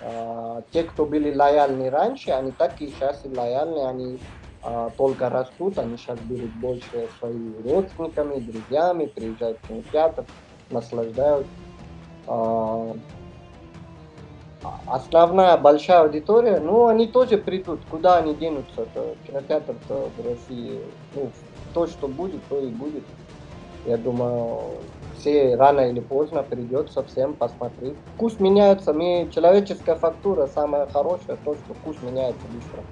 А, 0.02 0.60
те, 0.72 0.82
кто 0.84 1.06
были 1.06 1.34
лояльны 1.34 1.88
раньше, 1.88 2.32
они 2.32 2.52
так 2.52 2.78
и 2.82 2.88
сейчас 2.88 3.24
и 3.24 3.30
лояльны, 3.30 3.86
они 3.86 4.18
а, 4.62 4.90
только 4.96 5.28
растут, 5.28 5.78
они 5.78 5.96
сейчас 5.96 6.18
берут 6.20 6.50
больше 6.56 7.08
своими 7.18 7.54
родственниками, 7.68 8.40
друзьями, 8.40 9.06
приезжают 9.06 9.58
в 9.62 9.68
кинотеатр, 9.68 10.24
наслаждаются. 10.70 11.50
А, 12.26 12.94
основная 14.86 15.56
большая 15.56 16.02
аудитория, 16.02 16.58
ну, 16.60 16.86
они 16.86 17.06
тоже 17.06 17.38
придут. 17.38 17.80
Куда 17.90 18.18
они 18.18 18.34
денутся? 18.34 18.82
-то? 18.94 19.16
Кинотеатр-то 19.26 20.10
в 20.16 20.26
России, 20.26 20.80
ну, 21.14 21.30
то, 21.74 21.86
что 21.86 22.08
будет, 22.08 22.40
то 22.48 22.58
и 22.58 22.68
будет. 22.68 23.04
Я 23.86 23.96
думаю, 23.96 24.60
все 25.18 25.56
рано 25.56 25.80
или 25.80 26.00
поздно 26.00 26.42
придется 26.42 27.02
всем 27.04 27.34
посмотреть. 27.34 27.96
Вкус 28.14 28.40
меняется, 28.40 28.92
мы, 28.92 29.30
человеческая 29.32 29.94
фактура 29.94 30.46
самая 30.46 30.86
хорошая, 30.86 31.38
то, 31.44 31.54
что 31.54 31.74
вкус 31.74 31.96
меняется 32.02 32.42
быстро. 32.52 32.82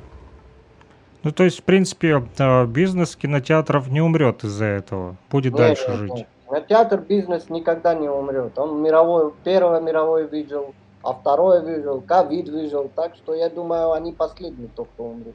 Ну, 1.27 1.33
то 1.33 1.43
есть, 1.43 1.59
в 1.59 1.63
принципе, 1.65 2.25
э, 2.39 2.67
бизнес 2.67 3.17
кинотеатров 3.17 3.89
не 3.89 4.01
умрет 4.01 4.45
из-за 4.45 4.67
этого, 4.67 5.17
будет 5.29 5.55
нет, 5.55 5.59
дальше 5.59 5.89
нет, 5.89 5.99
жить. 5.99 6.13
Нет. 6.13 6.29
Кинотеатр 6.47 7.01
бизнес 7.01 7.51
никогда 7.51 7.97
не 7.97 8.09
умрет. 8.09 8.57
Он 8.57 8.81
мировой, 8.81 9.33
первый 9.43 9.83
мировой 9.83 10.29
видел, 10.29 10.73
а 11.03 11.15
второй 11.15 11.67
видел, 11.67 12.01
ковид 12.01 12.49
видел, 12.49 12.89
так 12.95 13.17
что 13.17 13.35
я 13.35 13.51
думаю, 13.51 13.91
они 13.91 14.13
последние, 14.13 14.69
кто 14.69 14.85
кто 14.85 15.03
умрет. 15.03 15.35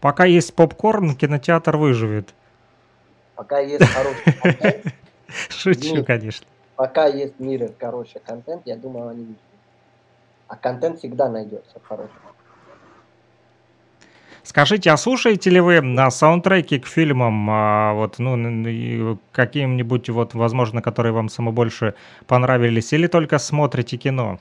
Пока 0.00 0.26
есть 0.26 0.54
попкорн, 0.54 1.16
кинотеатр 1.16 1.76
выживет. 1.76 2.32
Пока 3.34 3.58
есть 3.58 3.84
хороший 3.84 4.32
контент, 4.40 4.94
Шучу, 5.48 5.96
ну, 5.96 6.04
конечно. 6.04 6.46
Пока 6.76 7.06
есть 7.06 7.34
в 7.36 7.40
мире 7.40 7.74
хороший 7.80 8.20
контент, 8.24 8.62
я 8.64 8.76
думаю, 8.76 9.08
они 9.08 9.24
видят. 9.24 9.42
А 10.46 10.54
контент 10.54 11.00
всегда 11.00 11.28
найдется 11.28 11.80
хороший. 11.82 12.29
Скажите, 14.42 14.90
а 14.90 14.96
слушаете 14.96 15.50
ли 15.50 15.60
вы 15.60 15.80
на 15.80 16.10
саундтреки 16.10 16.78
к 16.78 16.86
фильмам, 16.86 17.48
а, 17.50 17.92
вот, 17.94 18.18
ну, 18.18 19.18
каким-нибудь, 19.32 20.08
вот, 20.08 20.34
возможно, 20.34 20.80
которые 20.82 21.12
вам 21.12 21.28
самое 21.28 21.54
больше 21.54 21.94
понравились, 22.26 22.92
или 22.92 23.06
только 23.06 23.38
смотрите 23.38 23.96
кино? 23.96 24.38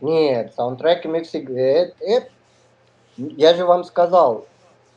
Нет, 0.00 0.52
саундтреки 0.56 1.08
мы 1.08 1.24
всегда... 1.24 1.60
Это, 1.60 1.94
это, 2.00 2.30
я 3.16 3.54
же 3.54 3.66
вам 3.66 3.84
сказал, 3.84 4.46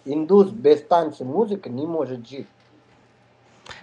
индус 0.06 0.50
без 0.50 0.82
танца 0.84 1.26
музыка 1.26 1.70
не 1.70 1.86
может 1.86 2.28
жить. 2.28 2.48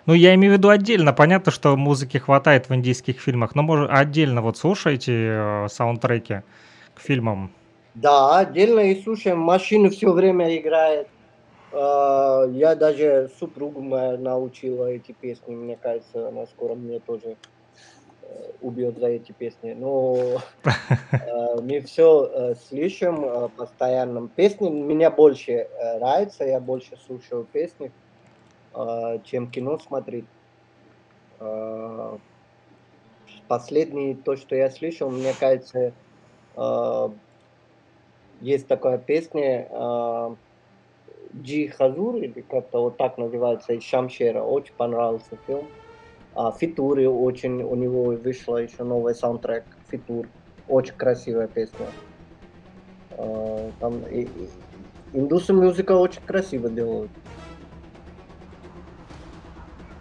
Ну, 0.07 0.15
я 0.15 0.35
имею 0.35 0.55
в 0.55 0.57
виду 0.57 0.69
отдельно. 0.69 1.13
Понятно, 1.13 1.53
что 1.53 1.77
музыки 1.77 2.19
хватает 2.19 2.69
в 2.69 2.75
индийских 2.75 3.21
фильмах, 3.21 3.55
но 3.55 3.63
может 3.63 3.91
отдельно 3.91 4.43
вот 4.43 4.59
слушаете 4.59 5.13
э, 5.13 5.67
саундтреки 5.69 6.43
к 6.95 7.01
фильмам? 7.01 7.51
Да, 7.95 8.39
отдельно 8.39 8.81
и 8.81 9.03
слушаем. 9.03 9.39
Машина 9.39 9.91
все 9.91 10.13
время 10.13 10.57
играет. 10.57 11.09
Э, 11.73 12.47
я 12.53 12.75
даже 12.75 13.31
супругу 13.39 13.81
моя 13.81 14.17
научила 14.17 14.87
эти 14.87 15.13
песни. 15.13 15.55
Мне 15.55 15.77
кажется, 15.77 16.29
она 16.29 16.47
скоро 16.47 16.75
мне 16.75 17.01
тоже 17.01 17.37
э, 18.23 18.51
убьет 18.61 18.99
за 18.99 19.09
эти 19.09 19.33
песни. 19.33 19.73
Но 19.73 20.17
э, 20.65 21.61
мы 21.61 21.81
все 21.81 22.31
э, 22.33 22.55
слышим 22.69 23.51
постоянно. 23.57 24.29
Песни 24.29 24.69
меня 24.69 25.11
больше 25.11 25.69
нравятся, 25.97 26.45
я 26.45 26.61
больше 26.61 26.97
слушаю 27.07 27.47
песни. 27.53 27.93
А, 28.73 29.19
чем 29.19 29.51
кино 29.51 29.79
смотреть. 29.79 30.27
А, 31.39 32.19
последний, 33.49 34.15
то, 34.15 34.37
что 34.37 34.55
я 34.55 34.71
слышал, 34.71 35.11
мне 35.11 35.35
кажется, 35.39 35.93
а, 36.57 37.13
есть 38.41 38.67
такая 38.67 38.99
песня 38.99 39.69
Джи 41.43 41.69
Хазур, 41.69 42.17
или 42.17 42.41
как-то 42.41 42.81
вот 42.83 42.97
так 42.97 43.19
называется, 43.19 43.73
из 43.73 43.85
Шамшера. 43.85 44.43
Очень 44.43 44.75
понравился 44.77 45.37
фильм. 45.47 45.67
А 46.35 46.53
Фитури 46.53 47.07
очень, 47.07 47.63
у 47.63 47.75
него 47.75 48.05
вышла 48.05 48.59
еще 48.59 48.85
новый 48.85 49.15
саундтрек 49.15 49.65
Фитур. 49.91 50.27
Очень 50.69 50.95
красивая 50.95 51.49
песня. 51.49 51.87
Там 53.81 54.07
и, 54.07 54.23
и, 54.23 54.49
индусы 55.13 55.53
музыка 55.53 55.93
очень 55.93 56.23
красиво 56.23 56.71
делают. 56.71 57.11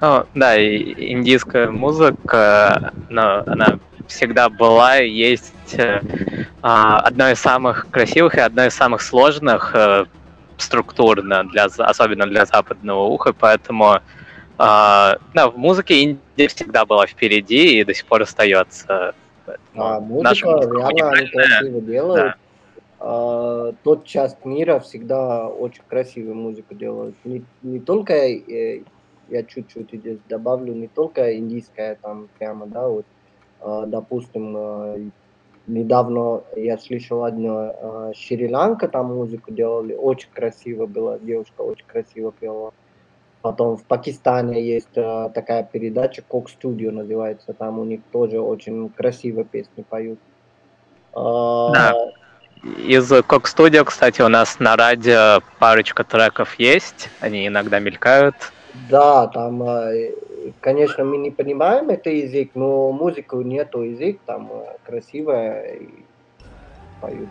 Ну, 0.02 0.24
да, 0.34 0.56
и 0.56 1.14
индийская 1.14 1.70
музыка, 1.70 2.94
но 3.10 3.44
она 3.46 3.80
всегда 4.08 4.50
была 4.50 5.02
и 5.02 5.10
есть 5.70 5.80
э, 5.80 6.01
а, 6.61 6.99
одной 6.99 7.34
из 7.34 7.39
самых 7.39 7.88
красивых 7.89 8.36
и 8.36 8.39
одной 8.39 8.67
из 8.67 8.74
самых 8.74 9.01
сложных 9.01 9.72
э, 9.76 10.05
структурно, 10.57 11.43
для, 11.45 11.65
особенно 11.65 12.26
для 12.26 12.45
западного 12.45 13.05
уха, 13.05 13.34
поэтому 13.34 13.95
э, 13.95 13.99
да, 14.57 15.49
в 15.49 15.57
музыке 15.57 16.01
Индия 16.01 16.47
всегда 16.47 16.86
была 16.86 17.07
впереди 17.07 17.80
и 17.80 17.84
до 17.84 17.93
сих 17.93 18.05
пор 18.05 18.24
остается. 18.24 19.13
А, 19.76 19.99
музыка 19.99 20.47
реально 20.47 21.11
они 21.11 21.28
красиво 21.28 21.82
делают. 21.82 22.26
Да. 22.26 22.36
Uh, 23.01 23.74
тот 23.84 24.03
часть 24.03 24.43
мира 24.43 24.82
всегда 24.82 25.47
очень 25.47 25.84
красивую 25.88 26.36
музыку 26.36 26.76
делают. 26.76 27.15
Не, 27.24 27.45
не 27.63 27.80
только 27.80 28.13
э, 28.13 28.82
я 29.30 29.43
чуть-чуть 29.43 29.93
здесь 29.93 30.17
добавлю, 30.28 30.74
не 30.74 30.89
только 30.89 31.38
индийская 31.38 31.97
там 32.01 32.28
прямо, 32.38 32.67
да, 32.67 32.89
вот, 32.89 33.05
э, 33.61 33.84
допустим, 33.88 35.13
недавно 35.70 36.43
я 36.55 36.78
слышал 36.78 37.24
одно, 37.24 37.74
э, 37.74 38.13
Шри-Ланка 38.15 38.88
там 38.88 39.15
музыку 39.15 39.51
делали, 39.51 39.93
очень 39.93 40.30
красиво 40.34 40.86
было, 40.86 41.20
девушка 41.20 41.61
очень 41.61 41.86
красиво 41.86 42.32
пела. 42.32 42.74
Потом 43.41 43.78
в 43.78 43.84
Пакистане 43.84 44.61
есть 44.61 44.97
э, 44.97 45.30
такая 45.34 45.63
передача, 45.63 46.22
Кок 46.28 46.49
Студио 46.49 46.91
называется, 46.91 47.53
там 47.53 47.80
у 47.80 47.86
них 47.86 48.01
тоже 48.11 48.39
очень 48.39 48.89
красиво 48.89 49.45
песни 49.45 49.84
поют. 49.88 50.20
А, 51.13 51.72
да. 51.72 51.93
Из 52.86 53.09
Кок 53.24 53.47
Студио, 53.47 53.86
кстати, 53.86 54.22
у 54.22 54.28
нас 54.28 54.59
на 54.59 54.76
радио 54.76 55.41
парочка 55.59 56.03
треков 56.03 56.59
есть, 56.59 57.09
они 57.22 57.47
иногда 57.47 57.80
мелькают. 57.80 58.36
Да, 58.89 59.28
там, 59.28 59.63
э, 59.63 60.11
конечно, 60.62 61.04
мы 61.04 61.18
не 61.18 61.32
понимаем 61.32 61.90
этот 61.90 62.14
язык, 62.14 62.52
но 62.56 62.92
музыку 62.92 63.42
нету 63.42 63.82
язык, 63.82 64.20
там 64.26 64.50
э, 64.52 64.78
красивая 64.86 65.76
и 65.76 65.90
поют. 67.02 67.30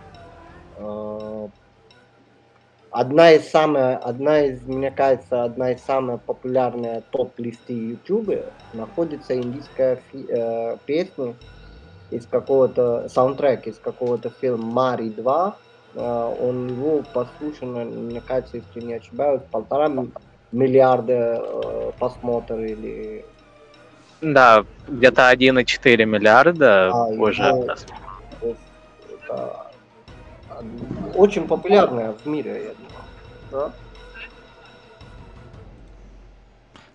А, 0.79 1.49
одна 2.91 3.33
из 3.33 3.49
самых, 3.49 4.01
одна 4.03 4.41
из, 4.41 4.63
мне 4.63 4.91
кажется, 4.91 5.45
одна 5.45 5.73
из 5.73 5.83
самых 5.83 6.23
популярных 6.23 7.05
топ-листы 7.11 7.73
YouTube 7.73 8.45
находится 8.73 9.37
индийская 9.37 10.01
фи, 10.11 10.27
э, 10.29 10.77
песня 10.87 11.35
из 12.11 12.27
какого-то, 12.27 13.09
саундтрек 13.09 13.67
из 13.67 13.79
какого-то 13.79 14.31
фильма 14.31 14.65
«Мари 14.65 15.11
2». 15.11 15.55
Э, 15.95 16.35
он 16.41 16.69
его 16.69 17.03
послушано, 17.13 17.85
мне 17.85 18.21
кажется, 18.21 18.59
если 18.59 18.87
не 18.87 18.95
ошибаюсь, 18.95 19.43
полтора 19.51 19.89
миллиарда 20.53 21.43
э, 21.43 21.93
просмотров 21.99 22.61
или... 22.61 23.25
Да, 24.21 24.65
где-то 24.89 25.31
1,4 25.33 26.05
миллиарда 26.05 26.91
а, 26.91 27.05
уже. 27.05 27.43
Его, 27.43 28.57
это, 29.29 29.69
очень 31.15 31.47
популярная 31.47 32.13
в 32.13 32.27
мире, 32.27 32.51
я 32.51 32.75
думаю. 32.75 33.05
Да? 33.51 33.73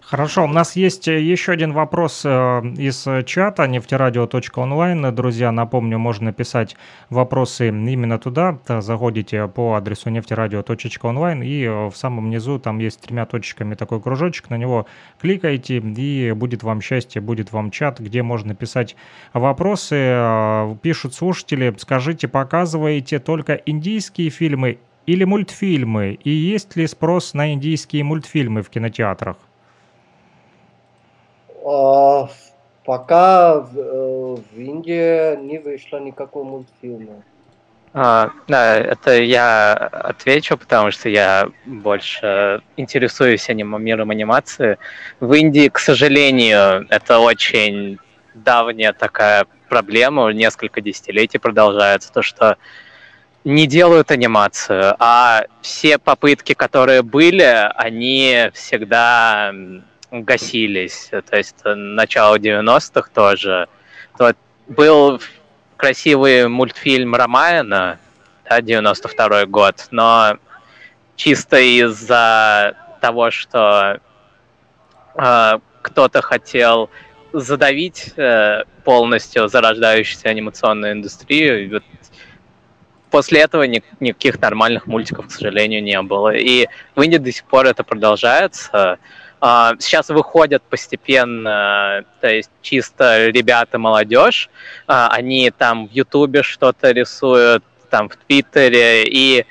Хорошо, 0.05 0.43
у 0.43 0.47
нас 0.47 0.75
есть 0.75 1.07
э, 1.07 1.21
еще 1.21 1.53
один 1.53 1.71
вопрос 1.71 2.23
э, 2.25 2.29
из 2.77 3.07
чата 3.25 3.67
нефтерадио.онлайн. 3.67 5.15
Друзья, 5.15 5.51
напомню, 5.51 5.97
можно 5.97 6.33
писать 6.33 6.75
вопросы 7.09 7.69
именно 7.69 8.19
туда. 8.19 8.59
Заходите 8.67 9.47
по 9.47 9.75
адресу 9.75 10.09
нефтерадио.онлайн 10.09 11.41
и 11.41 11.63
э, 11.63 11.87
в 11.87 11.95
самом 11.95 12.29
низу 12.29 12.59
там 12.59 12.79
есть 12.79 12.99
тремя 13.01 13.25
точками 13.25 13.75
такой 13.75 14.01
кружочек. 14.01 14.49
На 14.49 14.57
него 14.57 14.87
кликайте 15.21 15.77
и 15.77 16.31
будет 16.33 16.63
вам 16.63 16.81
счастье, 16.81 17.21
будет 17.21 17.53
вам 17.53 17.71
чат, 17.71 17.99
где 17.99 18.23
можно 18.23 18.53
писать 18.55 18.97
вопросы. 19.31 20.75
Пишут 20.81 21.15
слушатели, 21.15 21.73
скажите, 21.77 22.27
показываете 22.27 23.19
только 23.19 23.53
индийские 23.53 24.29
фильмы 24.31 24.79
или 25.05 25.23
мультфильмы? 25.23 26.19
И 26.23 26.29
есть 26.29 26.75
ли 26.75 26.87
спрос 26.87 27.33
на 27.33 27.53
индийские 27.53 28.03
мультфильмы 28.03 28.61
в 28.63 28.69
кинотеатрах? 28.69 29.37
А, 31.65 32.29
пока 32.85 33.59
в, 33.59 33.77
э, 33.77 34.35
в 34.51 34.59
Индии 34.59 35.35
не 35.37 35.59
вышло 35.59 35.97
никакого 35.97 36.43
мультфильма. 36.43 37.23
А, 37.93 38.31
да, 38.47 38.75
это 38.75 39.21
я 39.21 39.73
отвечу, 39.73 40.57
потому 40.57 40.91
что 40.91 41.09
я 41.09 41.47
больше 41.65 42.61
интересуюсь 42.75 43.49
аним- 43.49 43.79
миром 43.79 44.09
анимации. 44.09 44.77
В 45.19 45.31
Индии, 45.33 45.69
к 45.69 45.77
сожалению, 45.77 46.87
это 46.89 47.19
очень 47.19 47.99
давняя 48.33 48.93
такая 48.93 49.45
проблема, 49.69 50.29
несколько 50.33 50.81
десятилетий 50.81 51.37
продолжается, 51.37 52.11
то, 52.11 52.23
что 52.23 52.57
не 53.43 53.67
делают 53.67 54.09
анимацию, 54.09 54.95
а 54.99 55.43
все 55.61 55.97
попытки, 55.99 56.53
которые 56.53 57.03
были, 57.03 57.69
они 57.75 58.49
всегда 58.53 59.53
гасились. 60.21 61.09
То 61.09 61.35
есть 61.35 61.55
э, 61.65 61.73
начало 61.73 62.37
90-х 62.37 63.09
тоже. 63.13 63.67
То 64.17 64.33
был 64.67 65.19
красивый 65.75 66.47
мультфильм 66.47 67.15
Ромайана, 67.15 67.99
да, 68.49 68.61
92 68.61 69.45
год, 69.47 69.87
но 69.91 70.37
чисто 71.15 71.57
из-за 71.59 72.75
того, 73.01 73.31
что 73.31 73.99
э, 75.15 75.59
кто-то 75.81 76.21
хотел 76.21 76.89
задавить 77.33 78.13
э, 78.15 78.63
полностью 78.83 79.47
зарождающуюся 79.47 80.29
анимационную 80.29 80.93
индустрию. 80.93 81.71
Вот 81.71 81.83
после 83.09 83.41
этого 83.41 83.63
ни, 83.63 83.83
никаких 83.99 84.39
нормальных 84.39 84.85
мультиков, 84.85 85.27
к 85.27 85.31
сожалению, 85.31 85.83
не 85.83 85.99
было. 86.03 86.35
И 86.35 86.67
в 86.95 87.01
Индии 87.01 87.17
до 87.17 87.31
сих 87.31 87.45
пор 87.45 87.65
это 87.65 87.83
продолжается. 87.83 88.99
Сейчас 89.79 90.07
выходят 90.07 90.63
постепенно, 90.63 92.05
то 92.21 92.29
есть 92.29 92.49
чисто 92.61 93.27
ребята, 93.27 93.77
молодежь, 93.77 94.49
а, 94.87 95.09
они 95.09 95.51
там 95.51 95.87
в 95.87 95.91
Ютубе 95.91 96.43
что-то 96.43 96.91
рисуют, 96.91 97.63
там 97.89 98.07
в 98.07 98.15
Твиттере, 98.15 99.03
и 99.03 99.45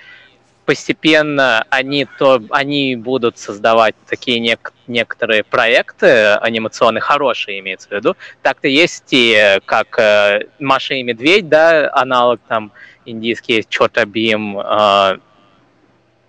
постепенно 0.64 1.66
они, 1.68 2.06
то, 2.18 2.40
они 2.50 2.96
будут 2.96 3.36
создавать 3.36 3.94
такие 4.06 4.38
нек- 4.40 4.72
некоторые 4.86 5.44
проекты 5.44 6.32
анимационные, 6.36 7.02
хорошие 7.02 7.60
имеется 7.60 7.88
в 7.88 7.92
виду. 7.92 8.16
Так-то 8.40 8.68
есть 8.68 9.08
и 9.10 9.58
как 9.66 9.98
э, 9.98 10.46
Маша 10.58 10.94
и 10.94 11.02
Медведь, 11.02 11.50
да, 11.50 11.90
аналог 11.92 12.40
там 12.48 12.72
индийский 13.04 13.66
Чота 13.68 14.06
Бим, 14.06 14.58
э, 14.58 15.18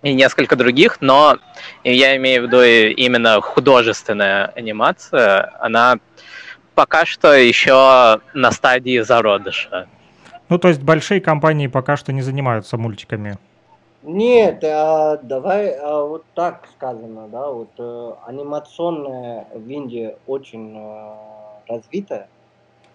и 0.04 0.14
несколько 0.14 0.54
других, 0.54 0.98
но 1.00 1.38
я 1.82 2.16
имею 2.16 2.42
в 2.42 2.46
виду 2.46 2.62
именно 2.62 3.40
художественная 3.40 4.46
анимация, 4.54 5.52
она 5.60 5.98
пока 6.74 7.06
что 7.06 7.32
еще 7.32 8.20
на 8.34 8.50
стадии 8.52 9.00
зародыша. 9.00 9.88
Ну, 10.50 10.58
то 10.58 10.68
есть 10.68 10.82
большие 10.82 11.20
компании 11.20 11.68
пока 11.68 11.96
что 11.96 12.12
не 12.12 12.20
занимаются 12.20 12.76
мультиками. 12.76 13.38
Нет, 14.02 14.62
а, 14.62 15.16
давай 15.22 15.70
а, 15.70 16.04
вот 16.04 16.24
так 16.34 16.68
сказано, 16.76 17.26
да, 17.28 17.48
вот 17.48 17.70
э, 17.78 18.12
анимационная 18.26 19.46
в 19.54 19.66
Индии 19.66 20.14
очень 20.26 20.76
э, 20.76 21.14
развитая, 21.66 22.28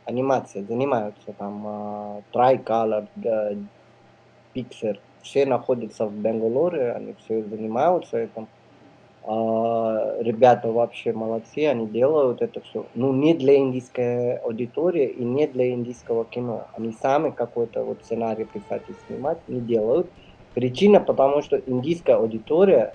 анимация 0.05 0.63
занимаются 0.63 1.33
там 1.35 1.65
э, 1.65 2.21
Tricolor, 2.31 3.07
да, 3.15 3.53
Pixar, 4.53 4.99
все 5.21 5.45
находятся 5.45 6.05
в 6.05 6.13
Бенгалуре, 6.13 6.91
они 6.93 7.15
все 7.23 7.43
занимаются 7.43 8.17
этим. 8.17 8.47
А, 9.23 10.17
ребята 10.21 10.71
вообще 10.71 11.13
молодцы, 11.13 11.67
они 11.67 11.87
делают 11.87 12.41
это 12.41 12.61
все. 12.61 12.85
Ну, 12.95 13.13
не 13.13 13.33
для 13.33 13.57
индийской 13.57 14.37
аудитории 14.37 15.07
и 15.07 15.23
не 15.23 15.47
для 15.47 15.71
индийского 15.71 16.25
кино. 16.25 16.67
Они 16.75 16.93
сами 17.01 17.29
какой-то 17.29 17.83
вот 17.83 17.99
сценарий 18.03 18.45
писать 18.45 18.83
и 18.87 18.93
снимать 19.07 19.39
не 19.47 19.59
делают. 19.59 20.09
Причина, 20.53 20.99
потому 20.99 21.41
что 21.41 21.57
индийская 21.57 22.15
аудитория 22.15 22.93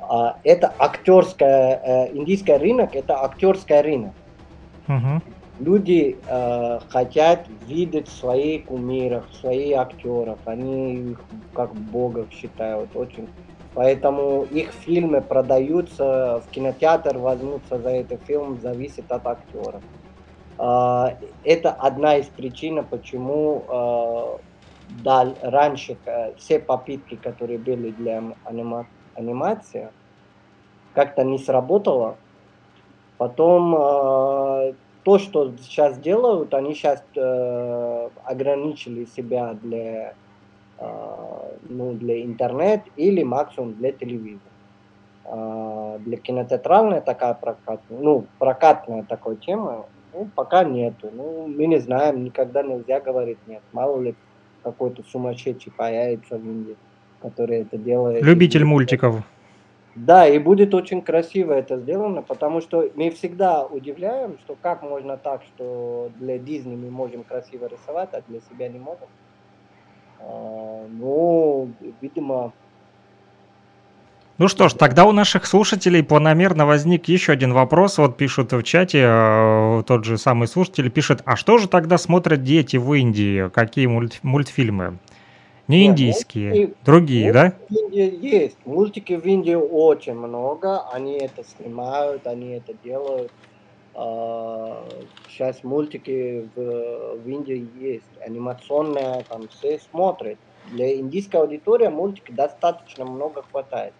а, 0.00 0.38
это 0.42 0.74
актерская, 0.78 1.80
э, 1.84 2.16
индийский 2.16 2.56
рынок, 2.56 2.96
это 2.96 3.22
актерский 3.22 3.80
рынок. 3.80 4.12
Uh-huh 4.88 5.22
люди 5.62 6.16
э, 6.26 6.80
хотят 6.88 7.46
видеть 7.66 8.08
своих 8.08 8.66
кумиров, 8.66 9.24
своих 9.40 9.78
актеров. 9.78 10.38
Они 10.44 11.12
их 11.12 11.20
как 11.54 11.72
богов 11.74 12.26
считают 12.30 12.94
очень. 12.94 13.28
Поэтому 13.74 14.42
их 14.50 14.70
фильмы 14.72 15.22
продаются, 15.22 16.42
в 16.46 16.50
кинотеатр 16.50 17.16
возьмутся 17.18 17.78
за 17.78 17.90
этот 17.90 18.22
фильм, 18.24 18.60
зависит 18.60 19.10
от 19.10 19.26
актера. 19.26 19.80
Э, 20.58 21.16
это 21.44 21.70
одна 21.72 22.16
из 22.16 22.26
причин, 22.26 22.84
почему 22.84 23.64
э, 23.68 24.38
да, 25.04 25.34
раньше 25.42 25.96
э, 26.04 26.34
все 26.36 26.58
попытки, 26.58 27.16
которые 27.16 27.58
были 27.58 27.90
для 27.90 28.22
анима 28.44 28.86
анимации, 29.14 29.90
как-то 30.94 31.22
не 31.22 31.38
сработало. 31.38 32.16
Потом 33.18 33.74
э, 33.76 34.74
то, 35.02 35.18
что 35.18 35.52
сейчас 35.60 35.98
делают, 35.98 36.54
они 36.54 36.74
сейчас 36.74 37.02
э, 37.16 38.08
ограничили 38.24 39.04
себя 39.16 39.56
для, 39.60 40.14
э, 40.78 41.56
ну, 41.68 41.92
для 41.94 42.22
интернет 42.22 42.82
или 42.96 43.22
максимум 43.22 43.74
для 43.74 43.92
телевизора. 43.92 44.40
Э, 45.24 45.98
для 46.00 46.16
кинотеатральная 46.16 47.00
такая 47.00 47.34
прокатная, 47.34 47.98
ну, 47.98 48.26
прокатная 48.38 49.02
такой 49.02 49.36
тема, 49.36 49.86
ну, 50.12 50.28
пока 50.34 50.62
нету. 50.62 51.10
Ну, 51.12 51.46
мы 51.48 51.66
не 51.66 51.78
знаем, 51.80 52.22
никогда 52.22 52.62
нельзя 52.62 53.00
говорить 53.00 53.38
нет. 53.46 53.62
Мало 53.72 54.00
ли 54.00 54.14
какой-то 54.62 55.02
сумасшедший 55.10 55.72
появится 55.72 56.36
в 56.36 56.44
Индии, 56.44 56.76
который 57.20 57.62
это 57.62 57.76
делает. 57.76 58.22
Любитель 58.22 58.64
мультиков. 58.64 59.22
Да, 59.94 60.26
и 60.26 60.38
будет 60.38 60.74
очень 60.74 61.02
красиво 61.02 61.52
это 61.52 61.78
сделано, 61.78 62.22
потому 62.22 62.62
что 62.62 62.90
мы 62.94 63.10
всегда 63.10 63.66
удивляем, 63.66 64.38
что 64.38 64.56
как 64.60 64.82
можно 64.82 65.18
так, 65.18 65.42
что 65.42 66.10
для 66.18 66.38
Дисней 66.38 66.76
мы 66.76 66.90
можем 66.90 67.24
красиво 67.24 67.66
рисовать, 67.66 68.08
а 68.12 68.22
для 68.26 68.40
себя 68.40 68.68
не 68.68 68.78
можем. 68.78 69.08
А, 70.20 70.86
ну, 70.88 71.70
видимо, 72.00 72.52
Ну 74.38 74.48
что 74.48 74.68
ж, 74.68 74.72
тогда 74.72 75.04
у 75.04 75.12
наших 75.12 75.44
слушателей 75.44 76.02
планомерно 76.02 76.64
возник 76.66 77.06
еще 77.08 77.32
один 77.32 77.52
вопрос. 77.52 77.98
Вот 77.98 78.16
пишут 78.16 78.52
в 78.52 78.62
чате, 78.62 79.02
э, 79.04 79.82
тот 79.86 80.04
же 80.04 80.16
самый 80.16 80.48
слушатель 80.48 80.90
пишет, 80.90 81.20
а 81.26 81.36
что 81.36 81.58
же 81.58 81.68
тогда 81.68 81.98
смотрят 81.98 82.42
дети 82.42 82.78
в 82.78 82.92
Индии? 82.94 83.50
Какие 83.50 83.86
мульт- 83.86 84.20
мультфильмы? 84.22 84.98
Не 85.72 85.86
Нет, 85.86 85.90
индийские, 85.92 86.50
мультики- 86.52 86.74
другие, 86.84 87.32
да? 87.32 87.52
В 87.68 87.72
Индии 87.74 88.18
есть. 88.20 88.58
Мультики 88.66 89.14
в 89.14 89.24
Индии 89.24 89.54
очень 89.54 90.14
много. 90.14 90.82
Они 90.92 91.16
это 91.16 91.42
снимают, 91.44 92.26
они 92.26 92.50
это 92.56 92.74
делают. 92.84 93.32
А, 93.94 94.84
Сейчас 95.28 95.64
мультики 95.64 96.46
в, 96.54 97.16
в 97.24 97.26
Индии 97.28 97.66
есть. 97.80 98.04
Анимационные, 98.20 99.24
там 99.28 99.48
все 99.48 99.78
смотрят. 99.90 100.36
Для 100.72 100.94
индийской 100.94 101.40
аудитории 101.40 101.88
мультики 101.88 102.32
достаточно 102.32 103.06
много 103.06 103.42
хватает. 103.50 103.94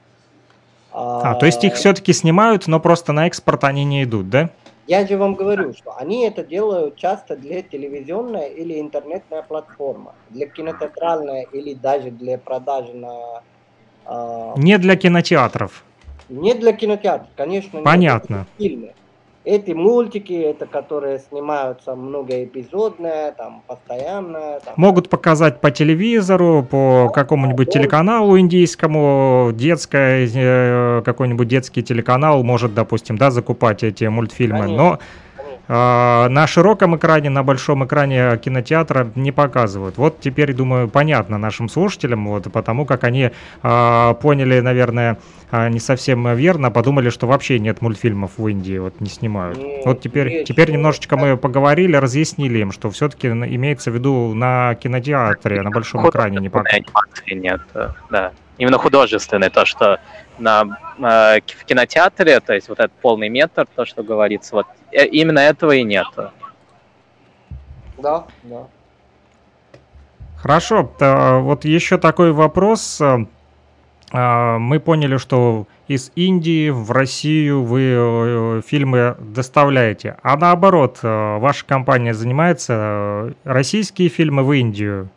А, 0.93 1.35
то 1.37 1.47
есть 1.47 1.65
их 1.65 1.75
все-таки 1.75 2.13
снимают, 2.13 2.67
но 2.67 2.81
просто 2.81 3.13
на 3.13 3.27
экспорт 3.27 3.65
они 3.65 3.85
не 3.85 4.05
идут, 4.05 4.29
да? 4.29 4.51
Я 4.87 5.07
же 5.07 5.17
вам 5.17 5.35
говорю, 5.35 5.73
что 5.75 5.97
они 5.97 6.27
это 6.27 6.43
делают 6.45 6.97
часто 6.97 7.37
для 7.37 7.63
телевизионной 7.63 8.53
или 8.53 8.81
интернетной 8.81 9.43
платформы, 9.43 10.13
для 10.31 10.47
кинотеатральной 10.47 11.47
или 11.53 11.75
даже 11.75 12.11
для 12.11 12.37
продажи 12.37 12.93
на... 12.95 13.43
а, 14.05 14.55
Не 14.57 14.79
для 14.79 14.97
кинотеатров. 14.97 15.85
не 16.29 16.55
для 16.55 16.73
кинотеатра, 16.73 17.29
конечно. 17.37 17.81
Понятно. 17.83 18.47
фильмы. 18.59 18.95
Эти 19.45 19.73
мультики, 19.73 20.33
это 20.35 20.67
которые 20.67 21.19
снимаются 21.19 21.97
многоэпизодные, 21.97 23.33
там, 23.37 23.63
постоянно. 23.67 24.61
Там, 24.65 24.75
Могут 24.77 25.09
показать 25.09 25.61
по 25.61 25.73
телевизору, 25.73 26.63
по 26.63 27.11
какому-нибудь 27.13 27.69
телеканалу 27.71 28.39
индийскому, 28.39 29.51
детское, 29.53 30.29
э, 30.33 31.03
какой-нибудь 31.05 31.49
детский 31.49 31.83
телеканал 31.83 32.45
может, 32.45 32.73
допустим, 32.73 33.19
да, 33.19 33.33
закупать 33.33 33.83
эти 33.83 34.05
мультфильмы, 34.05 34.61
Конечно, 34.61 34.77
но 34.77 34.99
э, 35.69 36.29
на 36.29 36.47
широком 36.47 36.97
экране, 36.97 37.31
на 37.31 37.43
большом 37.43 37.85
экране 37.85 38.37
кинотеатра 38.39 39.11
не 39.15 39.33
показывают. 39.33 39.97
Вот 39.99 40.21
теперь, 40.21 40.53
думаю, 40.53 40.89
понятно 40.89 41.39
нашим 41.39 41.69
слушателям, 41.69 42.27
вот, 42.29 42.51
потому 42.53 42.85
как 42.87 43.05
они 43.05 43.31
э, 43.63 44.15
поняли, 44.21 44.61
наверное, 44.61 45.19
э, 45.51 45.69
не 45.69 45.81
совсем 45.81 46.35
верно, 46.37 46.71
подумали, 46.71 47.11
что 47.11 47.27
вообще 47.27 47.59
нет 47.59 47.81
мультфильмов 47.83 48.33
в 48.37 48.47
Индии, 48.49 48.79
вот 48.79 49.01
не 49.01 49.09
снимают. 49.09 49.59
Нет, 49.59 49.85
вот 49.85 50.01
теперь, 50.01 50.29
есть, 50.29 50.49
теперь 50.49 50.67
что- 50.67 50.73
немножечко 50.75 51.17
мы 51.17 51.37
поговорили, 51.37 51.97
разъяснили 51.97 52.59
им, 52.59 52.73
что 52.73 52.91
все-таки 52.91 53.29
имеется 53.29 53.91
в 53.91 53.95
виду 53.95 54.35
на 54.35 54.75
кинотеатре, 54.75 55.63
на 55.63 55.71
большом 55.71 56.09
экране 56.09 56.39
не 56.39 56.49
показывают. 56.49 56.87
нет, 57.31 57.61
э, 57.75 57.89
да. 58.11 58.33
Именно 58.59 58.79
художественной, 58.79 59.49
то, 59.51 59.65
что 59.65 59.99
на, 60.39 60.63
э, 60.99 61.41
в 61.41 61.65
кинотеатре, 61.65 62.41
то 62.41 62.53
есть 62.55 62.69
вот 62.69 62.79
этот 62.81 62.93
полный 62.93 63.29
метр, 63.29 63.67
то, 63.75 63.85
что 63.85 64.03
говорится, 64.03 64.57
вот 64.57 64.67
э, 64.93 65.07
именно 65.07 65.39
этого 65.41 65.73
и 65.73 65.83
нет. 65.83 66.07
Да, 67.99 68.25
да. 68.43 68.67
Хорошо, 70.37 70.91
та- 70.99 71.39
вот 71.39 71.65
еще 71.65 71.99
такой 71.99 72.33
вопрос. 72.33 73.01
э, 73.01 73.27
а, 74.13 74.59
Мы 74.59 74.81
поняли, 74.81 75.17
что 75.19 75.67
из 75.87 76.11
Индии 76.17 76.71
в 76.71 76.91
Россию 76.91 77.63
вы 77.65 77.83
э, 77.95 78.63
фильмы 78.67 79.17
доставляете, 79.21 80.17
а 80.23 80.37
наоборот, 80.37 80.99
э, 81.03 81.39
ваша 81.39 81.65
компания 81.65 82.13
занимается 82.13 83.35
российские 83.45 84.09
фильмы 84.09 84.43
в 84.43 84.53
Индию 84.53 85.09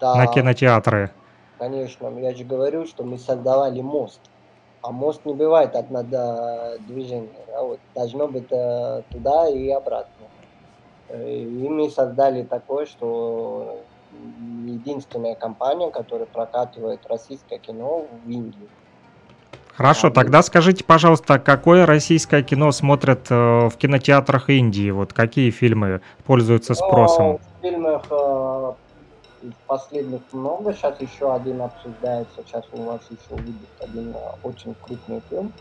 Да, 0.00 0.14
на 0.16 0.26
кинотеатры. 0.26 1.10
конечно. 1.58 2.08
Я 2.18 2.34
же 2.34 2.44
говорю, 2.44 2.84
что 2.86 3.02
мы 3.02 3.18
создавали 3.18 3.80
мост. 3.80 4.20
А 4.86 4.92
мост 4.92 5.20
не 5.24 5.34
бывает 5.34 5.74
одно 5.74 6.04
да, 6.04 6.74
движение. 6.86 7.28
а 7.58 7.62
вот 7.64 7.80
должно 7.92 8.28
быть 8.28 8.46
э, 8.52 9.02
туда 9.10 9.48
и 9.48 9.68
обратно. 9.70 10.26
Э, 11.08 11.28
И 11.28 11.68
мы 11.68 11.90
создали 11.90 12.44
такое, 12.44 12.86
что 12.86 13.80
единственная 14.64 15.34
компания, 15.34 15.90
которая 15.90 16.26
прокатывает 16.26 17.00
российское 17.08 17.58
кино 17.58 18.06
в 18.24 18.30
Индии. 18.30 18.68
Хорошо, 19.74 20.06
А, 20.06 20.10
тогда 20.12 20.40
скажите, 20.42 20.84
пожалуйста, 20.84 21.40
какое 21.40 21.84
российское 21.84 22.44
кино 22.44 22.70
смотрят 22.70 23.26
э, 23.28 23.68
в 23.68 23.76
кинотеатрах 23.76 24.50
Индии? 24.50 24.90
Вот 24.92 25.12
какие 25.12 25.50
фильмы 25.50 26.00
пользуются 26.26 26.74
спросом? 26.74 27.26
Ну, 27.26 27.38
в 27.38 27.60
фильмах 27.60 28.04
э, 28.08 28.72
последних 29.66 30.20
много. 30.32 30.72
Сейчас 30.72 31.00
еще 31.00 31.34
один 31.34 31.62
обсуждается. 31.62 32.42
Сейчас 32.44 32.64
у 32.72 32.82
вас 32.82 33.00
еще 33.10 33.40
выйдет 33.42 33.68
один 33.80 34.14
э, 34.14 34.18
очень 34.42 34.74
крупный 34.82 35.22
фильм. 35.28 35.52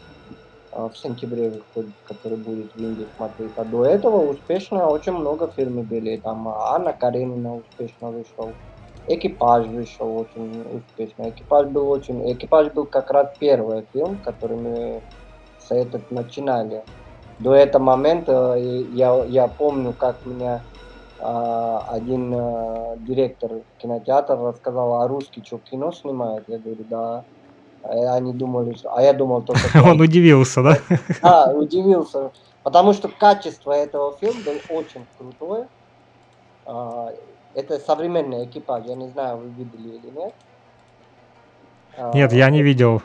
э, 0.72 0.90
В 0.92 0.98
сентябре 0.98 1.50
выходит, 1.50 1.94
который 2.08 2.38
будет 2.38 2.74
в 2.76 2.80
Индии 2.80 3.08
смотреть. 3.18 3.52
А 3.58 3.64
до 3.64 3.86
этого 3.86 4.30
успешно 4.32 4.88
очень 4.88 5.14
много 5.14 5.48
фильмов 5.48 5.86
были. 5.86 6.18
Там 6.18 6.48
Анна 6.48 6.94
Каренина 6.94 7.58
успешно 7.58 8.12
вышел. 8.12 8.54
Экипаж 9.08 9.68
вышел 9.68 10.18
очень 10.18 10.66
успешно. 10.78 11.30
Экипаж 11.30 11.68
был 11.68 11.90
очень... 11.90 12.32
Экипаж 12.32 12.72
был 12.72 12.86
как 12.86 13.12
раз 13.12 13.34
первый 13.40 13.86
фильм, 13.94 14.18
который 14.18 14.58
мы 14.58 15.02
с 15.60 15.72
этот 15.72 16.10
начинали. 16.12 16.84
До 17.40 17.54
этого 17.54 17.84
момента 17.84 18.56
э, 18.58 18.84
я, 18.94 19.24
я 19.26 19.48
помню, 19.48 19.94
как 19.94 20.26
меня 20.26 20.62
один 21.28 22.34
э, 22.34 22.98
директор 23.00 23.64
кинотеатра 23.78 24.38
рассказал, 24.38 25.02
а 25.02 25.08
русский 25.08 25.44
что, 25.44 25.60
кино 25.60 25.92
снимает? 25.92 26.44
Я 26.48 26.60
говорю, 26.60 26.84
да. 26.86 27.26
А 27.84 28.16
они 28.16 28.34
думали, 28.34 28.74
что... 28.76 28.94
А 28.96 29.02
я 29.02 29.14
думал 29.14 29.44
только... 29.44 29.62
Он 29.86 30.00
удивился, 30.02 30.64
да? 30.64 30.78
Да, 31.22 31.54
удивился. 31.54 32.32
Потому 32.64 32.94
что 32.94 33.10
качество 33.10 33.72
этого 33.72 34.18
фильма 34.18 34.42
было 34.44 34.60
очень 34.70 35.06
крутое. 35.18 35.68
А, 36.66 37.10
Это 37.54 37.80
современный 37.80 38.46
экипаж. 38.48 38.86
Я 38.86 38.96
не 38.96 39.08
знаю, 39.10 39.38
вы 39.38 39.50
видели 39.52 39.98
или 39.98 40.10
нет. 40.10 40.34
А, 41.98 42.12
Нет, 42.14 42.34
я 42.34 42.50
не 42.50 42.64
видел. 42.64 43.02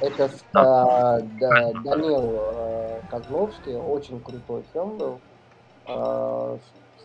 Это 0.00 0.28
с, 0.28 0.44
а, 0.54 1.20
Да- 1.20 1.72
Данил 1.84 2.36
э, 2.36 3.02
Козловский. 3.08 3.76
Очень 3.76 4.20
крутой 4.22 4.64
фильм 4.72 4.98
был. 4.98 5.20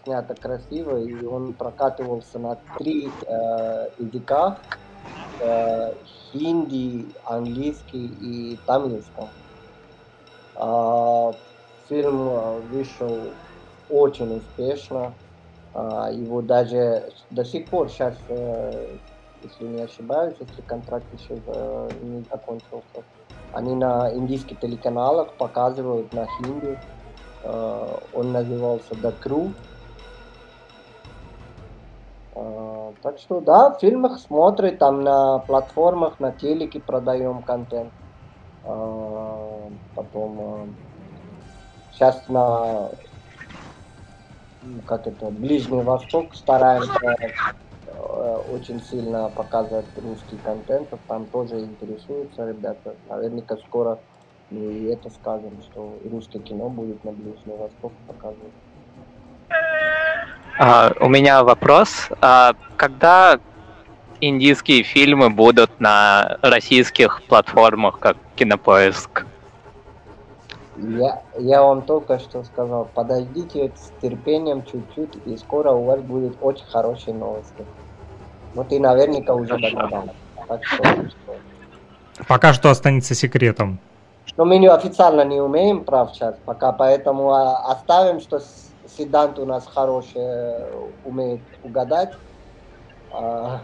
Снято 0.05 0.35
красиво, 0.35 0.97
и 1.01 1.25
он 1.25 1.55
прокатывался 1.55 2.37
на 2.39 2.57
три 2.77 3.07
э, 3.27 3.89
языках. 3.97 4.61
э, 5.39 5.95
хинди, 6.31 7.13
английский 7.25 8.07
и 8.07 8.57
тамильском. 8.67 9.31
А, 10.55 11.31
фильм 11.87 12.29
э, 12.29 12.59
вышел 12.61 13.41
очень 13.89 14.37
успешно. 14.37 15.17
А, 15.73 16.11
его 16.11 16.41
даже 16.43 17.11
до 17.31 17.45
сих 17.45 17.69
пор 17.69 17.89
сейчас, 17.89 18.17
если 19.41 19.65
не 19.65 19.83
ошибаюсь, 19.83 20.37
если 20.39 20.61
контракт 20.63 21.11
еще 21.13 21.41
э, 21.45 21.91
не 22.01 22.23
закончился, 22.31 23.05
они 23.51 23.75
на 23.75 24.13
индийских 24.15 24.59
телеканалах 24.59 25.37
показывают 25.37 26.13
на 26.13 26.27
хинди. 26.27 26.79
Э, 27.43 27.97
он 28.13 28.31
назывался 28.33 28.95
The 28.95 29.17
Crew. 29.19 29.55
Э, 32.35 32.93
Так 33.01 33.17
что 33.19 33.41
да, 33.41 33.71
в 33.73 33.79
фильмах 33.79 34.19
смотрят, 34.19 34.79
там 34.79 35.01
на 35.01 35.39
платформах, 35.39 36.19
на 36.19 36.31
телеке 36.31 36.79
продаем 36.79 37.43
контент. 37.43 37.93
Э, 38.63 39.69
Потом 39.95 40.75
сейчас 41.91 42.27
на 42.27 42.91
как 44.85 45.05
это, 45.07 45.29
Ближний 45.29 45.83
Восток 45.83 46.33
стараемся 46.35 47.15
э, 47.85 48.35
очень 48.51 48.81
сильно 48.81 49.29
показывать 49.29 49.85
русский 49.95 50.37
контент, 50.37 50.89
там 51.07 51.27
тоже 51.27 51.59
интересуются 51.59 52.47
ребята. 52.47 52.97
Наверняка 53.07 53.57
скоро 53.57 53.99
и 54.49 54.85
это 54.85 55.09
скажем, 55.09 55.61
что 55.61 55.99
русское 56.03 56.39
кино 56.39 56.69
будет 56.69 57.03
на 57.03 57.11
Ближний 57.11 57.55
Восток 57.55 57.93
показывать. 58.07 58.53
А, 60.57 60.91
у 60.99 61.09
меня 61.09 61.43
вопрос. 61.43 62.09
А, 62.21 62.53
когда 62.77 63.39
индийские 64.21 64.83
фильмы 64.83 65.29
будут 65.29 65.79
на 65.79 66.37
российских 66.41 67.23
платформах, 67.23 67.99
как 67.99 68.17
Кинопоиск? 68.35 69.25
Я, 70.77 71.21
я 71.39 71.61
вам 71.63 71.81
только 71.83 72.19
что 72.19 72.43
сказал, 72.43 72.89
подождите 72.93 73.71
с 73.75 73.91
терпением 74.01 74.63
чуть-чуть, 74.63 75.17
и 75.25 75.37
скоро 75.37 75.71
у 75.71 75.85
вас 75.85 76.01
будет 76.01 76.35
очень 76.41 76.65
хорошие 76.65 77.13
новости. 77.13 77.65
Вот 78.53 78.71
и 78.71 78.79
наверняка 78.79 79.33
уже 79.33 79.57
что- 79.57 80.05
Пока 82.27 82.53
что 82.53 82.69
останется 82.69 83.13
секретом. 83.13 83.79
Но 84.37 84.45
мы 84.45 84.57
не 84.57 84.67
официально 84.67 85.21
не 85.23 85.39
умеем 85.39 85.83
прав 85.83 86.13
сейчас 86.13 86.35
пока, 86.45 86.71
поэтому 86.71 87.31
а, 87.31 87.71
оставим, 87.71 88.19
что 88.19 88.39
с- 88.95 88.97
Сидант 88.97 89.39
у 89.39 89.45
нас 89.45 89.65
хороший, 89.67 90.21
э, 90.21 90.71
умеет 91.03 91.41
угадать. 91.61 92.13
А, 93.11 93.61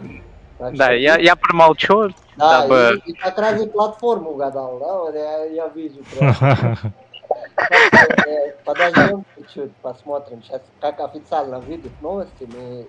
Да, 0.72 0.92
я, 0.92 1.16
я 1.18 1.36
промолчу, 1.36 2.10
Да, 2.36 2.62
дабы... 2.62 3.00
и, 3.06 3.10
и 3.10 3.14
как 3.14 3.38
раз 3.38 3.62
и 3.62 3.68
платформу 3.68 4.30
угадал, 4.30 4.78
да, 4.78 4.98
вот 4.98 5.14
я, 5.14 5.44
я 5.46 5.68
вижу 5.68 6.04
прям. 6.04 6.34
Подождем 8.64 9.24
чуть-чуть, 9.36 9.76
посмотрим. 9.80 10.42
Сейчас, 10.42 10.62
как 10.80 11.00
официально 11.00 11.60
выйдут 11.60 12.00
новости, 12.00 12.44
мы 12.44 12.88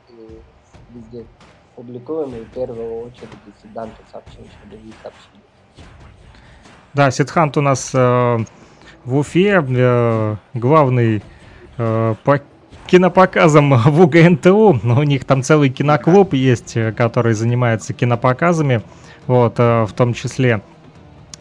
везде 0.90 1.28
публикуем, 1.76 2.36
и 2.36 2.46
в 2.46 2.52
первую 2.54 3.00
очередь 3.02 3.48
и 3.48 3.54
Сиданте 3.62 4.04
сообщим, 4.12 4.50
чтобы 4.50 4.78
вы 4.78 4.94
сообщили. 5.02 5.42
Да, 6.94 7.10
Сидхант 7.10 7.58
у 7.58 7.62
нас 7.62 7.94
э, 7.96 8.38
в 9.04 9.16
Уфе, 9.18 9.64
э, 9.68 10.36
главный 10.54 11.24
по 11.78 12.42
кинопоказам 12.88 13.74
в 13.76 14.02
УГНТУ. 14.02 14.80
У 14.84 15.04
них 15.04 15.26
там 15.26 15.44
целый 15.44 15.70
киноклуб 15.70 16.34
есть, 16.34 16.78
э, 16.78 16.92
который 16.92 17.34
занимается 17.34 17.94
кинопоказами, 17.94 18.82
вот, 19.28 19.56
э, 19.58 19.84
в 19.84 19.94
том 19.94 20.14
числе. 20.14 20.62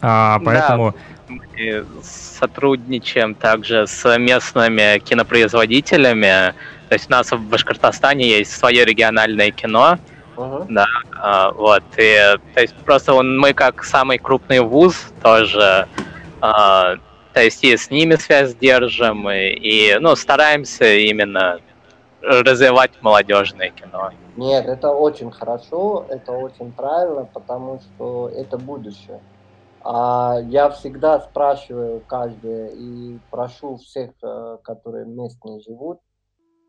А, 0.00 0.38
Да. 0.38 0.44
поэтому, 0.44 0.94
Мы 1.28 1.84
сотрудничаем 2.02 3.34
также 3.34 3.86
с 3.86 4.18
местными 4.18 4.98
кинопроизводителями. 4.98 6.52
То 6.88 6.94
есть 6.94 7.08
у 7.08 7.12
нас 7.12 7.32
в 7.32 7.40
Башкортостане 7.40 8.28
есть 8.28 8.52
свое 8.54 8.84
региональное 8.84 9.50
кино. 9.50 9.98
Мгм. 10.36 10.78
А, 11.18 11.52
вот, 11.52 11.84
и, 11.96 12.16
то 12.54 12.60
есть 12.60 12.74
просто 12.84 13.14
он, 13.14 13.38
мы 13.38 13.54
как 13.54 13.84
самый 13.84 14.18
крупный 14.18 14.60
вуз 14.60 15.12
тоже, 15.22 15.86
а, 16.40 16.96
то 17.32 17.42
есть 17.42 17.64
и 17.64 17.76
с 17.76 17.90
ними 17.90 18.14
связь 18.16 18.54
держим, 18.54 19.28
и, 19.30 19.48
и, 19.50 19.98
ну, 19.98 20.16
стараемся 20.16 20.84
именно 20.94 21.60
развивать 22.20 22.92
молодежное 23.00 23.70
кино. 23.70 24.10
Нет, 24.36 24.66
это 24.66 24.90
очень 24.90 25.30
хорошо, 25.30 26.06
это 26.08 26.32
очень 26.32 26.72
правильно, 26.72 27.24
потому 27.24 27.80
что 27.80 28.28
это 28.28 28.58
будущее. 28.58 29.20
А 29.84 30.38
я 30.44 30.70
всегда 30.70 31.20
спрашиваю 31.20 32.00
каждого 32.06 32.68
и 32.68 33.18
прошу 33.30 33.76
всех, 33.76 34.10
э, 34.22 34.58
которые 34.62 35.06
местные 35.06 35.60
живут, 35.60 35.98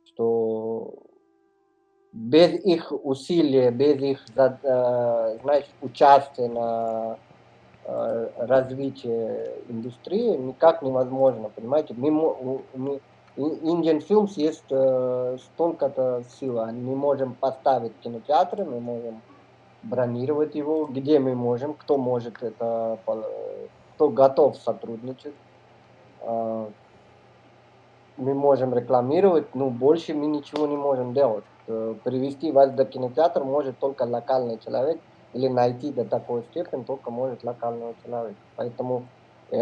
что 0.08 0.96
без 2.12 2.54
их 2.66 2.92
усилия, 2.92 3.70
без 3.70 4.02
их, 4.02 4.20
э, 4.36 5.38
знаешь, 5.44 5.66
участия 5.82 6.48
на 6.48 7.18
развитие 7.86 9.64
индустрии 9.68 10.38
никак 10.38 10.82
невозможно, 10.82 11.50
понимаете? 11.50 11.94
Мы, 11.96 12.12
мо- 12.12 12.38
у- 12.40 12.68
мы- 12.78 13.02
и- 13.36 13.42
Indian 13.42 14.00
Films 14.08 14.34
есть 14.38 14.66
э, 14.72 15.38
столько-то 15.40 16.24
силы. 16.24 16.72
Мы 16.72 16.96
можем 16.96 17.36
поставить 17.36 18.00
кинотеатры, 18.00 18.66
мы 18.66 18.80
можем 18.80 19.24
бронировать 19.84 20.56
его, 20.56 20.86
где 20.88 21.20
мы 21.20 21.36
можем, 21.36 21.74
кто 21.76 21.98
может 21.98 22.42
это, 22.44 23.02
кто 23.96 24.10
готов 24.10 24.58
сотрудничать. 24.58 25.36
Э, 26.22 26.72
Мы 28.18 28.34
можем 28.36 28.74
рекламировать, 28.76 29.56
но 29.56 29.72
больше 29.72 30.14
мы 30.14 30.28
ничего 30.28 30.68
не 30.68 30.78
можем 30.78 31.14
делать. 31.14 31.46
Э, 31.68 31.96
Привести 32.04 32.52
вас 32.52 32.72
до 32.72 32.86
кинотеатра 32.86 33.44
может 33.44 33.80
только 33.80 34.04
локальный 34.04 34.60
человек, 34.60 35.02
или 35.34 35.48
найти 35.48 35.92
до 35.92 36.06
такой 36.06 36.44
степени 36.46 36.84
только 36.84 37.12
может 37.12 37.44
локального 37.44 37.96
человека. 37.98 38.46
Поэтому 38.56 39.12
э, 39.52 39.58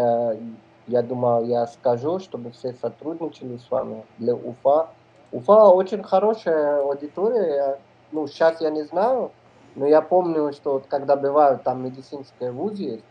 я 0.86 1.02
думаю, 1.02 1.46
я 1.48 1.68
скажу, 1.68 2.20
чтобы 2.20 2.52
все 2.52 2.74
сотрудничали 2.74 3.58
с 3.58 3.70
вами 3.70 4.06
для 4.18 4.36
Уфа. 4.36 4.94
Уфа 5.32 5.70
очень 5.70 6.04
хорошая 6.04 6.82
аудитория. 6.82 7.56
Я- 7.56 7.84
ну, 8.12 8.28
сейчас 8.28 8.60
я 8.62 8.70
не 8.72 8.84
знаю, 8.84 9.36
но 9.76 9.86
я 9.86 10.02
помню, 10.02 10.52
что 10.54 10.74
вот 10.74 10.88
когда 10.88 11.16
бывают 11.16 11.64
там 11.64 11.84
медицинские 11.84 12.52
вузы 12.52 12.84
есть, 12.84 13.06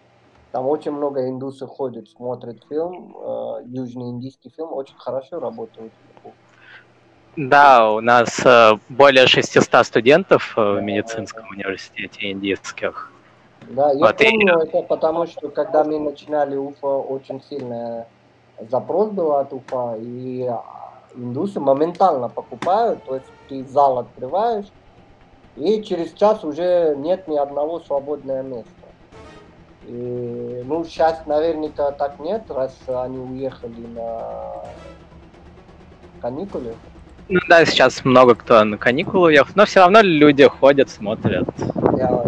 там 0.52 0.66
очень 0.66 0.92
много 0.92 1.28
индусов 1.28 1.70
ходят, 1.70 2.08
смотрят 2.08 2.58
фильм, 2.68 3.16
э, 3.16 3.62
южный 3.66 4.10
индийский 4.10 4.50
фильм, 4.50 4.72
очень 4.72 4.96
хорошо 4.98 5.40
работают. 5.40 5.94
Да, 7.36 7.92
у 7.92 8.00
нас 8.00 8.44
э, 8.44 8.72
более 8.88 9.26
600 9.26 9.86
студентов 9.86 10.54
э, 10.56 10.60
в 10.60 10.82
медицинском 10.82 11.48
университете 11.50 12.32
индийских. 12.32 13.10
Да, 13.62 13.92
я 13.92 13.98
Вот 14.06 14.20
и- 14.20 14.24
помню 14.24 14.58
это, 14.58 14.82
потому 14.82 15.26
что 15.26 15.48
когда 15.48 15.84
мы 15.84 15.98
начинали 16.00 16.56
Уфа, 16.56 16.86
очень 16.86 17.40
сильный 17.42 18.04
запрос 18.68 19.10
был 19.10 19.32
от 19.32 19.52
Уфа, 19.52 19.96
и 19.98 20.50
индусы 21.14 21.60
моментально 21.60 22.28
покупают, 22.28 23.04
то 23.04 23.14
есть 23.14 23.26
ты 23.48 23.64
зал 23.64 23.98
открываешь, 23.98 24.66
и 25.56 25.82
через 25.82 26.12
час 26.14 26.44
уже 26.44 26.94
нет 26.96 27.28
ни 27.28 27.36
одного 27.36 27.80
свободного 27.80 28.42
места. 28.42 28.86
И, 29.86 30.62
ну, 30.64 30.84
сейчас 30.84 31.24
наверняка 31.26 31.90
так 31.92 32.18
нет, 32.18 32.50
раз 32.50 32.76
они 32.86 33.18
уехали 33.18 33.86
на 33.86 34.62
каникулы. 36.20 36.76
Ну 37.32 37.38
да, 37.48 37.64
сейчас 37.64 38.04
много 38.04 38.34
кто 38.34 38.64
на 38.64 38.76
каникулы 38.76 39.28
уехал, 39.28 39.52
но 39.54 39.64
все 39.64 39.78
равно 39.80 40.00
люди 40.02 40.42
ходят, 40.48 40.90
смотрят. 40.90 41.46
Я. 41.96 42.24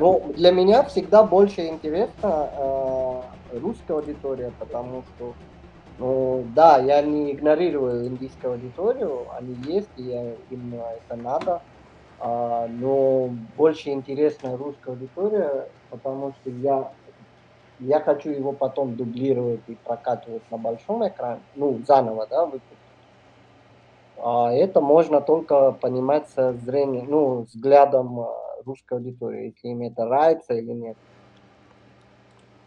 Ну, 0.00 0.32
для 0.34 0.50
меня 0.50 0.82
всегда 0.82 1.22
больше 1.22 1.68
интересна 1.68 2.50
э, 2.58 3.58
русская 3.60 3.94
аудитория, 3.98 4.52
потому 4.58 5.04
что, 5.04 5.36
ну, 5.96 6.44
да, 6.48 6.78
я 6.78 7.02
не 7.02 7.32
игнорирую 7.36 8.08
индийскую 8.08 8.54
аудиторию, 8.54 9.30
они 9.38 9.54
есть, 9.54 9.92
и 9.96 10.02
я- 10.02 10.34
им 10.48 10.74
это 10.74 11.14
надо, 11.16 11.62
а, 12.18 12.66
но 12.66 13.28
больше 13.28 13.90
интересна 13.90 14.56
русская 14.56 14.94
аудитория, 14.94 15.68
потому 15.88 16.32
что 16.34 16.50
я, 16.50 16.90
я 17.78 18.00
хочу 18.00 18.30
его 18.30 18.54
потом 18.54 18.96
дублировать 18.96 19.62
и 19.68 19.76
прокатывать 19.76 20.50
на 20.50 20.58
большом 20.58 21.06
экране, 21.06 21.44
ну, 21.54 21.80
заново, 21.84 22.26
да, 22.28 22.44
выпустить. 22.46 22.77
А 24.22 24.52
это 24.52 24.80
можно 24.80 25.20
только 25.20 25.72
понимать 25.72 26.28
со 26.30 26.52
зрения, 26.52 27.04
ну, 27.06 27.42
взглядом 27.42 28.20
а, 28.20 28.34
русской 28.64 28.94
аудитории, 28.94 29.54
если 29.54 29.68
им 29.68 29.82
это 29.82 30.04
нравится 30.04 30.54
или 30.54 30.72
нет. 30.72 30.96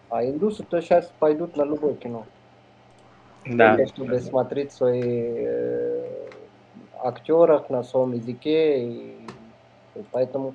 А 0.10 0.26
индусы 0.26 0.64
то 0.64 0.82
сейчас 0.82 1.12
пойдут 1.20 1.56
на 1.58 1.64
любое 1.64 1.94
кино. 1.94 2.26
Да. 3.46 3.76
Только 3.76 3.94
чтобы 3.94 4.20
смотреть 4.20 4.72
свои 4.72 5.02
э, 5.04 6.28
актеров 7.00 7.70
на 7.70 7.84
своем 7.84 8.14
языке. 8.14 8.84
И, 8.84 9.28
и 9.96 10.04
поэтому 10.12 10.54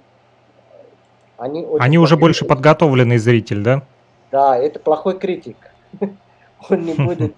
они, 1.37 1.65
очень 1.65 1.85
они 1.85 1.99
уже 1.99 2.17
больше 2.17 2.45
подготовленный 2.45 3.19
зритель, 3.19 3.63
да? 3.63 3.83
Да, 4.31 4.57
это 4.57 4.79
плохой 4.79 5.19
критик. 5.19 5.57
Он 6.71 6.83
не 6.83 6.95
будет... 7.07 7.35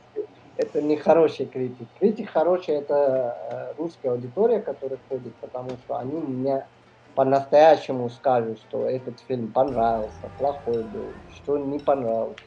Это 0.59 0.83
не 0.83 0.97
хороший 0.97 1.47
критик. 1.47 1.87
Критик 2.01 2.31
хороший 2.31 2.75
это 2.75 3.37
э, 3.51 3.81
русская 3.81 4.11
аудитория, 4.11 4.59
которая 4.59 4.99
ходит, 5.09 5.33
потому 5.37 5.71
что 5.85 5.99
они 5.99 6.15
мне 6.15 6.67
по-настоящему 7.15 8.11
скажут, 8.11 8.59
что 8.69 8.85
этот 8.89 9.21
фильм 9.29 9.53
понравился, 9.53 10.29
плохой 10.37 10.83
был, 10.83 11.07
что 11.37 11.59
не 11.59 11.79
понравился. 11.79 12.43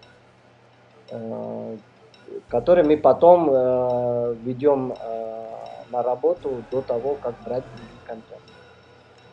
Э, 1.10 1.78
Который 2.48 2.84
мы 2.86 2.96
потом 2.96 3.50
э, 3.52 4.36
ведем 4.44 4.94
на 5.90 6.02
работу 6.02 6.64
до 6.72 6.82
того, 6.82 7.18
как 7.22 7.36
брать 7.44 7.66
контент. 8.06 8.42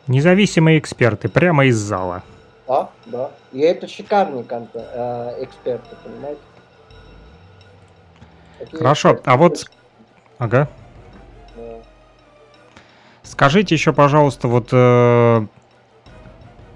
Независимые 0.07 0.79
эксперты, 0.79 1.29
прямо 1.29 1.65
из 1.65 1.77
зала. 1.77 2.23
Да, 2.67 2.89
да. 3.05 3.31
И 3.53 3.59
это 3.61 3.87
шикарный 3.87 4.43
контент, 4.43 4.85
эксперты, 5.39 5.95
понимаете? 6.03 6.41
Хорошо, 8.71 9.19
а 9.25 9.37
вот- 9.37 9.65
Ага. 10.37 10.67
Скажите 13.23 13.75
еще, 13.75 13.93
пожалуйста, 13.93 14.47
вот 14.47 14.69
э, 14.71 14.75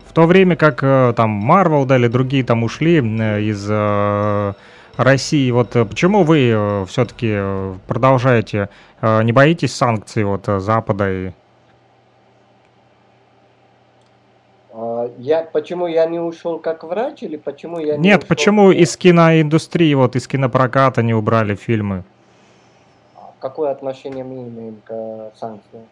в 0.08 0.14
то 0.14 0.26
время 0.28 0.56
как 0.56 0.84
э, 0.84 1.14
там 1.16 1.50
Marvel, 1.52 1.86
да, 1.86 1.98
или 1.98 2.08
другие 2.08 2.44
там 2.44 2.64
ушли 2.64 2.98
э, 2.98 3.42
из 3.42 3.66
э, 3.70 4.54
России, 4.98 5.50
вот 5.52 5.76
э, 5.76 5.86
почему 5.86 6.24
вы 6.24 6.86
все-таки 6.88 7.40
продолжаете, 7.88 8.70
э, 9.02 9.24
не 9.24 9.32
боитесь 9.32 9.76
санкций 9.76 10.24
вот 10.24 10.48
э, 10.48 10.60
Запада 10.60 11.12
и 11.12 11.32
А, 14.76 14.93
Я, 15.18 15.44
почему 15.44 15.88
я 15.88 16.06
не 16.06 16.20
ушел 16.20 16.60
как 16.60 16.84
врач 16.84 17.24
или 17.24 17.38
почему 17.38 17.80
я 17.80 17.98
не 17.98 18.10
Нет, 18.10 18.24
ушел- 18.24 18.28
почему 18.28 18.72
из 18.72 18.98
киноиндустрии, 18.98 19.94
вот 19.96 20.16
из 20.16 20.28
кинопроката 20.28 21.02
не 21.04 21.14
убрали 21.14 21.56
фильмы? 21.56 22.04
Какое 23.40 23.72
отношение 23.72 24.24
мы 24.24 24.48
имеем 24.48 24.82
к 24.86 25.32
санкциям? 25.40 25.84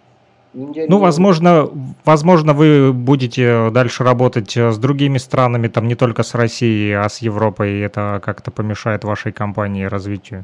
Индия 0.54 0.86
Ну, 0.90 0.98
возможно, 1.00 1.70
возможно, 2.06 2.54
вы 2.54 2.92
будете 2.94 3.70
дальше 3.72 4.04
работать 4.04 4.58
с 4.58 4.78
другими 4.78 5.18
странами, 5.18 5.68
там 5.70 5.88
не 5.88 5.96
только 5.96 6.24
с 6.24 6.36
Россией, 6.36 6.94
а 6.94 7.08
с 7.08 7.20
Европой, 7.20 7.72
и 7.72 7.80
это 7.80 8.20
как-то 8.24 8.52
помешает 8.52 9.04
вашей 9.04 9.32
компании 9.32 9.86
развитию. 9.86 10.44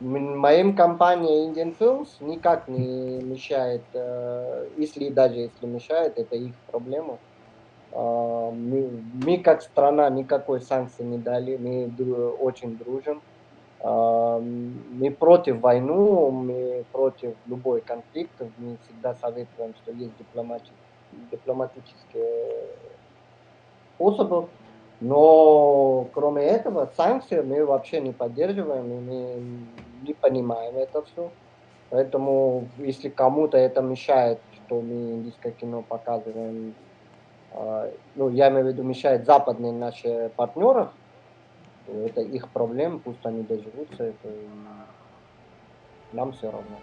А, 0.00 0.04
моим 0.04 0.74
компаниям 0.74 1.52
Indian 1.52 1.76
Films 1.78 2.08
никак 2.20 2.68
не 2.68 3.22
мешает, 3.22 3.82
э, 3.92 4.68
если 4.76 5.08
даже 5.08 5.34
если 5.34 5.66
мешает, 5.66 6.18
это 6.18 6.36
их 6.36 6.54
проблема. 6.70 7.18
Э, 7.92 8.50
мы, 8.52 8.90
мы 9.24 9.38
как 9.38 9.62
страна 9.62 10.08
никакой 10.10 10.60
санкции 10.60 11.04
не 11.04 11.18
дали, 11.18 11.56
мы 11.56 11.90
очень 12.40 12.76
дружим. 12.76 13.22
Э, 13.80 14.40
мы 14.40 15.10
против 15.10 15.60
войны, 15.60 16.30
мы 16.30 16.84
против 16.92 17.34
любой 17.46 17.80
конфликта, 17.80 18.48
мы 18.58 18.76
всегда 18.84 19.14
советуем, 19.14 19.74
что 19.82 19.92
есть 19.92 20.12
дипломатические 21.30 22.66
способы. 23.94 24.48
Но 25.00 26.06
кроме 26.14 26.42
этого, 26.42 26.90
санкции 26.96 27.40
мы 27.40 27.64
вообще 27.66 28.00
не 28.00 28.12
поддерживаем, 28.12 28.86
и 28.86 29.00
мы 29.00 29.42
не 30.06 30.14
понимаем 30.14 30.76
это 30.76 31.02
все. 31.02 31.30
Поэтому, 31.90 32.68
если 32.78 33.08
кому-то 33.08 33.56
это 33.56 33.82
мешает, 33.82 34.38
что 34.54 34.80
мы 34.80 35.12
индийское 35.12 35.52
кино 35.52 35.82
показываем, 35.82 36.74
э, 37.52 37.90
ну, 38.14 38.30
я 38.30 38.48
имею 38.48 38.64
в 38.64 38.68
виду, 38.68 38.82
мешает 38.82 39.26
западные 39.26 39.72
наши 39.72 40.30
партнеры, 40.36 40.88
это 41.86 42.22
их 42.22 42.48
проблема, 42.48 42.98
пусть 42.98 43.24
они 43.24 43.42
доживутся, 43.42 44.04
это 44.04 44.28
нам 46.12 46.32
все 46.32 46.50
равно. 46.50 46.76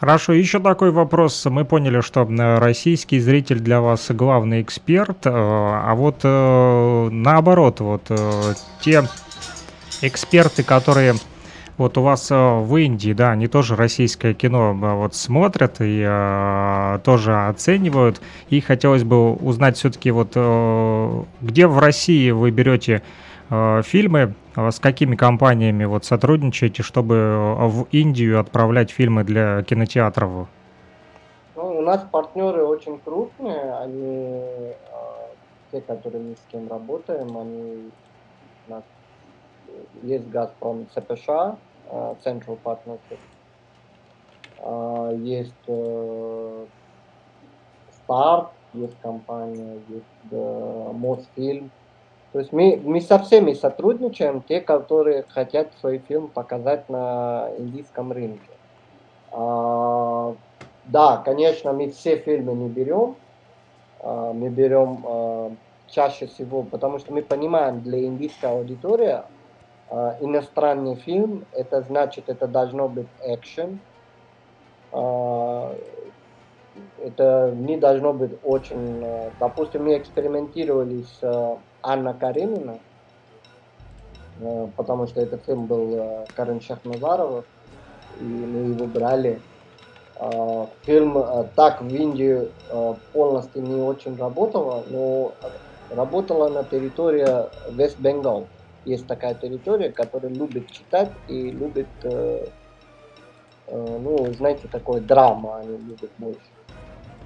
Хорошо, 0.00 0.32
еще 0.32 0.60
такой 0.60 0.92
вопрос. 0.92 1.44
Мы 1.44 1.66
поняли, 1.66 2.00
что 2.00 2.26
российский 2.58 3.20
зритель 3.20 3.58
для 3.58 3.82
вас 3.82 4.10
главный 4.10 4.62
эксперт, 4.62 5.26
э, 5.26 5.30
а 5.30 5.92
вот 5.94 6.20
э, 6.22 7.08
наоборот, 7.12 7.80
вот 7.80 8.06
э, 8.08 8.54
те 8.80 9.04
эксперты, 10.00 10.62
которые 10.62 11.16
вот 11.76 11.98
у 11.98 12.02
вас 12.02 12.30
в 12.30 12.76
Индии, 12.76 13.12
да, 13.12 13.32
они 13.32 13.46
тоже 13.46 13.76
российское 13.76 14.32
кино 14.32 14.72
вот 14.72 15.14
смотрят 15.14 15.82
и 15.82 16.02
э, 16.02 16.98
тоже 17.04 17.36
оценивают. 17.48 18.22
И 18.48 18.62
хотелось 18.62 19.04
бы 19.04 19.34
узнать 19.34 19.76
все-таки 19.76 20.10
вот 20.12 20.32
э, 20.34 21.22
где 21.42 21.66
в 21.66 21.78
России 21.78 22.30
вы 22.30 22.50
берете 22.50 23.02
э, 23.02 23.29
фильмы, 23.82 24.34
с 24.56 24.78
какими 24.78 25.16
компаниями 25.16 25.84
вот 25.84 26.04
сотрудничаете, 26.04 26.82
чтобы 26.82 27.56
в 27.58 27.88
Индию 27.90 28.38
отправлять 28.38 28.90
фильмы 28.90 29.24
для 29.24 29.62
кинотеатров? 29.62 30.48
Ну, 31.56 31.78
у 31.78 31.82
нас 31.82 32.06
партнеры 32.10 32.64
очень 32.64 32.98
крупные, 32.98 33.74
они 33.74 34.72
те, 35.72 35.80
которые 35.80 36.36
с 36.36 36.46
кем 36.50 36.68
работаем, 36.68 37.36
они 37.36 37.90
у 38.66 38.70
нас 38.70 38.84
есть 40.02 40.28
Газпром 40.28 40.86
ЦПШ, 40.94 41.28
Central 42.24 42.58
Partnership, 42.64 43.18
есть 45.18 45.52
Старт, 47.90 48.50
есть 48.74 48.96
компания, 49.00 49.80
есть 49.88 50.32
Мосфильм, 50.32 51.70
то 52.32 52.38
есть 52.38 52.52
мы, 52.52 52.80
мы 52.84 53.00
со 53.00 53.18
всеми 53.18 53.54
сотрудничаем, 53.54 54.42
те, 54.42 54.60
которые 54.60 55.24
хотят 55.28 55.68
свой 55.80 55.98
фильм 55.98 56.28
показать 56.28 56.88
на 56.88 57.50
индийском 57.58 58.12
рынке. 58.12 58.40
А, 59.32 60.34
да, 60.84 61.16
конечно, 61.24 61.72
мы 61.72 61.90
все 61.90 62.16
фильмы 62.16 62.52
не 62.52 62.68
берем. 62.68 63.16
А, 64.00 64.32
мы 64.32 64.48
берем 64.48 65.04
а, 65.04 65.52
чаще 65.88 66.26
всего, 66.26 66.62
потому 66.62 67.00
что 67.00 67.12
мы 67.12 67.22
понимаем, 67.22 67.80
для 67.80 68.04
индийской 68.04 68.50
аудитории 68.50 69.22
а, 69.88 70.16
иностранный 70.20 70.94
фильм, 70.94 71.46
это 71.52 71.82
значит, 71.82 72.28
это 72.28 72.46
должно 72.46 72.88
быть 72.88 73.08
экшен. 73.24 73.80
А, 74.92 75.74
это 77.02 77.52
не 77.56 77.76
должно 77.76 78.12
быть 78.12 78.38
очень... 78.44 79.02
А, 79.02 79.30
допустим, 79.40 79.86
мы 79.86 79.98
экспериментировали 79.98 81.02
с 81.02 81.18
а, 81.22 81.58
Анна 81.82 82.14
Каренина, 82.14 82.78
э, 84.40 84.68
потому 84.76 85.06
что 85.06 85.20
этот 85.20 85.44
фильм 85.44 85.66
был 85.66 85.94
э, 85.94 86.26
Карен 86.34 86.60
Шахназарова, 86.60 87.44
и 88.20 88.24
мы 88.24 88.72
его 88.72 88.86
брали. 88.86 89.40
Э, 90.16 90.66
фильм 90.82 91.16
так 91.56 91.80
в 91.80 91.94
Индии 91.94 92.48
полностью 93.12 93.62
не 93.62 93.80
очень 93.80 94.16
работал, 94.16 94.84
но 94.88 95.32
работала 95.90 96.48
на 96.48 96.64
территории 96.64 97.26
Вест 97.72 97.98
Бенгал. 97.98 98.46
Есть 98.84 99.06
такая 99.06 99.34
территория, 99.34 99.90
которая 99.90 100.32
любит 100.32 100.70
читать 100.70 101.10
и 101.28 101.50
любит, 101.50 101.88
ну, 103.68 104.32
знаете, 104.32 104.68
такой 104.68 105.00
драма 105.00 105.58
они 105.58 105.76
любят 105.76 106.10
больше. 106.16 106.40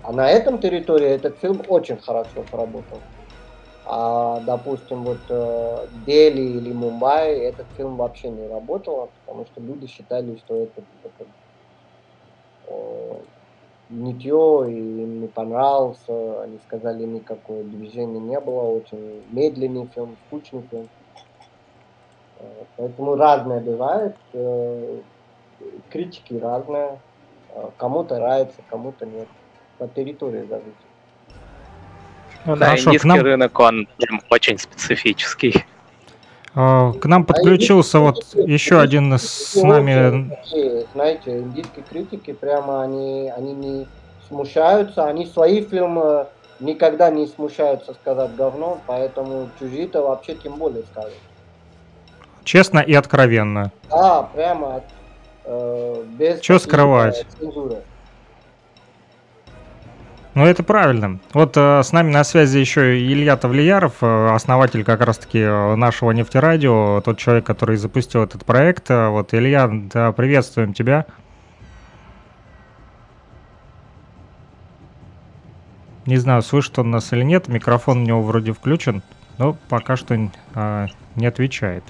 А 0.03 0.13
на 0.13 0.29
этом 0.29 0.59
территории 0.59 1.09
этот 1.09 1.39
фильм 1.39 1.63
очень 1.69 1.97
хорошо 1.99 2.45
сработал. 2.51 2.99
А, 3.85 4.41
допустим, 4.41 5.05
вот 5.05 5.30
э, 5.30 5.89
Дели 5.93 6.41
или 6.41 6.72
Мумбай 6.72 7.39
этот 7.41 7.70
фильм 7.74 7.97
вообще 7.99 8.30
не 8.30 8.49
работал, 8.49 9.12
потому 9.26 9.47
что 9.47 9.61
люди 9.61 9.87
считали, 9.87 10.37
что 10.37 10.57
это, 10.64 10.87
это 11.03 11.26
э, 12.68 13.24
нытье, 13.91 14.66
и 14.72 15.03
им 15.03 15.20
не 15.20 15.28
понравился. 15.28 16.43
Они 16.43 16.59
сказали, 16.61 17.05
никакого 17.05 17.64
движения 17.64 18.20
не 18.20 18.41
было, 18.41 18.62
очень 18.62 19.24
медленный 19.30 19.89
фильм, 19.89 20.16
скучный 20.26 20.66
фильм. 20.68 20.91
Э, 22.41 22.66
поэтому 22.76 23.16
разное 23.16 23.61
бывает, 23.61 24.16
критики 25.91 26.35
разные, 26.35 27.03
кому-то 27.78 28.16
нравится, 28.16 28.62
кому-то 28.66 29.07
нет. 29.07 29.28
По 29.78 29.89
территории 29.89 30.47
зависит. 30.47 30.84
Ну 32.47 32.57
да, 32.57 32.67
Хорошо, 32.67 32.91
индийский 32.91 33.09
нам... 33.09 33.21
рынок, 33.21 33.59
он 33.59 33.89
очень 34.31 34.59
специфический. 34.59 35.65
А, 36.55 36.93
к 36.93 37.07
нам 37.07 37.25
подключился 37.25 37.99
а 37.99 38.01
вот 38.03 38.35
еще 38.35 38.81
один 38.81 39.13
с 39.13 39.55
нами. 39.57 40.31
Знаете, 40.93 41.39
индийские 41.39 41.85
критики 41.89 42.33
прямо 42.33 42.83
они, 42.83 43.33
они 43.37 43.55
не 43.55 43.89
смущаются, 44.29 45.07
они 45.07 45.27
свои 45.27 45.65
фильмы 45.65 46.27
никогда 46.61 47.11
не 47.11 47.27
смущаются 47.27 47.95
сказать 47.95 48.37
говно, 48.37 48.79
поэтому 48.87 49.49
чужие-то 49.59 50.03
вообще 50.03 50.35
тем 50.35 50.55
более 50.55 50.85
скажут. 50.93 51.15
Честно 52.45 52.79
и 52.81 52.95
откровенно. 52.95 53.73
Да, 53.91 54.29
прямо 54.35 54.83
э, 55.45 56.05
без 56.19 56.43
Что 56.43 56.59
скрывать? 56.59 57.27
Цензуры. 57.39 57.79
Ну, 60.35 60.45
это 60.45 60.64
правильно. 60.64 61.20
Вот 61.32 61.57
э, 61.57 61.82
с 61.85 61.93
нами 61.93 62.11
на 62.11 62.24
связи 62.24 62.59
еще 62.59 62.99
Илья 62.99 63.37
Тавлияров, 63.37 64.03
э, 64.03 64.30
основатель 64.35 64.82
как 64.82 65.01
раз-таки 65.01 65.39
э, 65.39 65.74
нашего 65.76 66.11
нефтерадио, 66.11 67.01
тот 67.03 67.18
человек, 67.18 67.47
который 67.47 67.76
запустил 67.76 68.24
этот 68.24 68.45
проект. 68.45 68.91
Э, 68.91 69.11
вот, 69.11 69.32
Илья, 69.32 69.70
да, 69.70 70.11
приветствуем 70.11 70.74
тебя. 70.74 71.07
Не 76.05 76.16
знаю, 76.16 76.43
слышит 76.43 76.80
он 76.80 76.91
нас 76.91 77.12
или 77.12 77.22
нет, 77.22 77.47
микрофон 77.47 77.99
у 77.99 78.05
него 78.05 78.20
вроде 78.20 78.53
включен, 78.53 79.03
но 79.39 79.57
пока 79.68 79.97
что 79.97 80.16
э, 80.16 80.87
не 81.14 81.26
отвечает. 81.26 81.85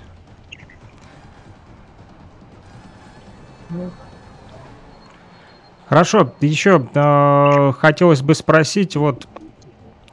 Хорошо, 5.88 6.32
еще 6.40 6.86
э, 6.94 7.72
хотелось 7.78 8.22
бы 8.22 8.34
спросить 8.34 8.96
вот 8.96 9.28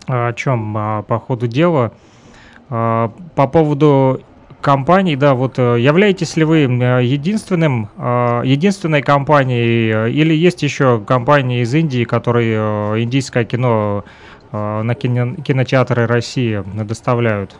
о 0.07 0.33
чем 0.33 0.77
э, 0.77 1.03
по 1.03 1.19
ходу 1.19 1.47
дела. 1.47 1.93
Э, 2.69 3.09
по 3.35 3.47
поводу 3.47 4.21
компаний, 4.61 5.15
да, 5.15 5.33
вот 5.33 5.59
э, 5.59 5.79
являетесь 5.79 6.37
ли 6.37 6.43
вы 6.43 6.63
э, 6.63 7.03
единственным, 7.03 7.89
э, 7.97 8.41
единственной 8.45 9.01
компанией 9.01 10.09
или 10.11 10.33
есть 10.33 10.63
еще 10.63 11.01
компании 11.05 11.61
из 11.61 11.73
Индии, 11.73 12.03
которые 12.05 13.03
индийское 13.03 13.43
кино 13.43 14.05
на 14.51 14.95
кино, 14.95 15.35
кинотеатры 15.35 16.07
России 16.07 16.61
доставляют? 16.83 17.55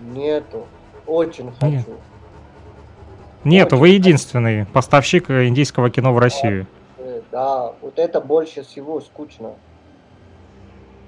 Нету. 0.00 0.66
Очень 1.06 1.50
хочу. 1.60 1.76
Нет. 1.76 1.86
Нет, 3.44 3.72
вы 3.72 3.90
единственный 3.90 4.66
поставщик 4.66 5.30
индийского 5.30 5.90
кино 5.90 6.12
в 6.12 6.18
Россию. 6.18 6.66
Да, 7.30 7.72
вот 7.82 7.98
это 7.98 8.20
больше 8.20 8.62
всего 8.62 9.00
скучно. 9.00 9.54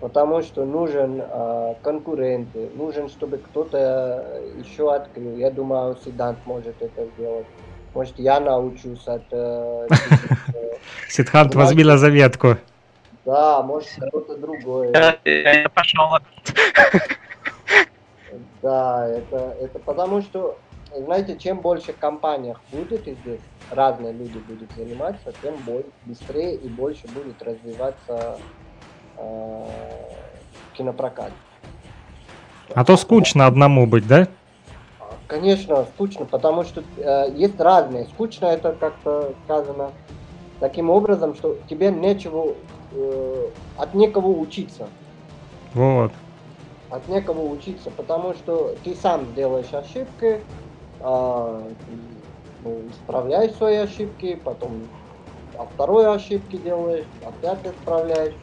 Потому 0.01 0.43
что 0.43 0.65
нужен 0.65 1.21
э, 1.21 1.75
конкуренты, 1.83 2.69
нужен, 2.77 3.09
чтобы 3.09 3.39
кто-то 3.39 4.41
еще 4.57 4.95
открыл. 4.95 5.37
Я 5.37 5.51
думаю, 5.51 5.97
Сидант 6.05 6.39
может 6.47 6.81
это 6.81 7.07
сделать. 7.17 7.47
Может, 7.95 8.19
я 8.19 8.39
научусь 8.39 9.09
от... 9.09 9.25
Э, 9.33 9.89
Сидхант 11.09 11.55
возьми 11.55 11.83
на 11.83 11.99
заметку. 11.99 12.57
Да, 13.25 13.63
может, 13.63 13.89
кто-то 14.09 14.37
другой. 14.37 14.93
Я 15.25 15.69
пошел. 15.75 16.11
Да, 18.63 19.09
это, 19.09 19.57
это 19.61 19.79
потому 19.81 20.23
что 20.23 20.59
знаете, 21.03 21.37
чем 21.37 21.61
больше 21.61 21.93
компаниях 21.93 22.61
будет 22.73 23.07
и 23.07 23.15
здесь 23.15 23.41
разные 23.71 24.13
люди 24.13 24.39
будут 24.39 24.71
заниматься, 24.77 25.33
тем 25.43 25.55
быстрее 26.07 26.55
и 26.55 26.69
больше 26.69 27.07
будет 27.09 27.43
развиваться 27.43 28.39
э, 29.17 29.65
кинопрокат. 30.75 31.33
А 32.75 32.85
то 32.85 32.97
скучно 32.97 33.47
одному 33.47 33.87
быть, 33.87 34.07
да? 34.07 34.29
Конечно, 35.27 35.85
скучно, 35.95 36.25
потому 36.25 36.65
что 36.65 36.83
э, 36.97 37.27
есть 37.35 37.61
разные. 37.61 38.07
Скучно 38.07 38.47
это 38.47 38.73
как-то 38.73 39.35
сказано 39.45 39.93
таким 40.61 40.91
образом, 40.91 41.35
что 41.35 41.59
тебе 41.69 41.91
нечего, 41.91 42.55
э, 42.93 43.49
от 43.77 43.95
некого 43.95 44.29
учиться. 44.29 44.89
Вот. 45.75 46.13
От 46.91 47.07
некого 47.09 47.43
учиться, 47.43 47.91
потому 47.91 48.33
что 48.33 48.75
ты 48.83 48.95
сам 48.95 49.35
делаешь 49.35 49.73
ошибки, 49.73 50.41
э, 51.01 51.75
ну, 52.61 52.89
исправляешь 52.89 53.55
свои 53.55 53.77
ошибки, 53.77 54.35
потом 54.35 54.91
а 55.59 55.67
второй 55.67 56.07
ошибки 56.15 56.57
делаешь, 56.57 57.09
опять 57.21 57.67
исправляешь. 57.67 58.35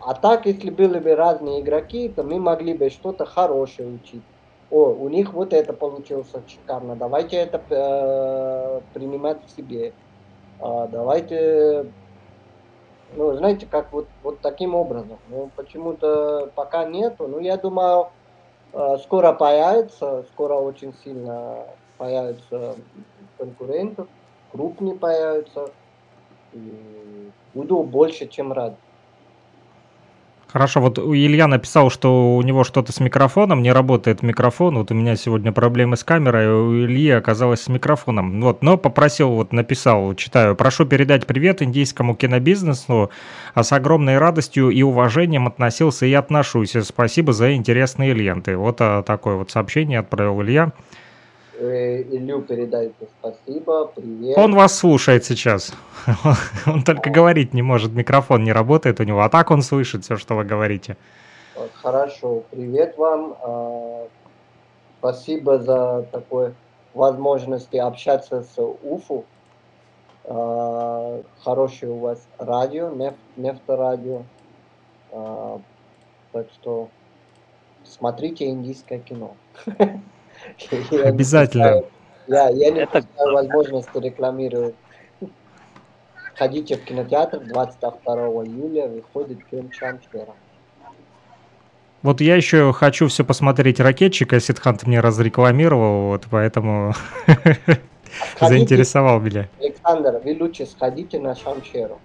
А 0.00 0.14
так, 0.14 0.46
если 0.46 0.70
были 0.70 0.98
бы 0.98 1.14
разные 1.14 1.60
игроки, 1.60 2.08
то 2.08 2.24
мы 2.24 2.40
могли 2.40 2.74
бы 2.74 2.90
что-то 2.90 3.26
хорошее 3.26 3.88
учить. 3.88 4.24
О, 4.70 4.86
у 4.86 5.08
них 5.08 5.32
вот 5.32 5.52
это 5.52 5.72
получилось 5.72 6.32
шикарно, 6.46 6.96
давайте 6.96 7.36
это 7.36 7.64
э, 7.70 8.80
принимать 8.92 9.44
в 9.46 9.50
себе. 9.50 9.94
А, 10.58 10.88
давайте, 10.88 11.92
ну, 13.12 13.34
знаете, 13.36 13.66
как 13.66 13.92
вот, 13.92 14.08
вот 14.22 14.40
таким 14.40 14.74
образом. 14.74 15.20
Ну, 15.28 15.50
почему-то 15.54 16.52
пока 16.54 16.84
нету, 16.84 17.28
но 17.28 17.38
я 17.38 17.56
думаю, 17.56 18.10
э, 18.72 18.96
скоро 19.04 19.32
появится, 19.32 20.24
скоро 20.24 20.54
очень 20.54 20.92
сильно 20.92 21.78
появится 21.98 22.76
конкурентов, 23.36 24.08
крупнее 24.52 24.94
появятся, 24.94 25.70
и 26.52 27.30
буду 27.54 27.82
больше, 27.82 28.26
чем 28.26 28.52
рад. 28.52 28.74
Хорошо, 30.50 30.80
вот 30.80 30.98
Илья 30.98 31.46
написал, 31.46 31.90
что 31.90 32.34
у 32.34 32.40
него 32.40 32.64
что-то 32.64 32.90
с 32.90 33.00
микрофоном, 33.00 33.62
не 33.62 33.70
работает 33.70 34.22
микрофон. 34.22 34.78
Вот 34.78 34.90
у 34.90 34.94
меня 34.94 35.14
сегодня 35.14 35.52
проблемы 35.52 35.98
с 35.98 36.04
камерой, 36.04 36.48
у 36.48 36.86
Ильи 36.86 37.10
оказалось 37.10 37.60
с 37.60 37.68
микрофоном. 37.68 38.40
Вот, 38.40 38.62
но 38.62 38.78
попросил, 38.78 39.28
вот 39.32 39.52
написал, 39.52 40.14
читаю, 40.14 40.56
прошу 40.56 40.86
передать 40.86 41.26
привет 41.26 41.60
индийскому 41.60 42.14
кинобизнесу, 42.14 43.10
а 43.52 43.62
с 43.62 43.72
огромной 43.72 44.16
радостью 44.16 44.70
и 44.70 44.80
уважением 44.80 45.46
относился 45.46 46.06
и 46.06 46.14
отношусь. 46.14 46.74
Спасибо 46.82 47.34
за 47.34 47.52
интересные 47.52 48.14
ленты. 48.14 48.56
Вот 48.56 48.80
а, 48.80 49.02
такое 49.02 49.34
вот 49.34 49.50
сообщение 49.50 49.98
отправил 49.98 50.40
Илья. 50.40 50.72
Э, 51.60 52.02
Илью 52.02 52.42
передайте 52.42 53.08
спасибо, 53.18 53.86
привет. 53.86 54.38
Он 54.38 54.54
вас 54.54 54.76
слушает 54.76 55.24
сейчас. 55.24 55.72
Он 56.66 56.84
только 56.84 57.10
говорить 57.10 57.52
не 57.52 57.62
может, 57.62 57.92
микрофон 57.92 58.44
не 58.44 58.52
работает 58.52 59.00
у 59.00 59.02
него, 59.02 59.22
а 59.22 59.28
так 59.28 59.50
он 59.50 59.62
слышит 59.62 60.04
все, 60.04 60.16
что 60.16 60.36
вы 60.36 60.44
говорите. 60.44 60.96
Хорошо, 61.82 62.44
привет 62.52 62.96
вам. 62.96 63.36
А, 63.42 64.06
спасибо 65.00 65.58
за 65.58 66.06
такой 66.12 66.54
возможность 66.94 67.74
общаться 67.74 68.44
с 68.44 68.62
УФУ. 68.62 69.24
А, 70.26 71.20
хорошее 71.42 71.90
у 71.90 71.98
вас 71.98 72.24
радио, 72.38 72.90
нефть, 72.90 73.16
нефторадио. 73.36 74.22
А, 75.10 75.60
так 76.30 76.46
что 76.54 76.88
смотрите 77.82 78.46
индийское 78.46 79.00
кино. 79.00 79.34
Обязательно. 81.04 81.82
Я, 82.26 82.48
я 82.50 82.70
не 82.70 82.80
это... 82.80 83.04
возможность 83.16 83.88
рекламировать. 83.94 84.74
Ходите 86.36 86.76
в 86.76 86.84
кинотеатр 86.84 87.40
22 87.40 88.14
июля, 88.44 88.86
выходит 88.86 89.38
фильм 89.50 89.72
Шамшера. 89.72 90.34
Вот 92.02 92.20
я 92.20 92.36
еще 92.36 92.72
хочу 92.72 93.08
все 93.08 93.24
посмотреть 93.24 93.80
ракетчика, 93.80 94.38
Сидхант 94.38 94.86
мне 94.86 95.00
разрекламировал, 95.00 96.10
вот 96.10 96.26
поэтому 96.30 96.94
заинтересовал 98.40 99.18
меня. 99.20 99.48
Александр, 99.60 100.20
вы 100.24 100.36
лучше 100.38 100.66
сходите 100.66 101.18
на 101.18 101.34
Шамшеру. 101.34 101.98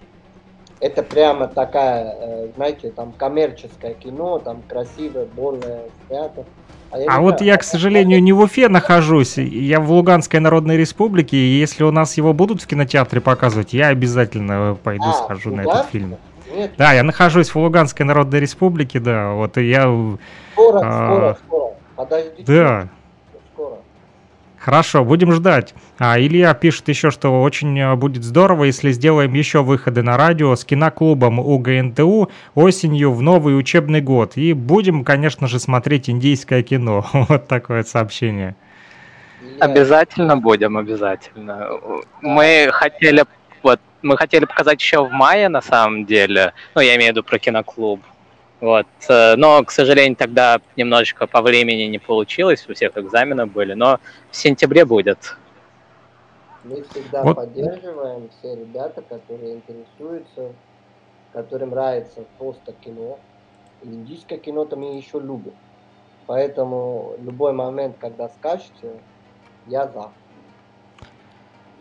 Это 0.80 1.04
прямо 1.04 1.48
такая, 1.48 2.16
э, 2.20 2.48
знаете, 2.56 2.92
там 2.92 3.14
коммерческое 3.14 3.94
кино, 3.94 4.40
там 4.40 4.64
красивое, 4.68 5.26
более 5.26 5.84
снято. 6.08 6.44
А, 6.94 7.18
а 7.18 7.22
вот 7.22 7.42
я, 7.42 7.58
к 7.58 7.64
сожалению, 7.64 8.22
не 8.22 8.34
в 8.34 8.40
Уфе 8.40 8.70
нахожусь, 8.70 9.38
я 9.38 9.80
в 9.80 9.92
Луганской 9.92 10.40
Народной 10.40 10.78
Республике, 10.78 11.38
и 11.38 11.60
если 11.60 11.84
у 11.84 11.92
нас 11.92 12.18
его 12.18 12.34
будут 12.34 12.62
в 12.62 12.68
кинотеатре 12.68 13.20
показывать, 13.20 13.74
я 13.74 13.88
обязательно 13.88 14.78
пойду 14.84 15.06
а, 15.08 15.14
схожу 15.14 15.56
на 15.56 15.62
этот 15.62 15.88
фильм. 15.88 16.18
Нет. 16.56 16.74
Да, 16.78 16.94
я 16.94 17.02
нахожусь 17.02 17.50
в 17.50 17.56
Луганской 17.56 18.06
Народной 18.06 18.40
Республике, 18.40 19.00
да, 19.00 19.32
вот 19.32 19.58
и 19.58 19.68
я... 19.68 19.84
Скоро, 20.54 20.80
а, 20.84 21.08
скоро, 21.08 21.38
скоро, 21.48 21.72
подождите. 21.96 22.44
Да. 22.46 22.90
Хорошо, 24.64 25.04
будем 25.04 25.34
ждать. 25.34 25.74
А 26.00 26.18
Илья 26.18 26.54
пишет 26.54 26.88
еще, 26.88 27.12
что 27.12 27.42
очень 27.42 27.78
э, 27.78 27.96
будет 27.96 28.24
здорово, 28.24 28.64
если 28.64 28.94
сделаем 28.94 29.34
еще 29.34 29.62
выходы 29.62 30.04
на 30.04 30.16
радио 30.16 30.56
с 30.56 30.64
киноклубом 30.64 31.38
УГНТУ 31.40 32.32
осенью 32.56 33.12
в 33.12 33.22
новый 33.22 33.60
учебный 33.60 34.00
год. 34.00 34.38
И 34.38 34.54
будем, 34.54 35.04
конечно 35.04 35.48
же, 35.48 35.60
смотреть 35.60 36.10
индийское 36.10 36.64
кино. 36.64 37.06
Вот 37.34 37.48
такое 37.48 37.84
сообщение. 37.84 38.56
Обязательно 39.60 40.38
будем, 40.38 40.78
обязательно. 40.78 41.68
Мы 42.22 42.70
хотели 42.72 43.26
вот 43.64 43.82
мы 44.02 44.18
хотели 44.18 44.46
показать 44.46 44.80
еще 44.80 45.06
в 45.06 45.12
мае, 45.12 45.50
на 45.50 45.62
самом 45.62 46.06
деле. 46.06 46.54
Ну, 46.74 46.82
я 46.82 46.96
имею 46.96 47.12
в 47.12 47.16
виду 47.18 47.24
про 47.24 47.38
киноклуб. 47.38 48.00
Вот. 48.64 48.88
Э, 49.10 49.36
но, 49.36 49.62
к 49.66 49.72
сожалению, 49.72 50.16
тогда 50.16 50.62
немножечко 50.78 51.28
по 51.28 51.42
времени 51.42 51.84
не 51.84 52.00
получилось, 52.00 52.66
у 52.70 52.74
всех 52.74 52.98
экзамены 52.98 53.46
были, 53.46 53.74
но 53.74 54.00
в 54.32 54.36
сентябре 54.38 54.86
будет. 54.86 55.36
Мы 56.64 56.82
всегда 56.84 57.24
вот. 57.24 57.36
поддерживаем 57.36 58.30
все 58.30 58.56
ребята, 58.56 59.02
которые 59.02 59.56
интересуются, 59.56 60.54
которым 61.34 61.72
нравится 61.72 62.24
просто 62.38 62.72
кино. 62.72 63.20
индийское 63.84 64.40
кино-то 64.40 64.78
мы 64.78 64.96
еще 64.96 65.20
любим. 65.20 65.56
Поэтому 66.26 67.18
любой 67.22 67.52
момент, 67.52 67.98
когда 68.00 68.30
скажете, 68.30 68.94
я 69.68 69.90
за. 69.90 70.10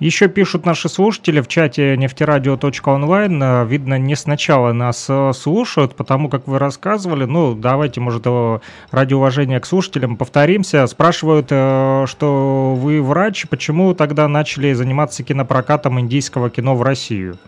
Еще 0.03 0.27
пишут 0.27 0.67
наши 0.67 0.89
слушатели 0.89 1.41
в 1.41 1.47
чате 1.47 1.97
нефтерадио.онлайн. 1.97 3.41
Э, 3.41 3.65
видно, 3.65 4.01
не 4.01 4.17
сначала 4.17 4.73
нас 4.73 5.07
э, 5.09 5.33
слушают, 5.33 5.95
потому 5.95 6.29
как 6.29 6.49
вы 6.49 6.59
рассказывали. 6.59 7.25
Ну, 7.25 7.55
давайте, 7.55 8.01
может, 8.01 8.27
ради 8.91 9.15
уважения 9.15 9.61
к 9.61 9.65
слушателям 9.65 10.17
повторимся. 10.17 10.89
Спрашивают, 10.89 11.53
э, 11.53 12.07
что 12.09 12.75
вы 12.75 13.01
врач, 13.01 13.47
почему 13.49 13.95
тогда 13.95 14.27
начали 14.27 14.73
заниматься 14.73 15.23
кинопрокатом 15.23 16.01
индийского 16.01 16.51
кино 16.51 16.75
в 16.75 16.83
Россию? 16.83 17.39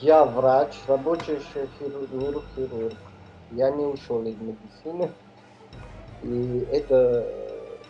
Я 0.00 0.24
врач, 0.24 0.68
работающий 0.86 1.66
хирург, 1.80 2.44
хирург. 2.54 2.94
Я 3.50 3.72
не 3.72 3.86
ушел 3.86 4.22
из 4.22 4.36
медицины. 4.36 5.10
И 6.22 6.64
это 6.70 7.26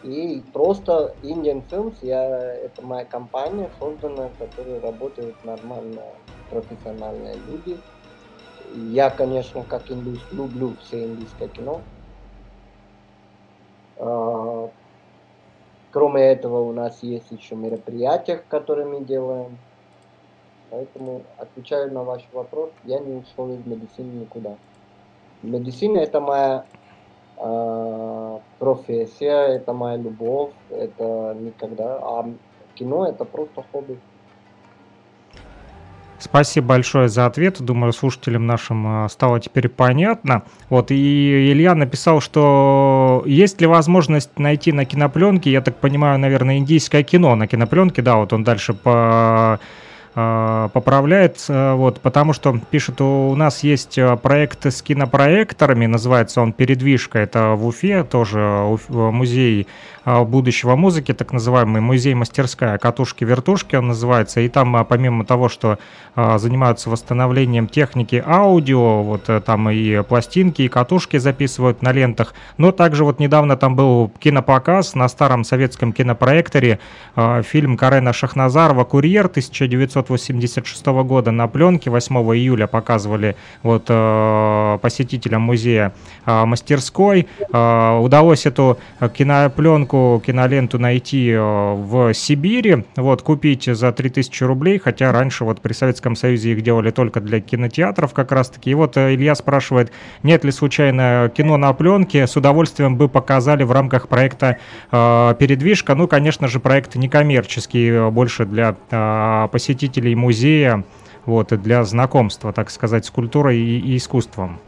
и 0.03 0.41
просто 0.53 1.15
Indian 1.23 1.67
Films, 1.69 1.97
я, 2.03 2.55
это 2.55 2.83
моя 2.83 3.05
компания, 3.05 3.71
созданная, 3.79 4.31
в 4.31 4.37
которой 4.37 4.81
работают 4.81 5.43
нормально 5.45 6.03
профессиональные 6.51 7.37
люди. 7.37 7.79
Я, 8.75 9.11
конечно, 9.11 9.63
как 9.65 9.91
индус, 9.91 10.21
люблю 10.33 10.75
все 10.81 11.05
индийское 11.05 11.49
кино. 11.49 11.83
А, 13.97 14.71
кроме 15.93 16.23
этого, 16.23 16.61
у 16.61 16.73
нас 16.73 17.03
есть 17.03 17.31
еще 17.31 17.55
мероприятия, 17.55 18.37
которые 18.37 18.87
мы 18.87 19.05
делаем. 19.05 19.57
Поэтому, 20.71 21.23
отвечаю 21.37 21.93
на 21.93 22.03
ваш 22.03 22.23
вопрос, 22.33 22.71
я 22.85 22.99
не 22.99 23.13
ушел 23.13 23.53
из 23.53 23.65
медицины 23.67 24.21
никуда. 24.21 24.57
Медицина 25.43 25.99
это 25.99 26.21
моя 26.21 26.67
профессия, 28.59 29.57
это 29.57 29.73
моя 29.73 29.97
любовь, 29.97 30.53
это 30.71 31.37
никогда, 31.41 31.99
а 32.01 32.29
кино 32.75 33.07
это 33.09 33.25
просто 33.25 33.65
хобби. 33.73 33.99
Спасибо 36.23 36.69
большое 36.69 37.09
за 37.09 37.27
ответ. 37.27 37.61
Думаю, 37.61 37.93
слушателям 37.93 38.47
нашим 38.47 38.87
а, 38.87 39.09
стало 39.09 39.41
теперь 39.41 39.69
понятно. 39.69 40.45
Вот, 40.71 40.93
и 40.93 41.51
Илья 41.51 41.75
написал, 41.75 42.21
что 42.21 43.25
есть 43.27 43.61
ли 43.61 43.67
возможность 43.67 44.39
найти 44.39 44.71
на 44.71 44.85
кинопленке, 44.85 45.51
я 45.51 45.61
так 45.61 45.77
понимаю, 45.79 46.21
наверное, 46.21 46.59
индийское 46.59 47.03
кино 47.03 47.35
на 47.35 47.49
кинопленке, 47.49 48.03
да, 48.03 48.17
вот 48.17 48.33
он 48.33 48.45
дальше 48.45 48.73
по 48.73 49.59
э, 49.61 49.92
поправляет, 50.15 51.45
э, 51.49 51.75
вот, 51.75 52.01
потому 52.01 52.33
что 52.33 52.59
пишет, 52.71 53.01
у 53.01 53.35
нас 53.35 53.63
есть 53.63 53.97
э, 53.97 54.17
проект 54.17 54.67
с 54.67 54.83
кинопроекторами, 54.83 55.87
называется 55.87 56.41
он 56.43 56.53
«Передвижка», 56.53 57.19
это 57.19 57.55
в 57.55 57.67
Уфе 57.67 58.05
тоже 58.05 58.41
музей 58.89 59.67
будущего 60.05 60.77
музыки, 60.77 61.13
так 61.13 61.33
называемый 61.33 61.81
музей-мастерская 61.81 62.79
«Катушки-вертушки» 62.79 63.77
он 63.77 63.89
называется, 63.89 64.41
и 64.41 64.49
там 64.49 64.85
помимо 64.87 65.25
того, 65.25 65.49
что 65.49 65.79
занимаются 66.15 66.91
восстановлением 66.91 67.69
техники 67.69 68.23
аудио, 68.27 69.03
вот 69.03 69.31
там 69.45 69.71
и 69.71 70.03
пластинки, 70.03 70.63
и 70.63 70.69
катушки 70.69 71.17
записывают 71.19 71.83
на 71.83 71.93
лентах, 71.93 72.35
но 72.59 72.73
также 72.73 73.05
вот 73.05 73.21
недавно 73.21 73.57
там 73.57 73.77
был 73.77 74.11
кинопоказ 74.19 74.95
на 74.95 75.09
старом 75.09 75.45
советском 75.45 75.93
кинопроекторе, 75.93 76.81
фильм 77.43 77.77
Карена 77.77 78.13
Шахназарова 78.13 78.85
«Курьер» 78.85 79.27
1986 79.27 80.87
года 80.87 81.31
на 81.31 81.49
пленке 81.49 81.91
8 81.91 82.15
июля 82.37 82.67
показывали 82.67 83.37
вот 83.63 83.87
э, 83.89 84.79
посетителям 84.81 85.43
музея 85.43 85.93
э, 86.27 86.45
мастерской. 86.45 87.29
Э, 87.53 87.99
удалось 87.99 88.47
эту 88.47 88.79
кинопленку, 89.15 89.92
киноленту 90.25 90.79
найти 90.79 91.35
в 91.37 92.13
Сибири, 92.15 92.85
вот 92.97 93.23
купить 93.23 93.65
за 93.65 93.93
3000 93.93 94.45
рублей, 94.45 94.79
хотя 94.79 95.13
раньше 95.13 95.45
вот 95.45 95.61
при 95.61 95.73
Советском 95.73 96.17
Союзе 96.17 96.53
их 96.53 96.63
делали 96.63 96.91
только 96.91 97.21
для 97.21 97.41
кинотеатров 97.41 98.13
как 98.13 98.33
раз-таки. 98.33 98.71
И 98.71 98.75
вот 98.75 98.97
Илья 98.97 99.35
спрашивает, 99.35 99.93
нет 100.23 100.45
ли 100.45 100.51
случайно 100.51 101.31
кино 101.35 101.57
на 101.57 101.73
пленке, 101.73 102.27
с 102.27 102.37
удовольствием 102.37 102.97
бы 102.97 103.09
показали 103.09 103.63
в 103.63 103.73
рамках 103.73 104.09
проекта 104.09 104.59
«Передвижка». 104.91 105.95
Ну, 105.95 106.09
конечно 106.09 106.49
же, 106.49 106.61
проект 106.61 106.95
некоммерческий, 106.97 108.11
больше 108.11 108.47
для 108.47 108.73
посетителей 109.53 110.15
музея, 110.15 110.85
вот, 111.25 111.53
и 111.53 111.57
для 111.57 111.85
знакомства, 111.85 112.53
так 112.53 112.71
сказать, 112.71 113.05
с 113.05 113.11
культурой 113.11 113.59
и, 113.59 113.79
и 113.79 113.97
искусством? 113.97 114.59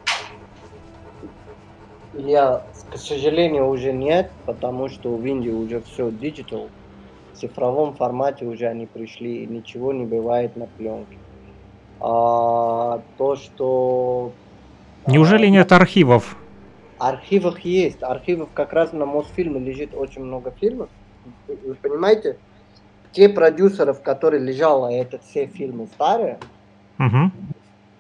Я, 2.17 2.63
к 2.95 2.97
сожалению, 2.97 3.69
уже 3.69 3.93
нет, 3.93 4.31
потому 4.47 4.89
что 4.89 5.15
в 5.15 5.27
Индии 5.27 5.51
уже 5.51 5.81
все 5.83 6.11
digital. 6.11 6.69
В 7.33 7.37
цифровом 7.37 7.95
формате 7.95 8.47
уже 8.47 8.67
они 8.67 8.87
пришли, 8.87 9.43
и 9.43 9.47
ничего 9.47 9.93
не 9.93 10.05
бывает 10.05 10.57
на 10.57 10.67
пленке. 10.67 11.19
А, 12.01 13.03
то, 13.19 13.37
что... 13.37 14.33
Неужели 15.07 15.47
а, 15.47 15.51
нет 15.51 15.73
архивов? 15.73 16.37
Архивов 16.99 17.59
есть. 17.61 18.03
Архивов 18.03 18.49
как 18.55 18.73
раз 18.73 18.93
на 18.93 19.05
Мосфильме 19.05 19.61
лежит 19.61 19.95
очень 19.95 20.23
много 20.23 20.53
фильмов. 20.53 20.89
Вы 21.47 21.75
понимаете? 21.75 22.39
те 23.15 23.29
продюсеров, 23.29 24.03
которые 24.03 24.43
лежало 24.43 24.93
это 24.93 25.19
все 25.19 25.47
фильмы 25.47 25.87
старые, 25.95 26.39
uh-huh. 26.99 27.31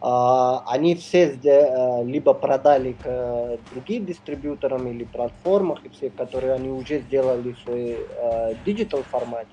А, 0.07 0.63
они 0.67 0.97
все 0.97 1.35
а, 1.47 2.03
либо 2.03 2.35
продали 2.35 2.93
к 2.93 3.07
а, 3.07 3.57
другим 3.73 4.05
дистрибьюторам 4.05 4.87
или 4.89 5.05
платформах, 5.05 5.83
и 5.87 5.89
все, 5.89 6.11
которые 6.11 6.53
они 6.53 6.69
уже 6.69 7.01
сделали 7.01 7.53
в 7.53 7.59
своей 7.61 7.97
а, 8.19 8.53
digital 8.67 9.03
формате. 9.05 9.49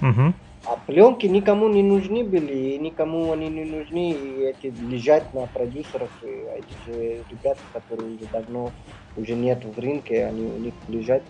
Uh-huh. 0.00 0.32
А 0.66 0.76
пленки 0.86 1.26
никому 1.26 1.68
не 1.68 1.82
нужны 1.82 2.22
были, 2.22 2.54
и 2.54 2.78
никому 2.78 3.32
они 3.32 3.48
не 3.48 3.64
нужны, 3.64 4.12
и 4.12 4.40
эти 4.44 4.72
лежат 4.88 5.34
на 5.34 5.46
продюсерах, 5.46 6.10
и 6.22 6.26
эти 6.26 6.86
же 6.86 7.24
ребята, 7.28 7.60
которые 7.72 8.14
уже 8.14 8.26
давно 8.32 8.70
уже 9.16 9.34
нет 9.34 9.64
в 9.64 9.80
рынке, 9.80 10.26
они 10.26 10.46
у 10.46 10.58
них 10.58 10.74
лежат. 10.88 11.22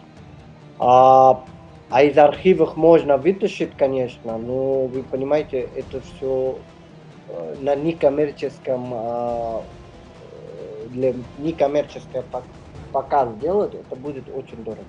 А 0.79 1.43
а 1.91 2.03
из 2.03 2.19
архивов 2.19 2.77
можно 2.77 3.17
вытащить, 3.17 3.71
конечно, 3.79 4.37
но 4.37 4.87
вы 4.87 5.03
понимаете, 5.03 5.71
это 5.75 6.03
все 6.03 6.59
э, 6.59 6.78
на 7.61 7.75
некоммерческом, 7.75 8.93
э, 8.93 9.61
для 10.91 11.15
некоммерческого 11.39 12.25
показ 12.93 13.29
сделать, 13.39 13.75
это 13.75 13.97
будет 13.97 14.25
очень 14.35 14.63
дорого. 14.65 14.85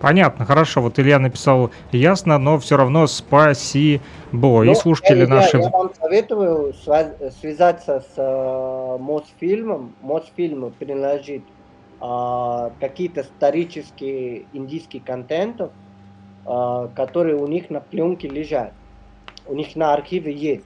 Понятно, 0.00 0.44
хорошо. 0.44 0.80
Вот 0.80 0.98
Илья 0.98 1.18
написал 1.18 1.70
ясно, 1.90 2.38
но 2.38 2.58
все 2.58 2.76
равно 2.76 3.06
спасибо. 3.08 4.02
Но, 4.30 4.64
и 4.64 4.74
слушатели 4.74 5.24
Илья, 5.24 5.28
наши... 5.28 5.56
Я 5.58 5.70
вам 5.70 5.90
советую 6.00 6.72
связаться 6.74 8.00
с 8.00 8.12
э, 8.16 8.98
Мосфильмом. 9.00 9.94
Мосфильм 10.00 10.72
принадлежит 10.78 11.42
а, 12.00 12.70
какие-то 12.78 13.22
исторические 13.22 14.44
индийские 14.52 15.02
контентов, 15.02 15.72
а, 16.46 16.88
которые 16.94 17.36
у 17.36 17.46
них 17.48 17.70
на 17.70 17.80
пленке 17.80 18.28
лежат. 18.28 18.72
У 19.46 19.54
них 19.54 19.74
на 19.74 19.94
архиве 19.94 20.32
есть. 20.32 20.64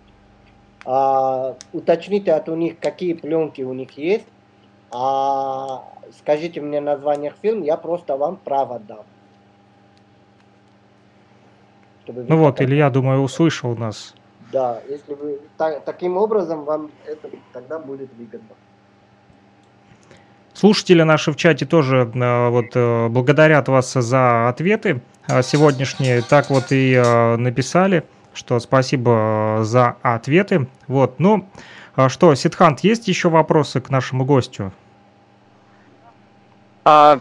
А, 0.84 1.56
уточните 1.72 2.32
от 2.32 2.48
у 2.48 2.56
них, 2.56 2.78
какие 2.78 3.14
пленки 3.14 3.62
у 3.62 3.72
них 3.72 3.96
есть. 3.96 4.26
А, 4.90 5.84
скажите 6.18 6.60
мне 6.60 6.80
название 6.80 7.32
фильма, 7.40 7.64
я 7.64 7.76
просто 7.76 8.16
вам 8.16 8.36
право 8.36 8.78
дам. 8.78 9.04
Ну 12.06 12.36
вот, 12.36 12.60
Илья, 12.60 12.90
думаю, 12.90 13.20
услышал 13.22 13.76
нас. 13.76 14.14
Да, 14.52 14.82
если 14.88 15.14
вы 15.14 15.38
так, 15.56 15.84
таким 15.84 16.16
образом 16.16 16.64
вам 16.64 16.90
это 17.06 17.30
тогда 17.52 17.78
будет 17.78 18.10
выгодно. 18.18 18.54
Слушатели 20.52 21.02
наши 21.02 21.32
в 21.32 21.36
чате 21.36 21.64
тоже 21.64 22.10
э, 22.14 22.48
вот 22.50 22.66
э, 22.74 23.08
благодарят 23.08 23.68
вас 23.68 23.94
за 23.94 24.48
ответы 24.48 25.00
э, 25.26 25.42
сегодняшние. 25.42 26.20
Так 26.20 26.50
вот 26.50 26.66
и 26.70 27.00
написали, 27.38 28.04
что 28.34 28.58
спасибо 28.60 29.60
за 29.62 29.96
ответы. 30.02 30.68
Вот, 30.86 31.18
ну 31.18 31.48
что, 32.08 32.34
Сидхант, 32.34 32.80
есть 32.80 33.08
еще 33.08 33.28
вопросы 33.28 33.80
к 33.80 33.90
нашему 33.90 34.24
гостю? 34.24 34.72
А, 36.84 37.20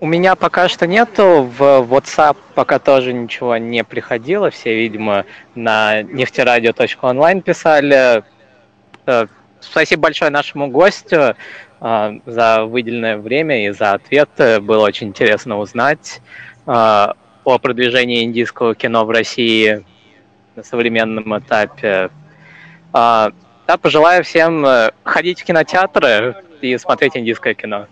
у 0.00 0.06
меня 0.06 0.36
пока 0.36 0.68
что 0.68 0.86
нету, 0.86 1.50
в 1.58 1.60
WhatsApp 1.60 2.36
пока 2.54 2.78
тоже 2.78 3.12
ничего 3.12 3.56
не 3.56 3.82
приходило, 3.84 4.50
все, 4.50 4.74
видимо, 4.74 5.24
на 5.54 6.02
нефтерадио.онлайн 6.02 7.42
писали. 7.42 8.22
Спасибо 9.60 10.02
большое 10.02 10.30
нашему 10.30 10.68
гостю. 10.68 11.34
А, 11.78 12.14
за 12.24 12.64
выделенное 12.64 13.18
время 13.18 13.66
и 13.66 13.70
за 13.70 13.92
ответ. 13.92 14.30
Было 14.62 14.84
очень 14.84 15.08
интересно 15.08 15.58
узнать 15.58 16.22
а, 16.66 17.14
о 17.46 17.58
продвижении 17.58 18.24
индийского 18.24 18.74
кино 18.74 19.04
в 19.04 19.10
России 19.10 19.84
на 20.56 20.64
современном 20.64 21.38
этапе. 21.38 22.10
А, 22.92 23.30
да, 23.68 23.76
пожелаю 23.76 24.24
всем 24.24 24.66
э, 24.66 24.90
ходить 25.04 25.40
в 25.40 25.44
кинотеатры 25.44 26.34
и 26.60 26.76
смотреть 26.76 27.16
индийское 27.16 27.54
кино. 27.54 27.86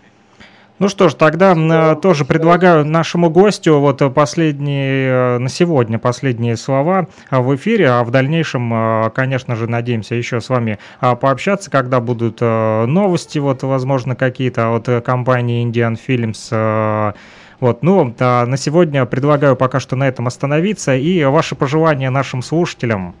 Ну 0.77 0.89
что 0.89 1.07
ж, 1.07 1.13
тогда 1.13 1.53
э, 1.55 1.95
тоже 2.01 2.25
предлагаю 2.25 2.83
нашему 2.83 3.29
гостю 3.29 3.79
вот 3.79 4.01
последние 4.13 5.09
э, 5.09 5.37
на 5.37 5.47
сегодня 5.47 5.99
последние 5.99 6.57
слова 6.57 7.07
в 7.31 7.55
эфире, 7.55 7.91
а 7.91 8.03
в 8.03 8.11
дальнейшем, 8.11 9.09
конечно 9.15 9.55
же, 9.55 9.69
надеемся 9.69 10.15
еще 10.15 10.41
с 10.41 10.49
вами 10.49 10.79
пообщаться, 10.99 11.71
когда 11.71 12.01
будут 12.01 12.41
новости, 12.41 13.39
вот, 13.39 13.63
возможно, 13.63 14.17
какие-то 14.17 14.75
от 14.75 15.05
компании 15.05 15.65
Indian 15.65 15.97
Films. 15.97 17.15
Вот, 17.59 17.83
ну, 17.83 18.13
на 18.19 18.57
сегодня 18.57 19.05
предлагаю 19.05 19.55
пока 19.55 19.79
что 19.79 19.95
на 19.95 20.07
этом 20.07 20.27
остановиться 20.27 20.95
и 20.95 21.23
ваши 21.23 21.55
пожелания 21.55 22.09
нашим 22.09 22.41
слушателям. 22.41 23.15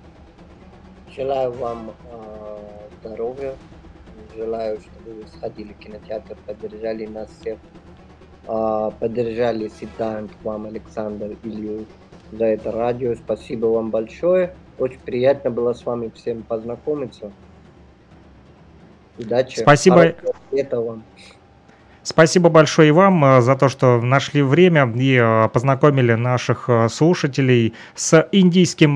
Желаю 1.15 1.53
вам 1.53 1.91
э, 2.11 2.57
здоровья, 3.01 3.55
желаю, 4.35 4.79
чтобы 4.79 5.21
вы 5.21 5.27
сходили 5.27 5.73
в 5.73 5.77
кинотеатр, 5.77 6.35
поддержали 6.45 7.05
нас 7.05 7.29
всех, 7.39 7.57
а, 8.47 8.91
поддержали 8.91 9.69
Сидант, 9.69 10.31
вам, 10.43 10.65
Александр, 10.65 11.35
Илью 11.43 11.85
за 12.31 12.45
это 12.45 12.71
радио. 12.71 13.15
Спасибо 13.15 13.67
вам 13.67 13.89
большое. 13.89 14.53
Очень 14.77 14.99
приятно 14.99 15.49
было 15.49 15.73
с 15.73 15.85
вами 15.85 16.11
всем 16.13 16.43
познакомиться. 16.43 17.31
Удачи. 19.17 19.59
Спасибо. 19.59 20.13
Вам. 20.51 21.03
Спасибо 22.07 22.49
большое 22.49 22.89
и 22.89 22.91
вам 22.91 23.25
э, 23.25 23.41
за 23.41 23.55
то, 23.55 23.67
что 23.67 23.99
нашли 23.99 24.43
время 24.43 24.87
и 24.95 25.19
э, 25.19 25.49
познакомили 25.51 26.13
наших 26.13 26.65
э, 26.67 26.87
слушателей 26.87 27.73
с 27.95 28.27
индийским 28.31 28.95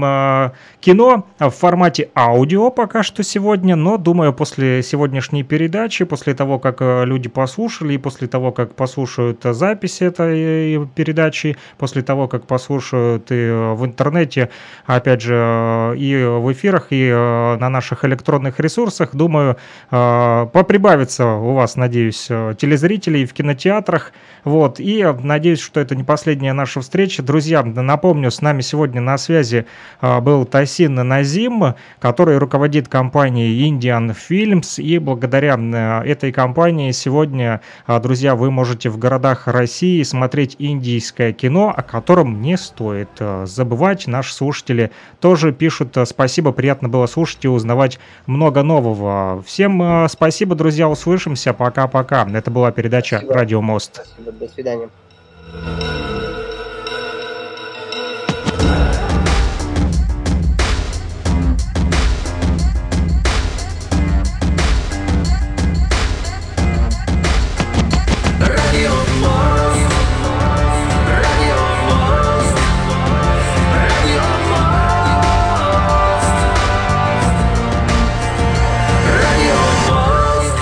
кино 0.80 1.26
в 1.40 1.49
формате 1.49 2.11
аудио 2.15 2.69
пока 2.69 3.02
что 3.02 3.23
сегодня, 3.23 3.76
но 3.76 3.98
думаю, 3.98 4.31
после 4.31 4.84
сегодняшней 4.84 5.41
передачи, 5.41 6.06
после 6.06 6.36
того, 6.36 6.60
как 6.60 6.81
люди 6.81 7.30
послушали 7.30 7.94
и 7.94 7.98
после 7.98 8.27
того, 8.27 8.52
как 8.52 8.76
послушают 8.76 9.41
запись 9.44 10.02
этой 10.02 10.86
передачи, 10.94 11.57
после 11.77 12.03
того, 12.03 12.27
как 12.27 12.45
послушают 12.45 13.31
и 13.31 13.73
в 13.76 13.86
интернете, 13.86 14.49
опять 14.86 15.22
же, 15.22 15.95
и 15.98 16.23
в 16.23 16.52
эфирах, 16.52 16.88
и 16.91 17.10
на 17.10 17.69
наших 17.69 18.06
электронных 18.06 18.60
ресурсах, 18.60 19.15
думаю, 19.15 19.57
поприбавится 19.90 21.26
у 21.26 21.53
вас, 21.53 21.76
надеюсь, 21.76 22.27
телезрителей 22.57 22.98
зрителей 22.99 23.26
в 23.26 23.34
кинотеатрах. 23.34 24.11
Вот, 24.43 24.80
и 24.80 25.05
надеюсь, 25.21 25.59
что 25.59 25.80
это 25.80 25.95
не 25.95 26.03
последняя 26.03 26.53
наша 26.53 26.81
встреча. 26.81 27.21
Друзья, 27.21 27.61
напомню, 27.63 28.31
с 28.31 28.41
нами 28.41 28.61
сегодня 28.61 29.01
на 29.01 29.17
связи 29.17 29.65
а, 29.99 30.21
был 30.21 30.45
Тасин 30.45 30.95
Назим, 30.95 31.76
который 31.99 32.38
руководит 32.38 32.88
компанией 32.88 33.69
Indian 33.69 34.15
Films, 34.15 34.81
и 34.81 34.97
благодаря 34.97 35.57
а, 35.59 36.03
этой 36.03 36.31
компании 36.31 36.91
сегодня, 36.91 37.61
а, 37.85 37.99
друзья, 37.99 38.35
вы 38.35 38.49
можете 38.49 38.89
в 38.89 38.97
городах 38.97 39.47
России 39.47 40.03
смотреть 40.03 40.55
индийское 40.57 41.34
кино, 41.34 41.73
о 41.76 41.81
котором 41.81 42.41
не 42.41 42.57
стоит 42.57 43.09
забывать. 43.43 44.07
Наши 44.07 44.34
слушатели 44.34 44.91
тоже 45.19 45.51
пишут 45.51 45.97
спасибо, 46.05 46.51
приятно 46.53 46.88
было 46.88 47.07
слушать 47.07 47.43
и 47.43 47.47
узнавать 47.47 47.99
много 48.26 48.63
нового. 48.63 49.43
Всем 49.45 50.07
спасибо, 50.09 50.55
друзья, 50.55 50.88
услышимся, 50.88 51.53
пока-пока. 51.53 52.27
Это 52.34 52.51
была 52.51 52.71
передача 52.71 52.88
спасибо. 53.19 53.33
«Радио 53.33 53.61
Мост». 53.61 54.01
Спасибо. 54.05 54.31
До 54.31 54.47
свидания. 54.47 54.89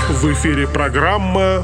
В 0.10 0.34
эфире 0.34 0.68
программа 0.68 1.64